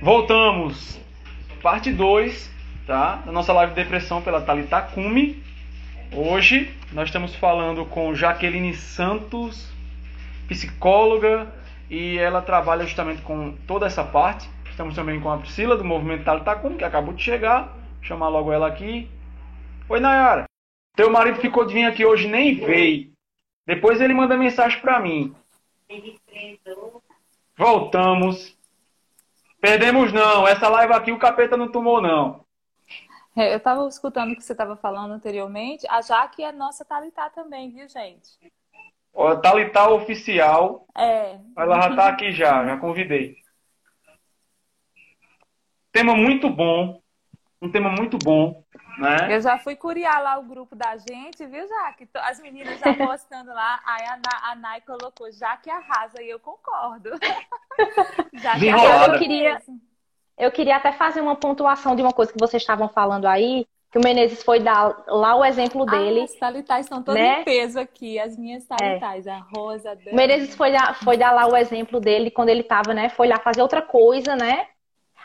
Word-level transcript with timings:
Voltamos. 0.00 0.96
Parte 1.60 1.90
2, 1.90 2.48
tá? 2.86 3.16
Da 3.16 3.32
nossa 3.32 3.52
live 3.52 3.74
de 3.74 3.82
depressão 3.82 4.22
pela 4.22 4.40
Thalita 4.40 4.80
Kumi. 4.80 5.42
Hoje 6.14 6.72
nós 6.92 7.08
estamos 7.08 7.34
falando 7.34 7.84
com 7.84 8.14
Jaqueline 8.14 8.74
Santos, 8.74 9.68
psicóloga, 10.46 11.52
e 11.90 12.16
ela 12.16 12.40
trabalha 12.40 12.86
justamente 12.86 13.22
com 13.22 13.56
toda 13.66 13.86
essa 13.86 14.04
parte. 14.04 14.48
Estamos 14.70 14.94
também 14.94 15.20
com 15.20 15.32
a 15.32 15.38
Priscila 15.38 15.76
do 15.76 15.84
Movimento 15.84 16.24
Thalita 16.24 16.54
Kumi, 16.54 16.76
que 16.76 16.84
acabou 16.84 17.12
de 17.12 17.22
chegar. 17.22 17.64
Vou 17.64 18.04
chamar 18.04 18.28
logo 18.28 18.52
ela 18.52 18.68
aqui. 18.68 19.10
Oi, 19.88 19.98
Nayara. 19.98 20.44
Teu 20.94 21.10
marido 21.10 21.40
ficou 21.40 21.66
de 21.66 21.74
vir 21.74 21.84
aqui 21.84 22.04
hoje 22.04 22.28
nem 22.28 22.54
veio. 22.54 23.10
Depois 23.66 24.00
ele 24.00 24.14
manda 24.14 24.36
mensagem 24.36 24.80
para 24.80 25.00
mim. 25.00 25.34
Voltamos. 27.56 28.57
Perdemos 29.60 30.12
não. 30.12 30.46
Essa 30.46 30.68
live 30.68 30.92
aqui 30.92 31.12
o 31.12 31.18
capeta 31.18 31.56
não 31.56 31.70
tomou 31.70 32.00
não. 32.00 32.44
É, 33.36 33.52
eu 33.52 33.58
estava 33.58 33.86
escutando 33.88 34.32
o 34.32 34.36
que 34.36 34.42
você 34.42 34.52
estava 34.52 34.76
falando 34.76 35.12
anteriormente. 35.12 35.86
A 35.88 36.02
Jaque 36.02 36.42
é 36.42 36.50
nossa 36.50 36.84
Talitá 36.84 37.30
também, 37.30 37.70
viu, 37.70 37.88
gente? 37.88 38.30
Ó, 39.12 39.36
Talitá 39.36 39.88
oficial. 39.88 40.86
É. 40.96 41.38
Ela 41.56 41.80
já 41.82 41.90
está 41.90 42.08
aqui 42.08 42.32
já, 42.32 42.64
já 42.64 42.76
convidei. 42.78 43.36
Tema 45.92 46.14
muito 46.16 46.48
bom. 46.50 47.00
Um 47.60 47.70
tema 47.70 47.90
muito 47.90 48.16
bom. 48.18 48.62
Né? 48.98 49.34
Eu 49.36 49.40
já 49.40 49.58
fui 49.58 49.74
curiar 49.74 50.22
lá 50.22 50.38
o 50.38 50.44
grupo 50.44 50.76
da 50.76 50.96
gente, 50.96 51.44
viu, 51.46 51.66
Jaque? 51.66 52.08
As 52.14 52.40
meninas 52.40 52.78
já 52.78 52.94
postando 52.94 53.50
lá. 53.50 53.80
Aí 53.84 54.06
a, 54.06 54.50
a 54.50 54.54
Nai 54.54 54.80
colocou 54.80 55.30
Jaque 55.32 55.70
arrasa 55.70 56.22
e 56.22 56.30
eu 56.30 56.38
concordo. 56.38 57.10
Jaque 58.34 58.68
arrasa. 58.68 59.12
Eu 59.12 59.18
queria, 59.18 59.62
eu 60.38 60.52
queria 60.52 60.76
até 60.76 60.92
fazer 60.92 61.20
uma 61.20 61.36
pontuação 61.36 61.96
de 61.96 62.02
uma 62.02 62.12
coisa 62.12 62.32
que 62.32 62.38
vocês 62.38 62.62
estavam 62.62 62.88
falando 62.88 63.26
aí, 63.26 63.66
que 63.90 63.98
o 63.98 64.02
Menezes 64.02 64.42
foi 64.42 64.60
dar 64.60 65.04
lá 65.08 65.34
o 65.34 65.44
exemplo 65.44 65.82
ah, 65.82 65.90
dele. 65.90 66.20
Ah, 66.20 66.24
as 66.24 66.34
talitais 66.34 66.86
estão 66.86 67.02
todas 67.02 67.20
né? 67.20 67.40
em 67.40 67.44
peso 67.44 67.80
aqui, 67.80 68.18
as 68.18 68.36
minhas 68.36 68.64
talitais, 68.64 69.26
é. 69.26 69.32
a 69.32 69.38
Rosa, 69.38 69.92
a 69.92 70.12
O 70.12 70.16
Menezes 70.16 70.54
foi 70.54 70.70
dar, 70.70 70.94
foi 70.94 71.16
dar 71.16 71.32
lá 71.32 71.46
o 71.46 71.56
exemplo 71.56 71.98
dele 71.98 72.30
quando 72.30 72.50
ele 72.50 72.60
estava, 72.60 72.94
né? 72.94 73.08
Foi 73.08 73.26
lá 73.26 73.38
fazer 73.38 73.62
outra 73.62 73.82
coisa, 73.82 74.36
né? 74.36 74.66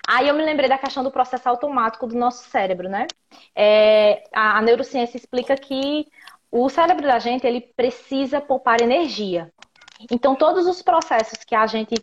Aí 0.07 0.27
eu 0.27 0.33
me 0.33 0.43
lembrei 0.43 0.67
da 0.67 0.77
questão 0.77 1.03
do 1.03 1.11
processo 1.11 1.47
automático 1.47 2.07
do 2.07 2.15
nosso 2.15 2.49
cérebro, 2.49 2.89
né? 2.89 3.07
É, 3.55 4.23
a, 4.33 4.57
a 4.57 4.61
neurociência 4.61 5.17
explica 5.17 5.55
que 5.55 6.07
o 6.51 6.69
cérebro 6.69 7.07
da 7.07 7.19
gente 7.19 7.47
ele 7.47 7.61
precisa 7.61 8.41
poupar 8.41 8.81
energia. 8.81 9.51
Então 10.11 10.35
todos 10.35 10.67
os 10.67 10.81
processos 10.81 11.43
que 11.45 11.55
a 11.55 11.65
gente 11.65 11.95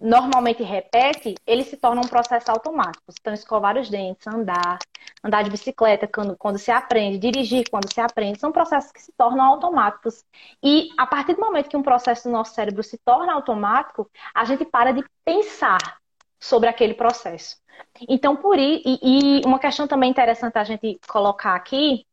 normalmente 0.00 0.62
repete, 0.62 1.34
eles 1.46 1.66
se 1.66 1.76
tornam 1.76 2.02
um 2.02 2.08
processo 2.08 2.50
automático. 2.50 3.04
Então, 3.20 3.34
escovar 3.34 3.76
os 3.76 3.90
dentes, 3.90 4.26
andar, 4.26 4.78
andar 5.22 5.44
de 5.44 5.50
bicicleta 5.50 6.08
quando, 6.08 6.34
quando 6.38 6.58
se 6.58 6.70
aprende, 6.70 7.18
dirigir 7.18 7.68
quando 7.70 7.92
se 7.92 8.00
aprende, 8.00 8.40
são 8.40 8.50
processos 8.50 8.90
que 8.90 9.02
se 9.02 9.12
tornam 9.12 9.44
automáticos. 9.44 10.24
E 10.62 10.88
a 10.96 11.06
partir 11.06 11.34
do 11.34 11.40
momento 11.40 11.68
que 11.68 11.76
um 11.76 11.82
processo 11.82 12.28
do 12.28 12.32
nosso 12.32 12.54
cérebro 12.54 12.82
se 12.82 12.96
torna 12.98 13.34
automático, 13.34 14.10
a 14.34 14.44
gente 14.44 14.64
para 14.64 14.92
de 14.92 15.04
pensar 15.22 16.00
sobre 16.40 16.68
aquele 16.68 16.94
processo. 16.94 17.58
Então, 18.08 18.36
por 18.36 18.58
e, 18.58 18.82
e 18.84 19.42
uma 19.44 19.58
questão 19.58 19.86
também 19.86 20.10
interessante 20.10 20.56
a 20.56 20.64
gente 20.64 20.98
colocar 21.06 21.54
aqui 21.54 22.06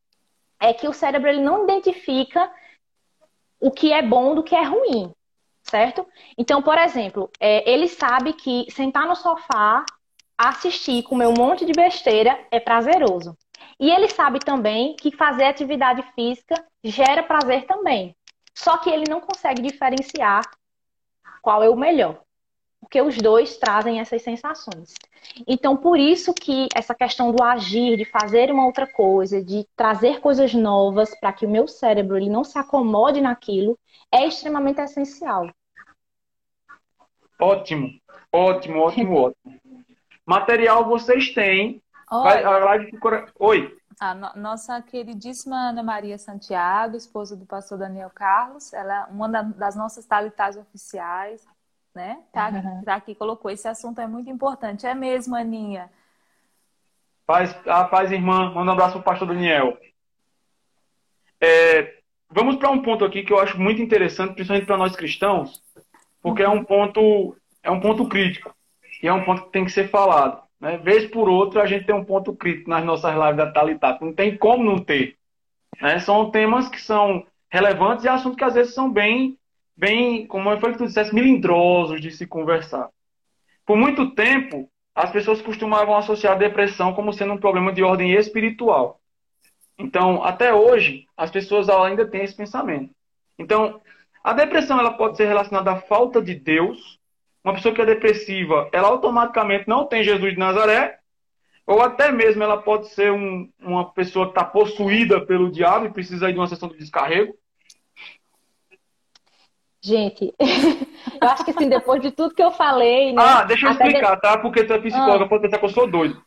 é 0.60 0.74
que 0.74 0.88
o 0.88 0.94
cérebro 0.94 1.30
ele 1.30 1.42
não 1.42 1.64
identifica 1.64 2.52
o 3.60 3.72
que 3.72 3.94
é 3.94 4.02
bom 4.02 4.36
do 4.36 4.44
que 4.44 4.56
é 4.56 4.64
ruim, 4.64 5.14
certo? 5.64 6.06
Então, 6.38 6.62
por 6.62 6.78
exemplo, 6.78 7.30
é, 7.40 7.70
ele 7.70 7.88
sabe 7.88 8.34
que 8.34 8.70
sentar 8.72 9.08
no 9.08 9.16
sofá, 9.16 9.86
assistir, 10.38 11.04
comer 11.04 11.28
um 11.28 11.34
monte 11.34 11.66
de 11.66 11.72
besteira 11.72 12.40
é 12.52 12.60
prazeroso. 12.60 13.36
E 13.80 13.90
ele 13.90 14.10
sabe 14.10 14.40
também 14.40 14.96
que 14.96 15.16
fazer 15.16 15.46
atividade 15.46 16.04
física 16.14 16.64
gera 16.84 17.24
prazer 17.24 17.66
também. 17.66 18.16
Só 18.54 18.78
que 18.78 18.90
ele 18.90 19.06
não 19.10 19.22
consegue 19.22 19.62
diferenciar 19.62 20.44
qual 21.42 21.64
é 21.64 21.70
o 21.70 21.76
melhor 21.76 22.22
porque 22.88 23.02
os 23.02 23.18
dois 23.18 23.58
trazem 23.58 24.00
essas 24.00 24.22
sensações. 24.22 24.94
Então, 25.46 25.76
por 25.76 26.00
isso 26.00 26.34
que 26.34 26.70
essa 26.74 26.96
questão 26.96 27.34
do 27.34 27.44
agir, 27.44 27.98
de 27.98 28.06
fazer 28.06 28.50
uma 28.50 28.66
outra 28.66 28.88
coisa, 28.88 29.44
de 29.44 29.68
trazer 29.76 30.22
coisas 30.22 30.54
novas 30.54 31.14
para 31.20 31.34
que 31.34 31.46
o 31.46 31.50
meu 31.50 31.68
cérebro 31.68 32.16
ele 32.16 32.30
não 32.30 32.46
se 32.46 32.58
acomode 32.58 33.20
naquilo, 33.20 33.78
é 34.10 34.26
extremamente 34.26 34.80
essencial. 34.80 35.50
Ótimo, 37.38 37.90
ótimo, 38.32 38.80
ótimo, 38.80 39.16
ótimo. 39.36 39.60
Material 40.26 40.86
vocês 40.86 41.34
têm. 41.34 41.82
Vai, 42.10 42.42
a 42.42 42.58
live... 42.58 42.98
Oi. 43.38 43.78
A 44.00 44.14
no 44.16 44.32
nossa 44.36 44.82
queridíssima 44.82 45.72
Ana 45.72 45.84
Maria 45.84 46.18
Santiago, 46.18 46.96
esposa 46.96 47.36
do 47.36 47.46
pastor 47.46 47.80
Daniel 47.80 48.12
Carlos, 48.16 48.72
ela 48.72 49.02
é 49.02 49.12
uma 49.12 49.28
das 49.28 49.76
nossas 49.76 50.06
talitas 50.06 50.56
oficiais 50.56 51.46
né? 51.98 52.20
Tá, 52.32 52.50
uhum. 52.50 52.84
tá 52.86 52.96
aqui, 52.96 53.16
colocou. 53.16 53.52
Esse 53.52 53.68
assunto 53.68 54.00
é 54.00 54.08
muito 54.08 54.30
importante. 54.30 54.86
É 54.86 54.94
mesmo, 54.94 55.36
Aninha? 55.36 55.90
Paz, 57.26 57.54
a 57.66 57.84
paz, 57.84 58.12
irmã. 58.12 58.52
Manda 58.54 58.72
um 58.72 58.74
abraço 58.74 58.94
pro 58.94 59.04
pastor 59.04 59.28
Daniel. 59.28 59.78
É, 61.42 61.96
vamos 62.30 62.56
para 62.56 62.70
um 62.70 62.82
ponto 62.82 63.04
aqui 63.04 63.24
que 63.24 63.34
eu 63.34 63.40
acho 63.40 63.60
muito 63.60 63.82
interessante, 63.82 64.34
principalmente 64.34 64.66
para 64.66 64.78
nós 64.78 64.96
cristãos, 64.96 65.62
porque 66.22 66.44
uhum. 66.44 66.52
é 66.52 66.56
um 66.56 66.64
ponto 66.64 67.36
é 67.62 67.70
um 67.70 67.82
ponto 67.82 68.08
crítico 68.08 68.56
e 69.04 69.08
é 69.08 69.14
um 69.14 69.26
ponto 69.26 69.44
que 69.44 69.52
tem 69.52 69.66
que 69.66 69.72
ser 69.72 69.90
falado. 69.90 70.42
Né? 70.60 70.78
Vez 70.78 71.06
por 71.06 71.28
outra, 71.28 71.62
a 71.62 71.66
gente 71.66 71.86
tem 71.86 71.94
um 71.94 72.06
ponto 72.06 72.34
crítico 72.34 72.70
nas 72.70 72.86
nossas 72.86 73.14
lives 73.14 73.38
da 73.38 73.52
Talitat. 73.52 74.02
Não 74.02 74.14
tem 74.14 74.38
como 74.38 74.64
não 74.64 74.80
ter. 74.80 75.18
Né? 75.82 76.00
São 76.00 76.32
temas 76.32 76.70
que 76.70 76.82
são 76.82 77.26
relevantes 77.50 78.06
e 78.06 78.10
assuntos 78.10 78.38
que 78.38 78.44
às 78.44 78.54
vezes 78.54 78.74
são 78.74 78.92
bem 78.92 79.38
bem, 79.78 80.26
como 80.26 80.58
foi 80.60 80.72
que 80.72 80.80
tu 80.80 80.88
dissesse, 80.88 81.14
melindrosos 81.14 82.02
de 82.02 82.12
se 82.12 82.26
conversar. 82.26 82.90
Por 83.66 83.78
muito 83.78 84.12
tempo, 84.16 84.70
as 84.96 85.12
pessoas 85.12 85.42
costumavam 85.42 85.96
associar 85.96 86.34
a 86.34 86.40
depressão 86.40 86.94
como 86.94 87.14
sendo 87.14 87.34
um 87.34 87.38
problema 87.38 87.72
de 87.72 87.84
ordem 87.84 88.14
espiritual. 88.14 89.00
Então, 89.78 90.24
até 90.24 90.54
hoje, 90.54 91.06
as 91.16 91.30
pessoas 91.30 91.70
ainda 91.70 92.08
têm 92.08 92.24
esse 92.24 92.36
pensamento. 92.36 92.90
Então, 93.38 93.80
a 94.24 94.34
depressão 94.34 94.80
ela 94.80 94.98
pode 94.98 95.16
ser 95.16 95.28
relacionada 95.28 95.72
à 95.72 95.82
falta 95.82 96.22
de 96.22 96.34
Deus. 96.34 96.98
Uma 97.44 97.54
pessoa 97.54 97.74
que 97.74 97.82
é 97.82 97.86
depressiva, 97.86 98.68
ela 98.74 98.88
automaticamente 98.88 99.68
não 99.68 99.86
tem 99.86 100.04
Jesus 100.04 100.34
de 100.34 100.40
Nazaré. 100.40 100.98
Ou 101.68 101.82
até 101.82 102.12
mesmo 102.12 102.42
ela 102.42 102.62
pode 102.62 102.88
ser 102.90 103.12
um, 103.12 103.52
uma 103.60 103.92
pessoa 103.92 104.26
que 104.26 104.32
está 104.32 104.44
possuída 104.44 105.24
pelo 105.24 105.52
diabo 105.52 105.86
e 105.86 105.94
precisa 105.94 106.32
de 106.32 106.40
uma 106.40 106.48
sessão 106.48 106.70
de 106.70 106.78
descarrego. 106.78 107.36
Gente, 109.88 110.34
eu 111.22 111.30
acho 111.30 111.46
que 111.46 111.52
assim, 111.52 111.70
depois 111.70 112.02
de 112.02 112.12
tudo 112.12 112.36
que 112.36 112.44
eu 112.44 112.52
falei. 112.52 113.14
Né, 113.14 113.22
ah, 113.26 113.44
deixa 113.44 113.68
eu 113.68 113.72
explicar, 113.72 114.16
de... 114.16 114.22
tá? 114.22 114.38
Porque 114.38 114.66
tu 114.66 114.74
é 114.74 114.80
psicóloga, 114.80 115.24
ah. 115.24 115.28
pode 115.30 115.44
pensar 115.44 115.60
que 115.60 115.66
eu 115.66 115.70
sou 115.70 115.90
doido. 115.90 116.22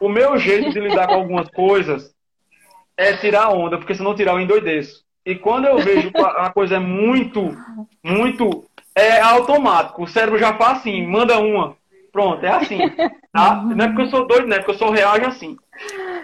O 0.00 0.08
meu 0.08 0.38
jeito 0.38 0.70
de 0.70 0.78
lidar 0.78 1.08
com 1.08 1.14
algumas 1.14 1.50
coisas 1.50 2.14
é 2.96 3.16
tirar 3.16 3.48
onda, 3.48 3.78
porque 3.78 3.96
se 3.96 4.02
não 4.02 4.14
tirar 4.14 4.32
eu 4.34 4.40
endoideço. 4.40 5.04
E 5.26 5.34
quando 5.34 5.64
eu 5.64 5.78
vejo 5.78 6.12
que 6.12 6.20
a 6.20 6.50
coisa 6.50 6.76
é 6.76 6.78
muito, 6.78 7.50
muito. 8.00 8.64
É 8.94 9.20
automático. 9.20 10.04
O 10.04 10.06
cérebro 10.06 10.38
já 10.38 10.54
faz 10.54 10.78
assim, 10.78 11.04
manda 11.04 11.36
uma. 11.40 11.76
Pronto, 12.12 12.44
é 12.44 12.50
assim. 12.50 12.78
Tá? 13.32 13.56
Não 13.56 13.84
é 13.84 13.88
porque 13.88 14.02
eu 14.02 14.10
sou 14.10 14.26
doido, 14.26 14.46
não 14.46 14.56
é 14.56 14.58
porque 14.60 14.70
eu 14.70 14.78
sou 14.78 14.90
reage 14.90 15.24
assim. 15.24 15.56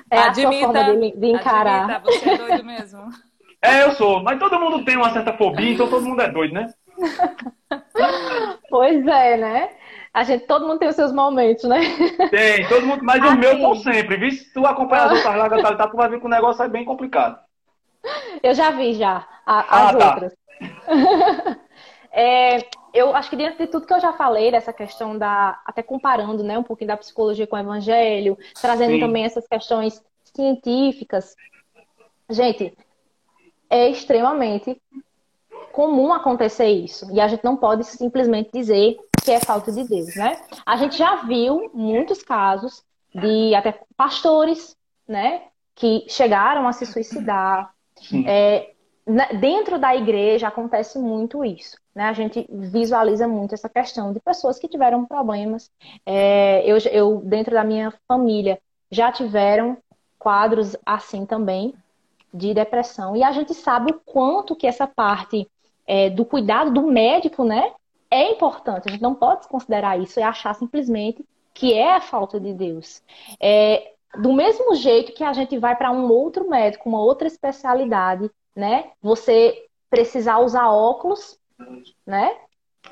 É 0.08 0.18
a 0.18 0.26
admita, 0.26 0.66
sua 0.66 0.72
forma 0.72 1.00
de, 1.00 1.16
de 1.16 1.26
encarar. 1.26 1.90
Admita, 1.90 2.00
você 2.04 2.30
é 2.30 2.38
doido 2.38 2.64
mesmo. 2.64 3.08
É, 3.66 3.84
eu 3.84 3.92
sou. 3.92 4.22
Mas 4.22 4.38
todo 4.38 4.58
mundo 4.58 4.84
tem 4.84 4.96
uma 4.96 5.12
certa 5.12 5.32
fobia, 5.32 5.72
então 5.72 5.88
todo 5.88 6.06
mundo 6.06 6.22
é 6.22 6.30
doido, 6.30 6.54
né? 6.54 6.72
pois 8.70 9.06
é, 9.06 9.36
né? 9.36 9.70
A 10.14 10.24
gente, 10.24 10.46
todo 10.46 10.66
mundo 10.66 10.78
tem 10.78 10.88
os 10.88 10.96
seus 10.96 11.12
momentos, 11.12 11.64
né? 11.64 11.80
Tem, 12.30 12.66
todo 12.68 12.86
mundo, 12.86 13.04
mas 13.04 13.20
assim... 13.22 13.34
os 13.34 13.38
meus 13.38 13.82
sempre. 13.82 14.16
Viu? 14.16 14.30
Se 14.30 14.52
tu 14.52 14.64
acompanhar 14.64 15.06
as 15.06 15.12
outras 15.12 15.36
largas 15.36 15.62
tá, 15.62 15.76
tá, 15.76 15.88
tu 15.88 15.96
vai 15.96 16.08
ver 16.08 16.20
que 16.20 16.26
o 16.26 16.30
negócio 16.30 16.62
é 16.62 16.68
bem 16.68 16.84
complicado. 16.84 17.38
Eu 18.42 18.54
já 18.54 18.70
vi 18.70 18.94
já 18.94 19.26
a, 19.44 19.60
as 19.60 19.94
ah, 19.94 19.98
tá. 19.98 20.10
outras. 20.10 20.36
é, 22.10 22.58
eu 22.94 23.14
acho 23.14 23.28
que 23.28 23.36
dentro 23.36 23.58
de 23.58 23.66
tudo 23.66 23.86
que 23.86 23.92
eu 23.92 24.00
já 24.00 24.14
falei, 24.14 24.50
dessa 24.50 24.72
questão 24.72 25.18
da. 25.18 25.60
Até 25.66 25.82
comparando 25.82 26.42
né, 26.42 26.56
um 26.58 26.62
pouquinho 26.62 26.88
da 26.88 26.96
psicologia 26.96 27.46
com 27.46 27.56
o 27.56 27.58
evangelho, 27.58 28.38
trazendo 28.60 28.92
Sim. 28.92 29.00
também 29.00 29.24
essas 29.24 29.46
questões 29.46 30.02
científicas. 30.34 31.34
Gente, 32.30 32.76
é 33.68 33.88
extremamente 33.88 34.80
comum 35.72 36.12
acontecer 36.12 36.68
isso. 36.68 37.10
E 37.12 37.20
a 37.20 37.28
gente 37.28 37.44
não 37.44 37.56
pode 37.56 37.84
simplesmente 37.84 38.50
dizer 38.52 38.96
que 39.22 39.30
é 39.30 39.40
falta 39.40 39.70
de 39.72 39.84
Deus, 39.84 40.14
né? 40.14 40.40
A 40.64 40.76
gente 40.76 40.96
já 40.96 41.16
viu 41.16 41.70
muitos 41.74 42.22
casos 42.22 42.82
de 43.14 43.54
até 43.54 43.78
pastores, 43.96 44.76
né? 45.06 45.42
Que 45.74 46.06
chegaram 46.08 46.66
a 46.66 46.72
se 46.72 46.86
suicidar. 46.86 47.74
É, 48.26 48.72
dentro 49.38 49.78
da 49.78 49.94
igreja 49.94 50.48
acontece 50.48 50.98
muito 50.98 51.44
isso. 51.44 51.76
Né? 51.94 52.04
A 52.04 52.12
gente 52.12 52.46
visualiza 52.50 53.26
muito 53.26 53.54
essa 53.54 53.68
questão 53.68 54.12
de 54.12 54.20
pessoas 54.20 54.58
que 54.58 54.68
tiveram 54.68 55.06
problemas. 55.06 55.70
É, 56.04 56.62
eu, 56.64 56.76
eu, 56.90 57.22
dentro 57.24 57.54
da 57.54 57.64
minha 57.64 57.92
família, 58.06 58.58
já 58.90 59.10
tiveram 59.10 59.78
quadros 60.18 60.76
assim 60.84 61.24
também, 61.24 61.74
de 62.36 62.54
depressão. 62.54 63.16
E 63.16 63.22
a 63.22 63.32
gente 63.32 63.54
sabe 63.54 63.92
o 63.92 64.00
quanto 64.04 64.56
que 64.56 64.66
essa 64.66 64.86
parte 64.86 65.48
é, 65.86 66.10
do 66.10 66.24
cuidado 66.24 66.70
do 66.70 66.82
médico, 66.82 67.44
né, 67.44 67.72
é 68.10 68.32
importante. 68.32 68.88
A 68.88 68.90
gente 68.92 69.02
não 69.02 69.14
pode 69.14 69.40
desconsiderar 69.40 70.00
isso 70.00 70.18
e 70.18 70.22
achar 70.22 70.54
simplesmente 70.54 71.24
que 71.54 71.72
é 71.72 71.94
a 71.94 72.00
falta 72.00 72.38
de 72.38 72.52
Deus. 72.52 73.02
É, 73.40 73.92
do 74.18 74.32
mesmo 74.32 74.74
jeito 74.74 75.12
que 75.12 75.24
a 75.24 75.32
gente 75.32 75.58
vai 75.58 75.76
para 75.76 75.90
um 75.90 76.10
outro 76.10 76.48
médico, 76.48 76.88
uma 76.88 77.00
outra 77.00 77.26
especialidade, 77.26 78.30
né? 78.54 78.90
Você 79.02 79.66
precisar 79.88 80.38
usar 80.38 80.68
óculos, 80.68 81.38
né? 82.06 82.36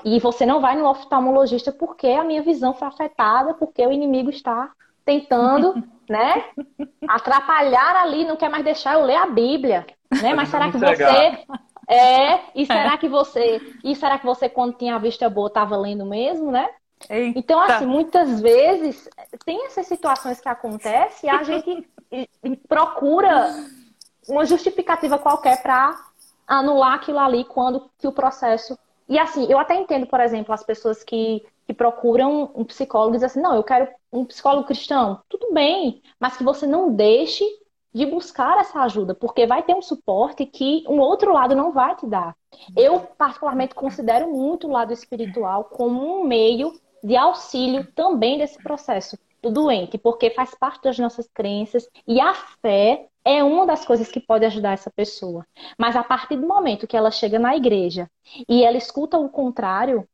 E 0.05 0.19
você 0.19 0.45
não 0.45 0.61
vai 0.61 0.77
no 0.77 0.89
oftalmologista 0.89 1.73
porque 1.73 2.09
a 2.09 2.25
minha 2.25 2.43
visão 2.43 2.75
foi 2.75 2.89
afetada, 2.89 3.55
porque 3.55 3.87
o 3.87 3.93
inimigo 3.93 4.31
está 4.31 4.73
tentando, 5.05 5.83
né? 6.09 6.45
Atrapalhar 7.09 7.97
ali, 7.97 8.25
não 8.25 8.37
quer 8.37 8.49
mais 8.49 8.65
deixar 8.65 8.95
eu 8.95 9.05
ler 9.05 9.17
a 9.17 9.27
Bíblia, 9.27 9.87
né? 10.23 10.35
Mas 10.35 10.49
será 10.49 10.71
que 10.71 10.79
você 10.79 11.45
é? 11.89 12.41
E 12.55 12.67
será 12.67 12.97
que 12.97 13.09
você, 13.09 13.61
e 13.83 13.95
será 13.95 14.19
que 14.19 14.27
você 14.27 14.49
quando 14.49 14.77
tinha 14.77 14.97
a 14.97 14.99
vista 14.99 15.29
boa 15.29 15.49
estava 15.49 15.77
lendo 15.77 16.07
mesmo, 16.07 16.51
né? 16.51 16.69
Eita. 17.09 17.39
Então, 17.39 17.61
assim, 17.61 17.87
muitas 17.87 18.41
vezes 18.41 19.09
tem 19.45 19.67
essas 19.67 19.87
situações 19.87 20.41
que 20.41 20.49
acontecem 20.49 21.29
e 21.29 21.33
a 21.33 21.43
gente 21.43 21.89
procura 22.67 23.51
uma 24.29 24.45
justificativa 24.47 25.19
qualquer 25.19 25.63
para 25.63 25.95
anular 26.47 26.95
aquilo 26.95 27.19
ali 27.19 27.45
quando 27.45 27.91
que 27.99 28.07
o 28.07 28.13
processo. 28.13 28.79
E 29.09 29.19
assim, 29.19 29.47
eu 29.51 29.59
até 29.59 29.75
entendo, 29.75 30.07
por 30.07 30.21
exemplo, 30.21 30.55
as 30.55 30.65
pessoas 30.65 31.03
que, 31.03 31.45
que 31.67 31.75
procuram 31.75 32.51
um 32.55 32.65
psicólogo 32.65 33.13
e 33.13 33.17
dizem 33.17 33.27
assim, 33.27 33.41
não, 33.41 33.55
eu 33.55 33.63
quero 33.63 33.89
um 34.13 34.25
psicólogo 34.25 34.67
cristão. 34.67 35.21
Tudo 35.29 35.53
bem, 35.53 36.03
mas 36.19 36.37
que 36.37 36.45
você 36.45 36.67
não 36.67 36.95
deixe 36.95 37.45
de 37.93 38.05
buscar 38.07 38.59
essa 38.59 38.81
ajuda, 38.81 39.15
porque 39.15 39.47
vai 39.47 39.63
ter 39.63 39.75
um 39.75 39.83
suporte 39.83 40.45
que 40.45 40.85
um 40.89 40.99
outro 40.99 41.33
lado 41.33 41.55
não 41.55 41.71
vai 41.73 41.95
te 41.95 42.07
dar. 42.07 42.37
Eu, 42.77 43.01
particularmente, 43.01 43.75
considero 43.75 44.29
muito 44.33 44.67
o 44.67 44.71
lado 44.71 44.93
espiritual 44.93 45.65
como 45.65 46.21
um 46.21 46.25
meio 46.25 46.73
de 47.03 47.17
auxílio 47.17 47.87
também 47.95 48.39
desse 48.39 48.61
processo 48.63 49.17
do 49.41 49.51
doente, 49.51 49.99
porque 49.99 50.31
faz 50.31 50.55
parte 50.55 50.85
das 50.85 50.99
nossas 50.99 51.29
crenças 51.29 51.89
e 52.07 52.21
a 52.21 52.35
fé 52.35 53.07
é 53.25 53.45
uma 53.45 53.67
das 53.67 53.85
coisas 53.85 54.09
que 54.09 54.21
pode 54.21 54.45
ajudar 54.45 54.73
essa 54.73 54.91
pessoa. 54.91 55.47
Mas 55.79 55.97
a 55.97 56.03
partir 56.03 56.37
do 56.37 56.47
momento 56.47 56.87
que 56.87 56.97
ela 56.97 57.11
chega 57.11 57.39
na 57.39 57.55
igreja 57.55 58.11
e 58.49 58.65
ela 58.65 58.77
escuta 58.77 59.19
o 59.19 59.29
contrário, 59.29 60.09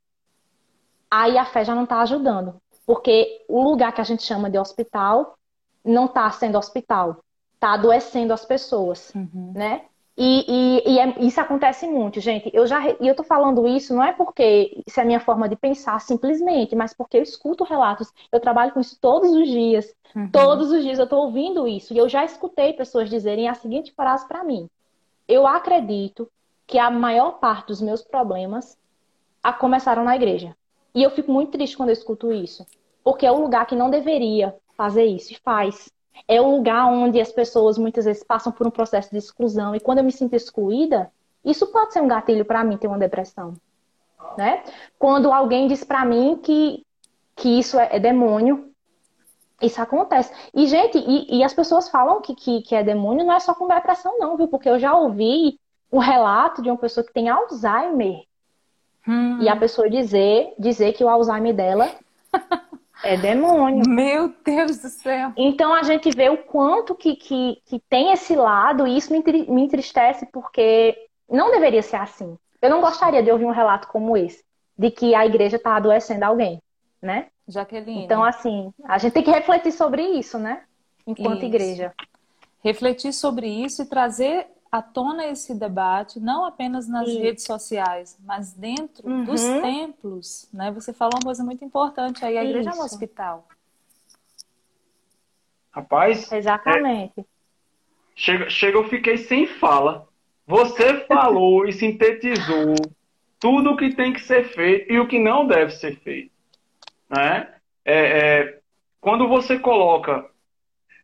aí 1.10 1.36
a 1.36 1.44
fé 1.44 1.64
já 1.64 1.74
não 1.74 1.84
está 1.84 2.00
ajudando. 2.00 2.60
Porque 2.86 3.44
o 3.48 3.62
lugar 3.62 3.92
que 3.92 4.00
a 4.00 4.04
gente 4.04 4.22
chama 4.22 4.50
de 4.50 4.58
hospital 4.58 5.36
não 5.84 6.06
está 6.06 6.30
sendo 6.30 6.58
hospital, 6.58 7.22
está 7.54 7.74
adoecendo 7.74 8.32
as 8.32 8.44
pessoas, 8.44 9.12
uhum. 9.14 9.52
né? 9.54 9.82
E, 10.16 10.44
e, 10.46 10.92
e 10.92 10.98
é, 10.98 11.14
isso 11.20 11.40
acontece 11.40 11.86
muito, 11.86 12.20
gente. 12.20 12.50
Eu 12.52 12.66
já 12.66 12.90
e 12.90 12.96
eu 13.00 13.14
tô 13.14 13.22
falando 13.22 13.66
isso 13.66 13.94
não 13.94 14.02
é 14.02 14.12
porque 14.12 14.82
isso 14.86 15.00
é 15.00 15.02
a 15.02 15.06
minha 15.06 15.20
forma 15.20 15.48
de 15.48 15.56
pensar 15.56 15.98
simplesmente, 16.00 16.76
mas 16.76 16.92
porque 16.92 17.16
eu 17.16 17.22
escuto 17.22 17.64
relatos. 17.64 18.12
Eu 18.30 18.40
trabalho 18.40 18.72
com 18.72 18.80
isso 18.80 18.98
todos 19.00 19.30
os 19.30 19.48
dias. 19.48 19.94
Uhum. 20.14 20.28
Todos 20.30 20.70
os 20.72 20.82
dias 20.82 20.98
eu 20.98 21.06
tô 21.06 21.16
ouvindo 21.16 21.66
isso. 21.66 21.94
E 21.94 21.98
eu 21.98 22.08
já 22.08 22.24
escutei 22.24 22.72
pessoas 22.74 23.08
dizerem 23.08 23.48
a 23.48 23.54
seguinte 23.54 23.92
frase 23.92 24.28
para 24.28 24.44
mim: 24.44 24.68
Eu 25.26 25.46
acredito 25.46 26.30
que 26.66 26.78
a 26.78 26.90
maior 26.90 27.38
parte 27.38 27.68
dos 27.68 27.80
meus 27.80 28.02
problemas 28.02 28.76
a 29.42 29.52
começaram 29.52 30.04
na 30.04 30.16
igreja. 30.16 30.54
E 30.94 31.02
eu 31.02 31.10
fico 31.10 31.32
muito 31.32 31.52
triste 31.52 31.76
quando 31.76 31.90
eu 31.90 31.94
escuto 31.94 32.32
isso. 32.32 32.66
Porque 33.02 33.26
é 33.26 33.32
um 33.32 33.42
lugar 33.42 33.66
que 33.66 33.76
não 33.76 33.90
deveria 33.90 34.54
fazer 34.76 35.04
isso 35.04 35.32
e 35.32 35.36
faz 35.36 35.90
é 36.28 36.40
um 36.40 36.56
lugar 36.56 36.86
onde 36.86 37.20
as 37.20 37.32
pessoas 37.32 37.78
muitas 37.78 38.04
vezes 38.04 38.22
passam 38.22 38.52
por 38.52 38.66
um 38.66 38.70
processo 38.70 39.10
de 39.10 39.18
exclusão 39.18 39.74
e 39.74 39.80
quando 39.80 39.98
eu 39.98 40.04
me 40.04 40.12
sinto 40.12 40.34
excluída, 40.34 41.10
isso 41.44 41.66
pode 41.68 41.92
ser 41.92 42.00
um 42.00 42.08
gatilho 42.08 42.44
para 42.44 42.64
mim 42.64 42.76
ter 42.76 42.88
uma 42.88 42.98
depressão, 42.98 43.54
né? 44.36 44.62
Quando 44.98 45.32
alguém 45.32 45.66
diz 45.66 45.84
para 45.84 46.04
mim 46.04 46.38
que 46.42 46.84
que 47.36 47.58
isso 47.58 47.78
é, 47.78 47.96
é, 47.96 47.98
demônio, 47.98 48.70
isso 49.62 49.80
acontece. 49.80 50.30
E 50.52 50.66
gente, 50.66 50.98
e, 50.98 51.38
e 51.38 51.42
as 51.42 51.54
pessoas 51.54 51.88
falam 51.88 52.20
que, 52.20 52.34
que, 52.34 52.60
que 52.60 52.74
é 52.74 52.82
demônio 52.82 53.24
não 53.24 53.32
é 53.32 53.40
só 53.40 53.54
com 53.54 53.66
depressão 53.66 54.18
não, 54.18 54.36
viu? 54.36 54.46
Porque 54.46 54.68
eu 54.68 54.78
já 54.78 54.94
ouvi 54.94 55.58
um 55.90 55.98
relato 55.98 56.60
de 56.60 56.70
uma 56.70 56.76
pessoa 56.76 57.04
que 57.04 57.12
tem 57.12 57.30
Alzheimer 57.30 58.24
hum. 59.06 59.40
e 59.40 59.48
a 59.48 59.56
pessoa 59.56 59.88
dizer 59.88 60.52
dizer 60.58 60.92
que 60.92 61.04
o 61.04 61.08
Alzheimer 61.08 61.54
dela 61.54 61.90
É 63.02 63.16
demônio. 63.16 63.82
Meu 63.88 64.32
Deus 64.44 64.78
do 64.78 64.88
céu. 64.88 65.32
Então 65.36 65.72
a 65.72 65.82
gente 65.82 66.10
vê 66.10 66.28
o 66.28 66.36
quanto 66.36 66.94
que, 66.94 67.16
que, 67.16 67.58
que 67.64 67.80
tem 67.88 68.12
esse 68.12 68.36
lado 68.36 68.86
e 68.86 68.96
isso 68.96 69.12
me 69.12 69.62
entristece 69.62 70.26
porque 70.26 70.96
não 71.28 71.50
deveria 71.50 71.82
ser 71.82 71.96
assim. 71.96 72.36
Eu 72.60 72.68
não 72.68 72.80
gostaria 72.80 73.22
de 73.22 73.30
ouvir 73.30 73.46
um 73.46 73.52
relato 73.52 73.88
como 73.88 74.16
esse, 74.16 74.44
de 74.78 74.90
que 74.90 75.14
a 75.14 75.24
igreja 75.24 75.56
está 75.56 75.76
adoecendo 75.76 76.24
alguém, 76.24 76.60
né? 77.00 77.28
Jaqueline. 77.48 78.04
Então, 78.04 78.22
assim, 78.22 78.72
a 78.84 78.98
gente 78.98 79.12
tem 79.12 79.22
que 79.22 79.30
refletir 79.30 79.72
sobre 79.72 80.02
isso, 80.02 80.38
né? 80.38 80.62
Enquanto 81.06 81.38
isso. 81.38 81.46
igreja. 81.46 81.94
Refletir 82.62 83.14
sobre 83.14 83.48
isso 83.48 83.82
e 83.82 83.86
trazer 83.86 84.46
à 84.70 84.80
tona 84.80 85.26
esse 85.26 85.54
debate, 85.54 86.20
não 86.20 86.44
apenas 86.44 86.88
nas 86.88 87.08
Sim. 87.08 87.20
redes 87.20 87.44
sociais, 87.44 88.18
mas 88.24 88.52
dentro 88.52 89.08
uhum. 89.08 89.24
dos 89.24 89.40
templos. 89.40 90.48
Né? 90.52 90.70
Você 90.70 90.92
falou 90.92 91.14
uma 91.16 91.24
coisa 91.24 91.42
muito 91.42 91.64
importante 91.64 92.24
aí, 92.24 92.38
a 92.38 92.44
Isso. 92.44 92.50
igreja 92.50 92.70
é 92.70 92.74
um 92.74 92.84
hospital. 92.84 93.48
Rapaz. 95.72 96.30
Exatamente. 96.30 97.20
É, 97.20 97.24
chega, 98.14 98.50
chega, 98.50 98.78
eu 98.78 98.88
fiquei 98.88 99.16
sem 99.16 99.46
fala. 99.46 100.08
Você 100.46 101.00
falou 101.06 101.66
e 101.66 101.72
sintetizou 101.72 102.74
tudo 103.38 103.70
o 103.70 103.76
que 103.76 103.94
tem 103.94 104.12
que 104.12 104.20
ser 104.20 104.44
feito 104.52 104.92
e 104.92 105.00
o 105.00 105.08
que 105.08 105.18
não 105.18 105.46
deve 105.46 105.72
ser 105.72 105.96
feito. 106.00 106.32
Né? 107.08 107.54
É, 107.84 107.94
é, 107.94 108.60
quando 109.00 109.26
você 109.26 109.58
coloca, 109.58 110.28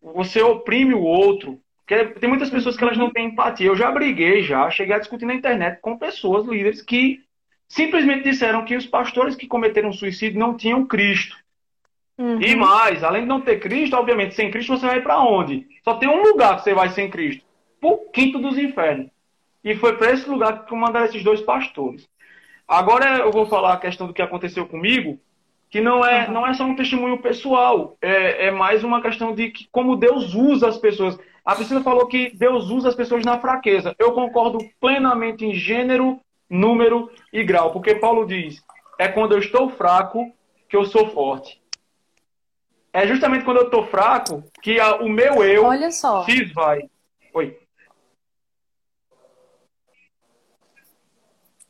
você 0.03 0.43
oprime 0.43 0.95
o 0.95 1.03
outro, 1.03 1.61
porque 1.87 2.19
tem 2.19 2.29
muitas 2.29 2.50
pessoas 2.50 2.77
que 2.77 2.83
elas 2.83 2.99
não 2.99 3.11
têm 3.11 3.29
empatia. 3.29 3.69
Eu 3.69 3.77
já 3.77 3.93
briguei, 3.93 4.43
já 4.43 4.69
cheguei 4.71 4.94
a 4.94 4.99
discutir 4.99 5.25
na 5.25 5.35
internet 5.35 5.81
com 5.81 5.97
pessoas, 5.97 6.44
líderes, 6.44 6.83
que 6.83 7.21
simplesmente 7.69 8.25
disseram 8.25 8.65
que 8.65 8.77
os 8.77 8.87
pastores 8.87 9.37
que 9.37 9.47
cometeram 9.47 9.93
suicídio 9.93 10.38
não 10.38 10.56
tinham 10.56 10.85
Cristo. 10.85 11.37
Uhum. 12.19 12.43
E 12.43 12.56
mais, 12.56 13.05
além 13.05 13.23
de 13.23 13.29
não 13.29 13.41
ter 13.41 13.61
Cristo, 13.61 13.95
obviamente, 13.95 14.35
sem 14.35 14.50
Cristo 14.50 14.76
você 14.76 14.85
vai 14.85 15.00
para 15.00 15.21
onde? 15.21 15.66
Só 15.85 15.95
tem 15.95 16.09
um 16.09 16.23
lugar 16.23 16.57
que 16.57 16.64
você 16.64 16.75
vai 16.75 16.88
sem 16.88 17.09
Cristo. 17.09 17.45
Pro 17.81 18.11
quinto 18.12 18.40
dos 18.40 18.59
infernos. 18.59 19.09
E 19.62 19.76
foi 19.76 19.97
para 19.97 20.12
esse 20.12 20.28
lugar 20.28 20.64
que 20.64 20.75
mandaram 20.75 21.07
esses 21.07 21.23
dois 21.23 21.40
pastores. 21.40 22.09
Agora 22.66 23.19
eu 23.19 23.31
vou 23.31 23.47
falar 23.47 23.75
a 23.75 23.81
questão 23.81 24.09
do 24.09 24.12
que 24.12 24.23
aconteceu 24.23 24.66
comigo, 24.66 25.21
que 25.71 25.81
não 25.81 26.05
é, 26.05 26.26
uhum. 26.26 26.33
não 26.33 26.47
é 26.47 26.52
só 26.55 26.64
um 26.64 26.75
testemunho 26.75 27.19
pessoal, 27.19 27.97
é, 28.02 28.47
é 28.47 28.50
mais 28.50 28.83
uma 28.83 29.00
questão 29.00 29.33
de 29.33 29.50
que, 29.50 29.69
como 29.71 29.95
Deus 29.95 30.35
usa 30.35 30.69
as 30.69 30.78
pessoas. 30.78 31.16
A 31.47 31.55
Priscila 31.55 31.81
falou 31.81 32.09
que 32.09 32.37
Deus 32.37 32.69
usa 32.71 32.88
as 32.88 32.97
pessoas 32.97 33.25
na 33.25 33.38
fraqueza. 33.38 33.95
Eu 34.00 34.12
concordo 34.12 34.59
plenamente 34.81 35.47
em 35.47 35.55
gênero, 35.55 36.21
número 36.50 37.09
e 37.33 37.45
grau, 37.45 37.73
porque 37.73 37.95
Paulo 37.95 38.26
diz: 38.26 38.61
é 38.99 39.07
quando 39.07 39.33
eu 39.33 39.38
estou 39.38 39.71
fraco 39.71 40.35
que 40.69 40.76
eu 40.76 40.85
sou 40.85 41.09
forte. 41.11 41.62
É 42.93 43.07
justamente 43.07 43.45
quando 43.45 43.59
eu 43.59 43.67
estou 43.67 43.87
fraco 43.87 44.43
que 44.61 44.81
a, 44.81 44.97
o 44.97 45.09
meu 45.09 45.45
eu 45.45 45.65
Olha 45.67 45.93
só. 45.93 46.25
se 46.25 46.33
esvai. 46.33 46.91
Oi. 47.33 47.57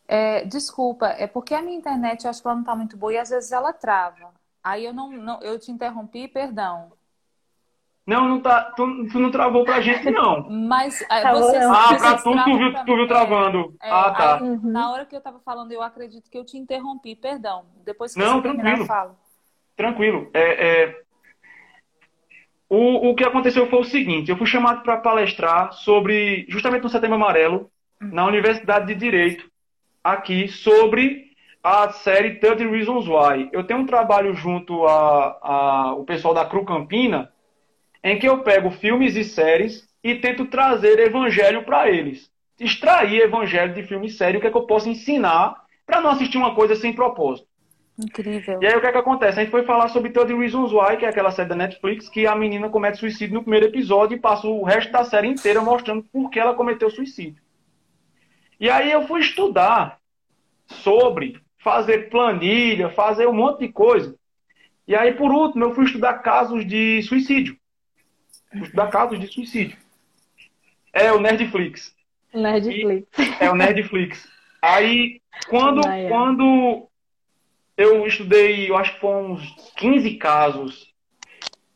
É, 0.08 0.44
desculpa, 0.44 1.08
é 1.08 1.26
porque 1.26 1.52
a 1.52 1.60
minha 1.60 1.76
internet 1.76 2.24
eu 2.24 2.30
acho 2.30 2.40
que 2.40 2.46
ela 2.46 2.54
não 2.54 2.62
está 2.62 2.74
muito 2.74 2.96
boa 2.96 3.12
e 3.12 3.18
às 3.18 3.28
vezes 3.28 3.52
ela 3.52 3.74
trava. 3.74 4.32
Aí 4.64 4.86
eu 4.86 4.94
não, 4.94 5.10
não 5.10 5.42
eu 5.42 5.58
te 5.58 5.70
interrompi, 5.70 6.28
perdão. 6.28 6.92
Não, 8.06 8.28
não 8.28 8.40
tá. 8.40 8.72
Tu, 8.76 9.08
tu 9.10 9.18
não 9.18 9.32
travou 9.32 9.64
pra 9.64 9.80
gente, 9.80 10.08
não. 10.10 10.46
Mas 10.48 11.02
é, 11.02 11.22
tá 11.22 11.32
você, 11.32 11.56
Ah, 11.56 11.96
pra 11.98 12.18
tu, 12.18 12.44
tu 12.44 12.58
viu, 12.58 12.72
tu 12.72 12.96
viu 12.96 13.08
travando. 13.08 13.74
É, 13.82 13.90
ah, 13.90 14.10
tá. 14.12 14.36
Aí, 14.36 14.42
uhum. 14.42 14.60
Na 14.62 14.92
hora 14.92 15.04
que 15.04 15.16
eu 15.16 15.20
tava 15.20 15.40
falando, 15.40 15.72
eu 15.72 15.82
acredito 15.82 16.30
que 16.30 16.38
eu 16.38 16.44
te 16.44 16.56
interrompi, 16.56 17.16
perdão. 17.16 17.64
Depois 17.84 18.14
que 18.14 18.20
não, 18.20 18.36
você 18.36 18.42
tranquilo. 18.42 18.62
terminar, 18.62 18.78
eu 18.78 18.86
falo. 18.86 19.16
Tranquilo. 19.76 20.30
É, 20.32 20.84
é... 20.84 21.00
O, 22.68 23.10
o 23.10 23.14
que 23.16 23.24
aconteceu 23.24 23.68
foi 23.68 23.80
o 23.80 23.84
seguinte: 23.84 24.30
eu 24.30 24.36
fui 24.36 24.46
chamado 24.46 24.82
para 24.82 24.98
palestrar 24.98 25.72
sobre, 25.72 26.46
justamente 26.48 26.84
no 26.84 26.88
Setembro 26.88 27.16
Amarelo, 27.16 27.70
uhum. 28.00 28.10
na 28.12 28.24
Universidade 28.24 28.86
de 28.86 28.94
Direito, 28.94 29.50
aqui, 30.02 30.46
sobre 30.46 31.26
a 31.60 31.90
série 31.90 32.36
30 32.36 32.68
Reasons 32.68 33.08
Why. 33.08 33.48
Eu 33.52 33.64
tenho 33.64 33.80
um 33.80 33.86
trabalho 33.86 34.32
junto 34.32 34.84
ao 34.84 35.40
a, 35.42 35.94
o 35.94 36.04
pessoal 36.04 36.32
da 36.32 36.44
Cru 36.46 36.64
Campina 36.64 37.32
em 38.06 38.20
que 38.20 38.28
eu 38.28 38.38
pego 38.38 38.70
filmes 38.70 39.16
e 39.16 39.24
séries 39.24 39.84
e 40.02 40.14
tento 40.14 40.46
trazer 40.46 41.00
evangelho 41.00 41.64
para 41.64 41.90
eles. 41.90 42.30
extrair 42.58 43.20
evangelho 43.20 43.74
de 43.74 43.82
filme 43.82 44.08
sério, 44.08 44.38
o 44.38 44.40
que 44.40 44.46
é 44.46 44.50
que 44.50 44.56
eu 44.56 44.66
posso 44.66 44.88
ensinar 44.88 45.56
para 45.84 46.00
não 46.00 46.10
assistir 46.10 46.38
uma 46.38 46.54
coisa 46.54 46.76
sem 46.76 46.92
propósito. 46.92 47.48
Incrível. 47.98 48.60
E 48.62 48.66
aí 48.66 48.76
o 48.76 48.80
que 48.80 48.86
é 48.86 48.92
que 48.92 48.98
acontece? 48.98 49.40
A 49.40 49.42
gente 49.42 49.50
foi 49.50 49.64
falar 49.64 49.88
sobre 49.88 50.10
30 50.10 50.36
Reasons 50.36 50.72
Why, 50.72 50.96
que 50.96 51.04
é 51.04 51.08
aquela 51.08 51.32
série 51.32 51.48
da 51.48 51.56
Netflix, 51.56 52.08
que 52.08 52.26
a 52.26 52.36
menina 52.36 52.68
comete 52.68 52.98
suicídio 52.98 53.34
no 53.34 53.42
primeiro 53.42 53.66
episódio 53.66 54.16
e 54.16 54.20
passa 54.20 54.46
o 54.46 54.62
resto 54.62 54.92
da 54.92 55.02
série 55.02 55.26
inteira 55.26 55.60
mostrando 55.60 56.04
por 56.04 56.30
que 56.30 56.38
ela 56.38 56.54
cometeu 56.54 56.88
suicídio. 56.88 57.42
E 58.60 58.70
aí 58.70 58.92
eu 58.92 59.06
fui 59.08 59.20
estudar 59.20 59.98
sobre 60.66 61.40
fazer 61.58 62.08
planilha, 62.08 62.88
fazer 62.88 63.26
um 63.26 63.34
monte 63.34 63.66
de 63.66 63.72
coisa. 63.72 64.14
E 64.86 64.94
aí, 64.94 65.12
por 65.12 65.32
último, 65.32 65.64
eu 65.64 65.74
fui 65.74 65.84
estudar 65.84 66.14
casos 66.14 66.64
de 66.64 67.02
suicídio. 67.02 67.58
Estudar 68.54 68.88
casos 68.88 69.18
de 69.18 69.26
suicídio. 69.26 69.76
É 70.92 71.12
o 71.12 71.20
Nerdflix. 71.20 71.94
Nerdflix. 72.32 73.06
E 73.18 73.44
é 73.44 73.50
o 73.50 73.54
Nerdflix. 73.54 74.28
Aí, 74.62 75.20
quando, 75.48 75.82
quando 76.08 76.88
eu 77.76 78.06
estudei, 78.06 78.70
eu 78.70 78.76
acho 78.76 78.94
que 78.94 79.00
foram 79.00 79.32
uns 79.32 79.72
15 79.76 80.14
casos. 80.16 80.94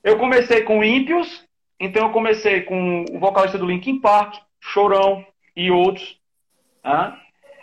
Eu 0.02 0.18
comecei 0.18 0.62
com 0.62 0.82
ímpios, 0.82 1.46
então 1.78 2.06
eu 2.06 2.12
comecei 2.12 2.62
com 2.62 3.04
o 3.10 3.18
vocalista 3.18 3.58
do 3.58 3.66
Linkin 3.66 4.00
Park, 4.00 4.36
Chorão 4.60 5.24
e 5.54 5.70
outros. 5.70 6.18
Né? 6.82 7.18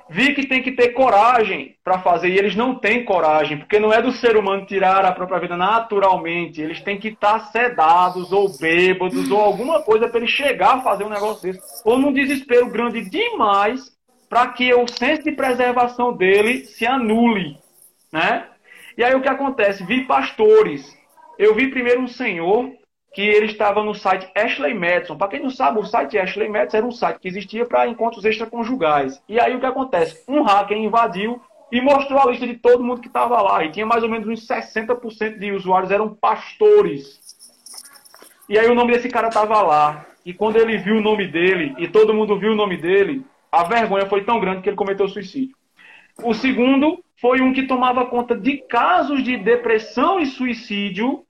Vi 0.09 0.33
que 0.33 0.47
tem 0.47 0.61
que 0.61 0.71
ter 0.71 0.89
coragem 0.89 1.75
para 1.83 1.99
fazer, 1.99 2.29
e 2.29 2.37
eles 2.37 2.55
não 2.55 2.75
têm 2.75 3.03
coragem, 3.03 3.57
porque 3.57 3.79
não 3.79 3.91
é 3.91 4.01
do 4.01 4.11
ser 4.11 4.37
humano 4.37 4.65
tirar 4.65 5.03
a 5.05 5.11
própria 5.11 5.39
vida 5.39 5.57
naturalmente. 5.57 6.61
Eles 6.61 6.81
têm 6.81 6.97
que 6.97 7.09
estar 7.09 7.39
sedados, 7.51 8.31
ou 8.31 8.49
bêbados, 8.57 9.29
ou 9.29 9.41
alguma 9.41 9.81
coisa 9.81 10.07
para 10.07 10.19
ele 10.19 10.27
chegar 10.27 10.75
a 10.75 10.81
fazer 10.81 11.03
um 11.03 11.09
negócio 11.09 11.43
desse. 11.43 11.59
Ou 11.83 11.97
num 11.97 12.13
desespero 12.13 12.69
grande 12.69 13.09
demais 13.09 13.95
para 14.29 14.47
que 14.47 14.73
o 14.73 14.87
senso 14.87 15.23
de 15.23 15.31
preservação 15.31 16.13
dele 16.13 16.65
se 16.65 16.85
anule 16.85 17.57
né? 18.11 18.47
E 18.97 19.03
aí 19.03 19.13
o 19.15 19.21
que 19.21 19.29
acontece? 19.29 19.83
Vi 19.83 20.05
pastores. 20.05 20.95
Eu 21.37 21.53
vi 21.53 21.69
primeiro 21.69 22.01
um 22.01 22.07
senhor 22.07 22.71
que 23.13 23.21
ele 23.21 23.47
estava 23.47 23.83
no 23.83 23.95
site 23.95 24.29
Ashley 24.35 24.73
Madison. 24.73 25.17
Para 25.17 25.29
quem 25.29 25.41
não 25.41 25.49
sabe, 25.49 25.79
o 25.79 25.85
site 25.85 26.17
Ashley 26.17 26.49
Madison 26.49 26.77
era 26.77 26.85
um 26.85 26.91
site 26.91 27.19
que 27.19 27.27
existia 27.27 27.65
para 27.65 27.87
encontros 27.87 28.25
extraconjugais. 28.25 29.21
E 29.27 29.39
aí 29.39 29.55
o 29.55 29.59
que 29.59 29.65
acontece? 29.65 30.23
Um 30.27 30.43
hacker 30.43 30.77
invadiu 30.77 31.41
e 31.71 31.81
mostrou 31.81 32.19
a 32.19 32.25
lista 32.25 32.45
de 32.45 32.55
todo 32.55 32.83
mundo 32.83 33.01
que 33.01 33.07
estava 33.07 33.41
lá. 33.41 33.63
E 33.63 33.71
tinha 33.71 33.85
mais 33.85 34.03
ou 34.03 34.09
menos 34.09 34.27
uns 34.27 34.47
60% 34.47 35.39
de 35.39 35.51
usuários 35.51 35.91
eram 35.91 36.13
pastores. 36.13 37.19
E 38.47 38.57
aí 38.57 38.69
o 38.69 38.75
nome 38.75 38.93
desse 38.93 39.09
cara 39.09 39.27
estava 39.27 39.61
lá. 39.61 40.05
E 40.25 40.33
quando 40.33 40.57
ele 40.57 40.77
viu 40.77 40.97
o 40.97 41.01
nome 41.01 41.27
dele, 41.27 41.73
e 41.77 41.87
todo 41.87 42.13
mundo 42.13 42.37
viu 42.37 42.51
o 42.51 42.55
nome 42.55 42.77
dele, 42.77 43.25
a 43.51 43.63
vergonha 43.63 44.05
foi 44.05 44.23
tão 44.23 44.39
grande 44.39 44.61
que 44.61 44.69
ele 44.69 44.75
cometeu 44.75 45.07
suicídio. 45.07 45.55
O 46.23 46.33
segundo 46.33 47.03
foi 47.19 47.41
um 47.41 47.53
que 47.53 47.67
tomava 47.67 48.05
conta 48.05 48.35
de 48.35 48.57
casos 48.57 49.23
de 49.23 49.37
depressão 49.37 50.19
e 50.19 50.25
suicídio 50.25 51.23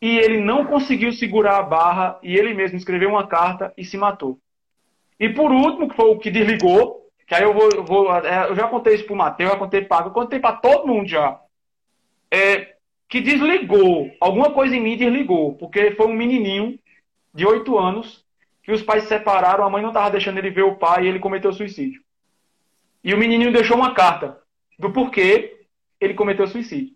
e 0.00 0.18
ele 0.18 0.40
não 0.40 0.64
conseguiu 0.64 1.12
segurar 1.12 1.58
a 1.58 1.62
barra 1.62 2.18
e 2.22 2.36
ele 2.36 2.54
mesmo 2.54 2.76
escreveu 2.76 3.10
uma 3.10 3.26
carta 3.26 3.72
e 3.76 3.84
se 3.84 3.96
matou. 3.96 4.38
E 5.18 5.28
por 5.28 5.50
último, 5.50 5.88
que 5.88 5.96
foi 5.96 6.06
o 6.06 6.18
que 6.18 6.30
desligou, 6.30 7.08
que 7.26 7.34
aí 7.34 7.42
eu 7.42 7.52
vou, 7.52 7.68
eu, 7.70 7.84
vou, 7.84 8.14
é, 8.16 8.48
eu 8.48 8.54
já 8.54 8.68
contei 8.68 8.94
isso 8.94 9.04
pro 9.04 9.16
Matheus, 9.16 9.50
já 9.50 9.58
contei 9.58 9.82
para 9.82 10.06
eu 10.06 10.10
contei 10.12 10.38
para 10.38 10.56
todo 10.56 10.86
mundo 10.86 11.08
já. 11.08 11.40
É, 12.30 12.76
que 13.08 13.20
desligou, 13.20 14.10
alguma 14.20 14.52
coisa 14.52 14.76
em 14.76 14.80
mim 14.80 14.96
desligou, 14.96 15.54
porque 15.54 15.92
foi 15.92 16.06
um 16.06 16.14
menininho 16.14 16.78
de 17.34 17.46
8 17.46 17.78
anos 17.78 18.24
que 18.62 18.70
os 18.70 18.82
pais 18.82 19.04
se 19.04 19.08
separaram, 19.08 19.64
a 19.64 19.70
mãe 19.70 19.80
não 19.80 19.88
estava 19.90 20.10
deixando 20.10 20.38
ele 20.38 20.50
ver 20.50 20.62
o 20.62 20.76
pai 20.76 21.04
e 21.04 21.08
ele 21.08 21.18
cometeu 21.18 21.52
suicídio. 21.52 22.02
E 23.02 23.14
o 23.14 23.18
menininho 23.18 23.52
deixou 23.52 23.76
uma 23.76 23.94
carta 23.94 24.38
do 24.78 24.92
porquê 24.92 25.58
ele 26.00 26.14
cometeu 26.14 26.46
suicídio. 26.46 26.94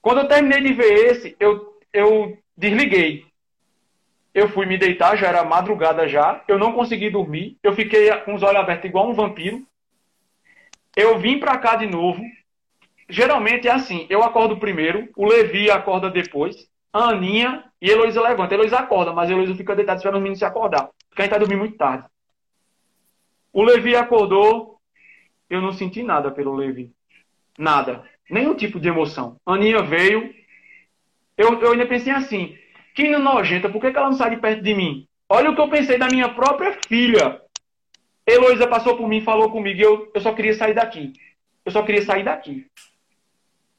Quando 0.00 0.20
eu 0.20 0.28
terminei 0.28 0.62
de 0.62 0.72
ver 0.72 1.10
esse, 1.10 1.36
eu, 1.38 1.69
eu 1.92 2.38
desliguei. 2.56 3.24
Eu 4.32 4.48
fui 4.48 4.64
me 4.64 4.78
deitar, 4.78 5.16
já 5.16 5.28
era 5.28 5.44
madrugada 5.44 6.06
já, 6.06 6.42
eu 6.46 6.58
não 6.58 6.72
consegui 6.72 7.10
dormir, 7.10 7.58
eu 7.62 7.74
fiquei 7.74 8.14
com 8.18 8.34
os 8.34 8.42
olhos 8.42 8.60
abertos 8.60 8.88
igual 8.88 9.10
um 9.10 9.14
vampiro. 9.14 9.66
Eu 10.96 11.18
vim 11.18 11.38
para 11.38 11.58
cá 11.58 11.76
de 11.76 11.86
novo. 11.86 12.22
Geralmente 13.08 13.66
é 13.66 13.72
assim, 13.72 14.06
eu 14.08 14.22
acordo 14.22 14.56
primeiro, 14.58 15.08
o 15.16 15.26
Levi 15.26 15.68
acorda 15.68 16.08
depois, 16.08 16.68
a 16.92 17.10
Aninha 17.10 17.64
e 17.82 17.90
a 17.90 17.92
Heloísa 17.92 18.22
levanta. 18.22 18.54
A 18.54 18.56
Heloísa 18.56 18.78
acorda, 18.78 19.12
mas 19.12 19.28
a 19.28 19.32
Heloísa 19.32 19.54
fica 19.56 19.74
deitada 19.74 19.96
esperando 19.96 20.16
os 20.16 20.22
meninos 20.22 20.38
se 20.38 20.44
acordar, 20.44 20.90
porque 21.08 21.22
a 21.22 21.24
gente 21.24 21.32
tá 21.32 21.38
dormindo 21.38 21.58
muito 21.58 21.76
tarde. 21.76 22.04
O 23.52 23.64
Levi 23.64 23.96
acordou, 23.96 24.78
eu 25.48 25.60
não 25.60 25.72
senti 25.72 26.04
nada 26.04 26.30
pelo 26.30 26.54
Levi. 26.54 26.92
Nada. 27.58 28.04
Nenhum 28.30 28.54
tipo 28.54 28.78
de 28.78 28.88
emoção. 28.88 29.36
Aninha 29.44 29.82
veio. 29.82 30.32
Eu, 31.40 31.58
eu 31.58 31.72
ainda 31.72 31.86
pensei 31.86 32.12
assim: 32.12 32.54
que 32.94 33.08
nojenta, 33.08 33.70
por 33.70 33.80
que, 33.80 33.86
ela 33.86 34.10
não 34.10 34.12
sai 34.12 34.30
de 34.30 34.36
perto 34.36 34.62
de 34.62 34.74
mim? 34.74 35.06
Olha 35.26 35.50
o 35.50 35.54
que 35.54 35.60
eu 35.60 35.70
pensei 35.70 35.96
da 35.96 36.06
minha 36.06 36.28
própria 36.28 36.76
filha. 36.86 37.40
Heloísa 38.26 38.66
passou 38.66 38.94
por 38.96 39.08
mim, 39.08 39.22
falou 39.22 39.50
comigo, 39.50 39.80
eu, 39.80 40.10
eu 40.14 40.20
só 40.20 40.34
queria 40.34 40.52
sair 40.52 40.74
daqui. 40.74 41.14
Eu 41.64 41.72
só 41.72 41.82
queria 41.82 42.02
sair 42.02 42.24
daqui. 42.24 42.66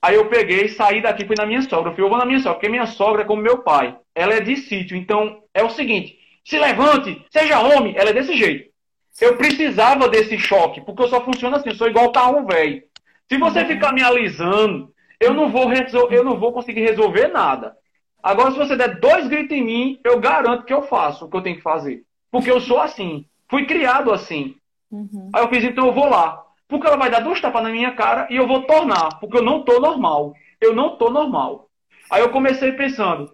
Aí 0.01 0.15
eu 0.15 0.25
peguei, 0.25 0.69
saí 0.69 1.01
daqui, 1.01 1.23
fui 1.23 1.35
na 1.37 1.45
minha 1.45 1.61
sogra. 1.61 1.91
Eu 1.91 1.95
fui, 1.95 2.03
eu 2.03 2.09
vou 2.09 2.17
na 2.17 2.25
minha 2.25 2.39
sogra, 2.39 2.55
porque 2.55 2.69
minha 2.69 2.87
sogra 2.87 3.21
é 3.21 3.25
como 3.25 3.43
meu 3.43 3.59
pai. 3.59 3.95
Ela 4.15 4.33
é 4.33 4.39
de 4.39 4.57
sítio. 4.57 4.97
Então, 4.97 5.43
é 5.53 5.63
o 5.63 5.69
seguinte: 5.69 6.17
se 6.43 6.57
levante, 6.57 7.23
seja 7.29 7.59
homem. 7.59 7.93
Ela 7.95 8.09
é 8.09 8.13
desse 8.13 8.35
jeito. 8.35 8.71
Eu 9.19 9.37
precisava 9.37 10.09
desse 10.09 10.35
choque, 10.39 10.81
porque 10.81 11.03
eu 11.03 11.09
só 11.09 11.23
funciono 11.23 11.57
assim, 11.57 11.69
eu 11.69 11.75
sou 11.75 11.87
igual 11.87 12.11
carro 12.11 12.43
velho. 12.47 12.81
Se 13.29 13.37
você 13.37 13.65
ficar 13.65 13.93
me 13.93 14.01
alisando, 14.01 14.90
eu 15.21 15.33
não 15.33 15.49
vou 15.49 15.71
eu 16.09 16.23
não 16.23 16.37
vou 16.37 16.51
conseguir 16.51 16.81
resolver 16.81 17.27
nada. 17.27 17.77
Agora, 18.21 18.51
se 18.51 18.57
você 18.57 18.75
der 18.75 18.99
dois 18.99 19.27
gritos 19.27 19.55
em 19.55 19.63
mim, 19.63 19.99
eu 20.03 20.19
garanto 20.19 20.65
que 20.65 20.73
eu 20.73 20.81
faço 20.81 21.25
o 21.25 21.29
que 21.29 21.37
eu 21.37 21.41
tenho 21.41 21.57
que 21.57 21.61
fazer. 21.61 22.03
Porque 22.31 22.49
eu 22.49 22.59
sou 22.59 22.79
assim. 22.79 23.25
Fui 23.47 23.65
criado 23.65 24.11
assim. 24.11 24.55
Uhum. 24.91 25.29
Aí 25.33 25.43
eu 25.43 25.49
fiz, 25.49 25.63
então 25.63 25.87
eu 25.87 25.93
vou 25.93 26.09
lá. 26.09 26.43
Porque 26.67 26.87
ela 26.87 26.97
vai 26.97 27.09
dar 27.09 27.19
duas 27.19 27.39
tapas 27.39 27.63
na 27.63 27.69
minha 27.69 27.91
cara 27.91 28.27
e 28.29 28.35
eu 28.35 28.47
vou 28.47 28.63
tornar. 28.63 29.19
Porque 29.19 29.37
eu 29.37 29.43
não 29.43 29.63
tô 29.63 29.79
normal. 29.79 30.33
Eu 30.59 30.75
não 30.75 30.97
tô 30.97 31.09
normal. 31.09 31.69
Aí 32.09 32.21
eu 32.21 32.29
comecei 32.29 32.71
pensando, 32.73 33.31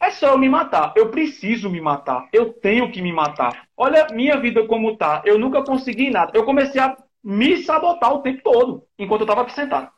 é 0.00 0.10
só 0.10 0.28
eu 0.28 0.38
me 0.38 0.48
matar. 0.48 0.92
Eu 0.96 1.10
preciso 1.10 1.70
me 1.70 1.80
matar. 1.80 2.28
Eu 2.32 2.52
tenho 2.52 2.90
que 2.90 3.02
me 3.02 3.12
matar. 3.12 3.66
Olha 3.76 4.08
minha 4.12 4.38
vida 4.38 4.66
como 4.66 4.96
tá. 4.96 5.22
Eu 5.24 5.38
nunca 5.38 5.62
consegui 5.62 6.10
nada. 6.10 6.32
Eu 6.34 6.44
comecei 6.44 6.80
a 6.80 6.96
me 7.22 7.58
sabotar 7.58 8.14
o 8.14 8.22
tempo 8.22 8.40
todo, 8.42 8.84
enquanto 8.98 9.22
eu 9.22 9.24
estava 9.24 9.42
aqui 9.42 9.52
sentado. 9.52 9.90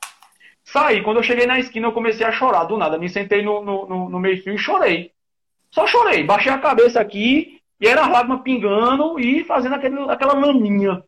Saí. 0.65 1.03
Quando 1.03 1.19
eu 1.19 1.23
cheguei 1.23 1.47
na 1.47 1.59
esquina, 1.59 1.89
eu 1.89 1.93
comecei 1.93 2.27
a 2.27 2.33
chorar. 2.33 2.65
Do 2.65 2.77
nada. 2.77 2.99
Me 2.99 3.09
sentei 3.09 3.43
no, 3.43 3.63
no, 3.63 4.09
no, 4.09 4.21
meio-fio 4.21 4.55
e 4.55 4.59
chorei. 4.59 5.13
Só 5.71 5.87
chorei. 5.87 6.25
Baixei 6.25 6.53
a 6.53 6.59
cabeça 6.59 7.01
aqui 7.01 7.61
e 7.81 7.87
era 7.87 8.07
lágrima 8.07 8.43
pingando 8.43 9.19
e 9.19 9.45
fazendo 9.45 9.75
aquele, 9.75 9.99
aquela 10.11 10.35
laminha. 10.35 11.03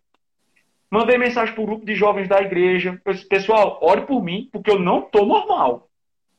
Mandei 0.91 1.19
mensagem 1.19 1.55
para 1.55 1.63
o 1.63 1.67
grupo 1.67 1.85
de 1.85 1.95
jovens 1.95 2.29
da 2.29 2.41
igreja. 2.41 3.01
Eu 3.05 3.13
disse, 3.13 3.27
pessoal, 3.27 3.79
ore 3.83 4.03
por 4.03 4.23
mim, 4.23 4.49
porque 4.53 4.71
eu 4.71 4.79
não 4.79 5.03
tô 5.03 5.25
normal. 5.25 5.89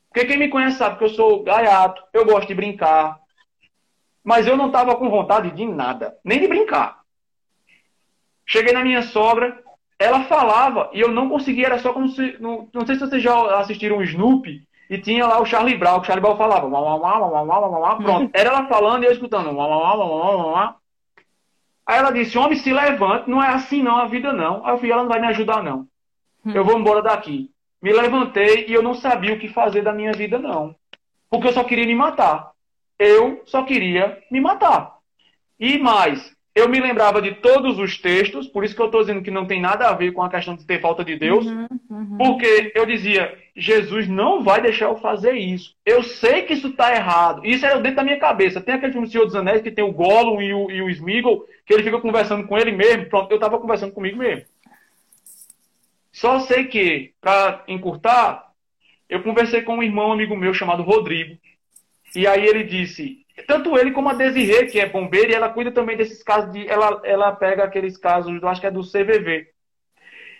Porque 0.09 0.27
quem 0.27 0.37
me 0.37 0.47
conhece 0.47 0.77
sabe 0.77 0.97
que 0.97 1.03
eu 1.03 1.09
sou 1.09 1.43
gaiato, 1.43 2.01
eu 2.13 2.25
gosto 2.25 2.47
de 2.47 2.55
brincar. 2.55 3.19
Mas 4.23 4.47
eu 4.47 4.55
não 4.55 4.67
estava 4.67 4.95
com 4.95 5.09
vontade 5.09 5.51
de 5.51 5.65
nada, 5.65 6.17
nem 6.23 6.39
de 6.39 6.47
brincar. 6.47 7.01
Cheguei 8.45 8.73
na 8.73 8.83
minha 8.83 9.01
sogra, 9.01 9.61
ela 9.99 10.25
falava 10.25 10.89
e 10.93 10.99
eu 10.99 11.09
não 11.09 11.29
conseguia, 11.29 11.67
era 11.67 11.79
só 11.79 11.93
como 11.93 12.09
se. 12.09 12.37
Não, 12.39 12.67
não 12.73 12.85
sei 12.85 12.95
se 12.95 13.01
vocês 13.01 13.21
já 13.21 13.59
assistiram 13.59 13.97
o 13.97 14.03
Snoopy 14.03 14.63
e 14.89 14.97
tinha 14.97 15.25
lá 15.25 15.41
o 15.41 15.45
Charlie 15.45 15.77
Brown, 15.77 15.99
que 15.99 16.03
o 16.03 16.05
Charlie 16.05 16.21
Brown 16.21 16.37
falava. 16.37 16.67
Pronto, 18.03 18.31
era 18.35 18.49
ela 18.49 18.67
falando 18.67 19.03
e 19.03 19.05
eu 19.07 19.11
escutando. 19.11 19.49
Aí 21.87 21.97
ela 21.97 22.11
disse: 22.11 22.37
Homem, 22.37 22.57
se 22.57 22.73
levante, 22.73 23.29
não 23.29 23.41
é 23.41 23.49
assim 23.49 23.81
não 23.81 23.97
a 23.97 24.05
vida 24.05 24.33
não. 24.33 24.65
Aí 24.65 24.73
eu 24.73 24.77
falei: 24.77 24.91
Ela 24.91 25.03
não 25.03 25.09
vai 25.09 25.19
me 25.19 25.27
ajudar 25.27 25.63
não. 25.63 25.87
Eu 26.45 26.63
vou 26.63 26.77
embora 26.77 27.01
daqui 27.01 27.49
me 27.85 27.93
levantei 27.93 28.65
e 28.67 28.73
eu 28.73 28.81
não 28.81 28.95
sabia 28.95 29.35
o 29.35 29.39
que 29.39 29.47
fazer 29.47 29.83
da 29.83 29.93
minha 29.93 30.11
vida, 30.11 30.39
não. 30.39 30.75
Porque 31.29 31.49
eu 31.49 31.53
só 31.53 31.63
queria 31.63 31.85
me 31.85 31.93
matar. 31.93 32.49
Eu 32.97 33.43
só 33.45 33.61
queria 33.61 34.19
me 34.31 34.41
matar. 34.41 34.97
E 35.59 35.77
mais, 35.77 36.34
eu 36.55 36.69
me 36.69 36.79
lembrava 36.79 37.21
de 37.21 37.35
todos 37.35 37.77
os 37.77 37.97
textos, 37.97 38.47
por 38.47 38.63
isso 38.63 38.73
que 38.73 38.81
eu 38.81 38.85
estou 38.85 39.01
dizendo 39.01 39.21
que 39.21 39.29
não 39.29 39.45
tem 39.45 39.59
nada 39.59 39.89
a 39.89 39.93
ver 39.93 40.13
com 40.13 40.23
a 40.23 40.29
questão 40.29 40.55
de 40.55 40.65
ter 40.65 40.79
falta 40.79 41.03
de 41.03 41.17
Deus, 41.17 41.45
uhum, 41.45 41.67
uhum. 41.89 42.17
porque 42.17 42.71
eu 42.73 42.85
dizia, 42.85 43.37
Jesus 43.53 44.07
não 44.07 44.41
vai 44.41 44.61
deixar 44.61 44.85
eu 44.85 44.95
fazer 44.95 45.33
isso. 45.33 45.75
Eu 45.85 46.01
sei 46.01 46.43
que 46.43 46.53
isso 46.53 46.69
está 46.69 46.95
errado. 46.95 47.45
Isso 47.45 47.65
era 47.65 47.77
dentro 47.81 47.97
da 47.97 48.03
minha 48.05 48.17
cabeça. 48.17 48.61
Tem 48.61 48.73
aquele 48.73 48.93
filme 48.93 49.09
Senhor 49.09 49.25
dos 49.25 49.35
Anéis 49.35 49.61
que 49.61 49.69
tem 49.69 49.83
o 49.83 49.91
Gollum 49.91 50.41
e 50.41 50.53
o, 50.53 50.71
e 50.71 50.81
o 50.81 50.89
Smeagol, 50.89 51.45
que 51.65 51.73
ele 51.73 51.83
fica 51.83 51.99
conversando 51.99 52.47
com 52.47 52.57
ele 52.57 52.71
mesmo. 52.71 53.07
Pronto, 53.07 53.29
eu 53.29 53.35
estava 53.35 53.59
conversando 53.59 53.91
comigo 53.91 54.17
mesmo. 54.17 54.45
Só 56.13 56.39
sei 56.39 56.63
que, 56.63 57.11
para 57.19 57.65
encurtar, 57.67 58.49
eu 59.09 59.21
conversei 59.21 59.61
com 59.61 59.75
um 59.75 59.83
irmão 59.83 60.13
amigo 60.13 60.37
meu 60.37 60.53
chamado 60.53 60.83
Rodrigo. 60.83 61.37
E 62.15 62.25
aí 62.25 62.45
ele 62.45 62.63
disse, 62.63 63.24
tanto 63.43 63.77
ele 63.77 63.91
como 63.91 64.09
a 64.09 64.13
Desirê, 64.13 64.65
que 64.65 64.79
é 64.79 64.87
bombeira, 64.87 65.31
e 65.31 65.35
ela 65.35 65.49
cuida 65.49 65.71
também 65.71 65.97
desses 65.97 66.23
casos 66.23 66.51
de. 66.51 66.67
Ela, 66.67 67.01
ela 67.03 67.31
pega 67.33 67.63
aqueles 67.63 67.97
casos, 67.97 68.41
acho 68.43 68.61
que 68.61 68.67
é 68.67 68.71
do 68.71 68.81
CVV. 68.81 69.47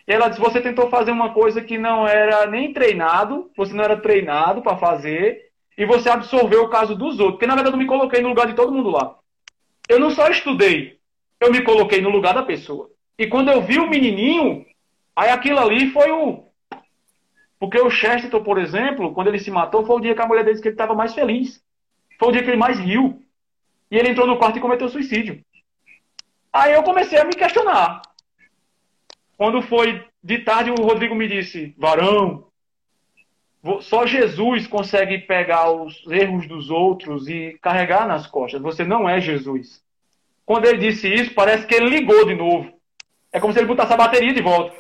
E 0.08 0.14
ela 0.14 0.30
disse: 0.30 0.40
você 0.40 0.62
tentou 0.62 0.90
fazer 0.90 1.12
uma 1.12 1.34
coisa 1.34 1.62
que 1.62 1.78
não 1.78 2.08
era 2.08 2.46
nem 2.46 2.72
treinado, 2.72 3.52
você 3.56 3.74
não 3.74 3.84
era 3.84 3.98
treinado 3.98 4.62
para 4.62 4.78
fazer, 4.78 5.50
e 5.78 5.86
você 5.86 6.10
absorveu 6.10 6.64
o 6.64 6.70
caso 6.70 6.96
dos 6.96 7.20
outros. 7.20 7.32
Porque 7.32 7.48
na 7.48 7.56
verdade 7.56 7.76
eu 7.76 7.80
me 7.80 7.88
coloquei 7.88 8.22
no 8.22 8.30
lugar 8.30 8.48
de 8.48 8.54
todo 8.54 8.72
mundo 8.72 8.90
lá. 8.90 9.18
Eu 9.90 10.00
não 10.00 10.10
só 10.10 10.30
estudei, 10.30 10.98
eu 11.40 11.52
me 11.52 11.62
coloquei 11.62 12.02
no 12.02 12.10
lugar 12.10 12.34
da 12.34 12.44
pessoa. 12.44 12.90
E 13.18 13.28
quando 13.28 13.50
eu 13.50 13.62
vi 13.62 13.78
o 13.78 13.90
menininho, 13.90 14.66
aí 15.16 15.30
aquilo 15.30 15.60
ali 15.60 15.92
foi 15.92 16.12
o. 16.12 16.46
Porque 17.60 17.80
o 17.80 17.90
Chesterton, 17.90 18.44
por 18.44 18.58
exemplo, 18.58 19.14
quando 19.14 19.28
ele 19.28 19.40
se 19.40 19.50
matou, 19.50 19.86
foi 19.86 19.96
o 19.96 20.00
dia 20.00 20.16
que 20.16 20.22
a 20.22 20.28
mulher 20.28 20.46
disse 20.46 20.62
que 20.62 20.68
ele 20.68 20.76
estava 20.76 20.94
mais 20.94 21.14
feliz. 21.14 21.64
Foi 22.20 22.30
o 22.30 22.32
dia 22.32 22.44
que 22.44 22.50
ele 22.50 22.58
mais 22.58 22.80
riu. 22.80 23.22
E 23.90 23.98
ele 23.98 24.10
entrou 24.10 24.28
no 24.28 24.38
quarto 24.38 24.58
e 24.58 24.62
cometeu 24.62 24.90
suicídio. 24.90 25.44
Aí 26.52 26.74
eu 26.74 26.84
comecei 26.84 27.20
a 27.20 27.26
me 27.26 27.34
questionar. 27.34 28.02
Quando 29.38 29.62
foi 29.62 30.06
de 30.24 30.40
tarde, 30.40 30.72
o 30.72 30.84
Rodrigo 30.84 31.14
me 31.14 31.28
disse: 31.28 31.76
Varão, 31.78 32.46
só 33.82 34.06
Jesus 34.06 34.68
consegue 34.68 35.20
pegar 35.20 35.72
os 35.72 36.06
erros 36.08 36.48
dos 36.48 36.70
outros 36.70 37.28
e 37.28 37.58
carregar 37.62 38.08
nas 38.08 38.28
costas. 38.28 38.62
Você 38.62 38.84
não 38.84 39.08
é 39.08 39.20
Jesus. 39.20 39.84
Quando 40.46 40.66
ele 40.66 40.78
disse 40.78 41.12
isso, 41.12 41.34
parece 41.34 41.66
que 41.66 41.76
ele 41.76 41.90
ligou 41.90 42.26
de 42.26 42.36
novo. 42.36 42.72
É 43.32 43.40
como 43.40 43.52
se 43.52 43.60
ele 43.60 43.68
botasse 43.68 43.92
a 43.92 43.98
bateria 43.98 44.34
de 44.34 44.42
volta. 44.42 44.76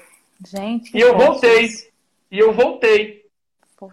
Gente. 0.47 0.95
E 0.95 1.01
eu 1.01 1.17
voltei. 1.17 1.67
E 2.31 2.39
eu 2.39 2.53
voltei. 2.53 3.25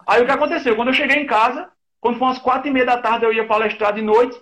Aí 0.06 0.22
o 0.22 0.26
que 0.26 0.30
aconteceu? 0.30 0.76
Quando 0.76 0.88
eu 0.88 0.94
cheguei 0.94 1.16
em 1.16 1.26
casa, 1.26 1.71
quando 2.02 2.18
foi 2.18 2.26
umas 2.26 2.38
quatro 2.40 2.68
e 2.68 2.72
meia 2.72 2.84
da 2.84 2.98
tarde, 2.98 3.24
eu 3.24 3.32
ia 3.32 3.46
palestrar 3.46 3.94
de 3.94 4.02
noite. 4.02 4.36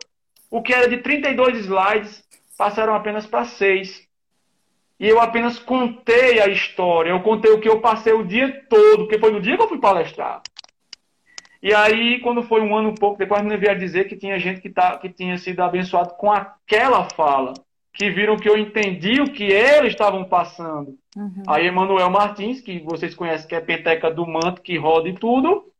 O 0.50 0.62
que 0.62 0.72
era 0.72 0.88
de 0.88 0.96
32 0.96 1.58
slides 1.58 2.24
passaram 2.56 2.94
apenas 2.94 3.26
para 3.26 3.44
seis. 3.44 4.08
E 4.98 5.06
eu 5.06 5.20
apenas 5.20 5.58
contei 5.58 6.40
a 6.40 6.48
história. 6.48 7.10
Eu 7.10 7.20
contei 7.20 7.52
o 7.52 7.60
que 7.60 7.68
eu 7.68 7.78
passei 7.78 8.14
o 8.14 8.26
dia 8.26 8.64
todo, 8.66 9.00
porque 9.00 9.18
foi 9.18 9.30
no 9.30 9.42
dia 9.42 9.58
que 9.58 9.62
eu 9.62 9.68
fui 9.68 9.78
palestrar. 9.78 10.40
E 11.62 11.74
aí, 11.74 12.20
quando 12.20 12.42
foi 12.42 12.62
um 12.62 12.74
ano 12.74 12.94
e 12.96 12.98
pouco, 12.98 13.18
depois 13.18 13.42
me 13.42 13.54
a 13.68 13.74
dizer 13.74 14.08
que 14.08 14.16
tinha 14.16 14.38
gente 14.38 14.62
que, 14.62 14.70
tá, 14.70 14.96
que 14.96 15.10
tinha 15.10 15.36
sido 15.36 15.60
abençoado 15.60 16.14
com 16.14 16.32
aquela 16.32 17.10
fala. 17.10 17.52
Que 17.92 18.08
viram 18.08 18.38
que 18.38 18.48
eu 18.48 18.56
entendi 18.56 19.20
o 19.20 19.30
que 19.30 19.44
eles 19.44 19.92
estavam 19.92 20.24
passando. 20.24 20.96
Uhum. 21.14 21.42
Aí, 21.46 21.66
Emanuel 21.66 22.08
Martins, 22.08 22.62
que 22.62 22.78
vocês 22.78 23.14
conhecem, 23.14 23.46
que 23.46 23.54
é 23.54 23.60
penteca 23.60 24.10
do 24.10 24.26
manto, 24.26 24.62
que 24.62 24.78
roda 24.78 25.10
e 25.10 25.12
tudo, 25.12 25.70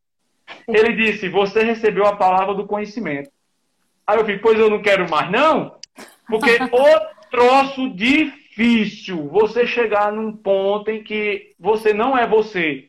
ele 0.69 0.93
disse: 0.95 1.29
Você 1.29 1.63
recebeu 1.63 2.07
a 2.07 2.17
palavra 2.17 2.55
do 2.55 2.67
conhecimento. 2.67 3.31
Aí 4.07 4.17
eu 4.17 4.23
falei: 4.23 4.39
Pois 4.39 4.59
eu 4.59 4.71
não 4.71 4.83
quero 4.83 5.09
mais, 5.09 5.31
não. 5.31 5.77
Porque 6.27 6.59
o 6.73 7.31
troço 7.31 7.91
difícil 7.91 9.29
você 9.29 9.67
chegar 9.67 10.13
num 10.13 10.37
ponto 10.37 10.91
em 10.91 11.03
que 11.03 11.55
você 11.59 11.93
não 11.93 12.17
é 12.17 12.27
você, 12.27 12.89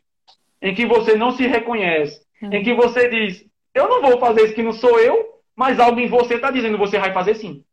em 0.61 0.73
que 0.73 0.85
você 0.85 1.15
não 1.15 1.31
se 1.31 1.45
reconhece, 1.47 2.21
uhum. 2.41 2.53
em 2.53 2.63
que 2.63 2.73
você 2.73 3.09
diz: 3.09 3.45
Eu 3.73 3.87
não 3.87 4.01
vou 4.01 4.19
fazer 4.19 4.45
isso 4.45 4.55
que 4.55 4.63
não 4.63 4.73
sou 4.73 4.99
eu, 4.99 5.39
mas 5.55 5.79
algo 5.79 5.99
em 5.99 6.07
você 6.07 6.35
está 6.35 6.51
dizendo: 6.51 6.77
Você 6.77 6.99
vai 6.99 7.13
fazer 7.13 7.35
sim. 7.35 7.63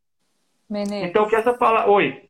Menezes. 0.68 1.08
Então, 1.08 1.26
que 1.26 1.34
essa 1.34 1.54
fala. 1.54 1.88
Oi. 1.88 2.28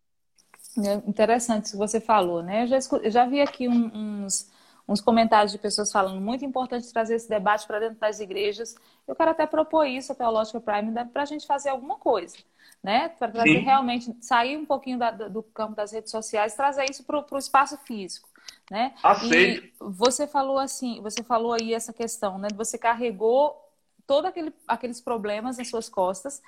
Interessante 1.07 1.65
isso 1.65 1.73
que 1.73 1.79
você 1.79 2.01
falou, 2.01 2.43
né? 2.43 2.63
Eu 2.63 2.67
já, 2.69 2.79
eu 3.03 3.11
já 3.11 3.27
vi 3.27 3.41
aqui 3.41 3.67
um, 3.67 3.91
uns 3.93 4.49
uns 4.89 5.03
comentários 5.03 5.53
de 5.53 5.59
pessoas 5.59 5.93
falando 5.93 6.19
muito 6.21 6.45
importante 6.45 6.91
trazer 6.91 7.17
esse 7.17 7.29
debate 7.29 7.67
para 7.67 7.79
dentro 7.79 7.99
das 7.99 8.21
igrejas. 8.21 8.75
Eu 9.07 9.15
quero 9.15 9.31
até 9.31 9.47
propor 9.47 9.87
isso, 9.87 10.11
a 10.11 10.15
Teológica 10.15 10.61
Prime, 10.61 10.93
para 11.13 11.23
a 11.23 11.27
gente 11.27 11.47
fazer 11.47 11.69
alguma 11.69 11.97
coisa, 11.97 12.39
né? 12.83 13.11
Para 13.11 13.31
trazer 13.31 13.59
Sim. 13.59 13.65
realmente, 13.65 14.17
sair 14.23 14.57
um 14.57 14.65
pouquinho 14.65 14.99
da, 14.99 15.11
do 15.11 15.43
campo 15.43 15.77
das 15.77 15.93
redes 15.93 16.11
sociais, 16.11 16.55
trazer 16.55 16.87
isso 16.91 17.05
para 17.05 17.23
o 17.31 17.39
espaço 17.39 17.77
físico. 17.79 18.27
Né? 18.71 18.95
Aceito. 19.03 19.67
E 19.67 19.73
você 19.79 20.27
falou 20.27 20.59
assim, 20.59 21.01
você 21.03 21.23
falou 21.23 21.53
aí 21.53 21.75
essa 21.75 21.93
questão, 21.93 22.39
né? 22.39 22.49
Você 22.55 22.79
carregou 22.79 23.63
todos 24.07 24.29
aquele, 24.29 24.53
aqueles 24.67 25.01
problemas 25.03 25.59
nas 25.59 25.69
suas 25.69 25.89
costas. 25.89 26.43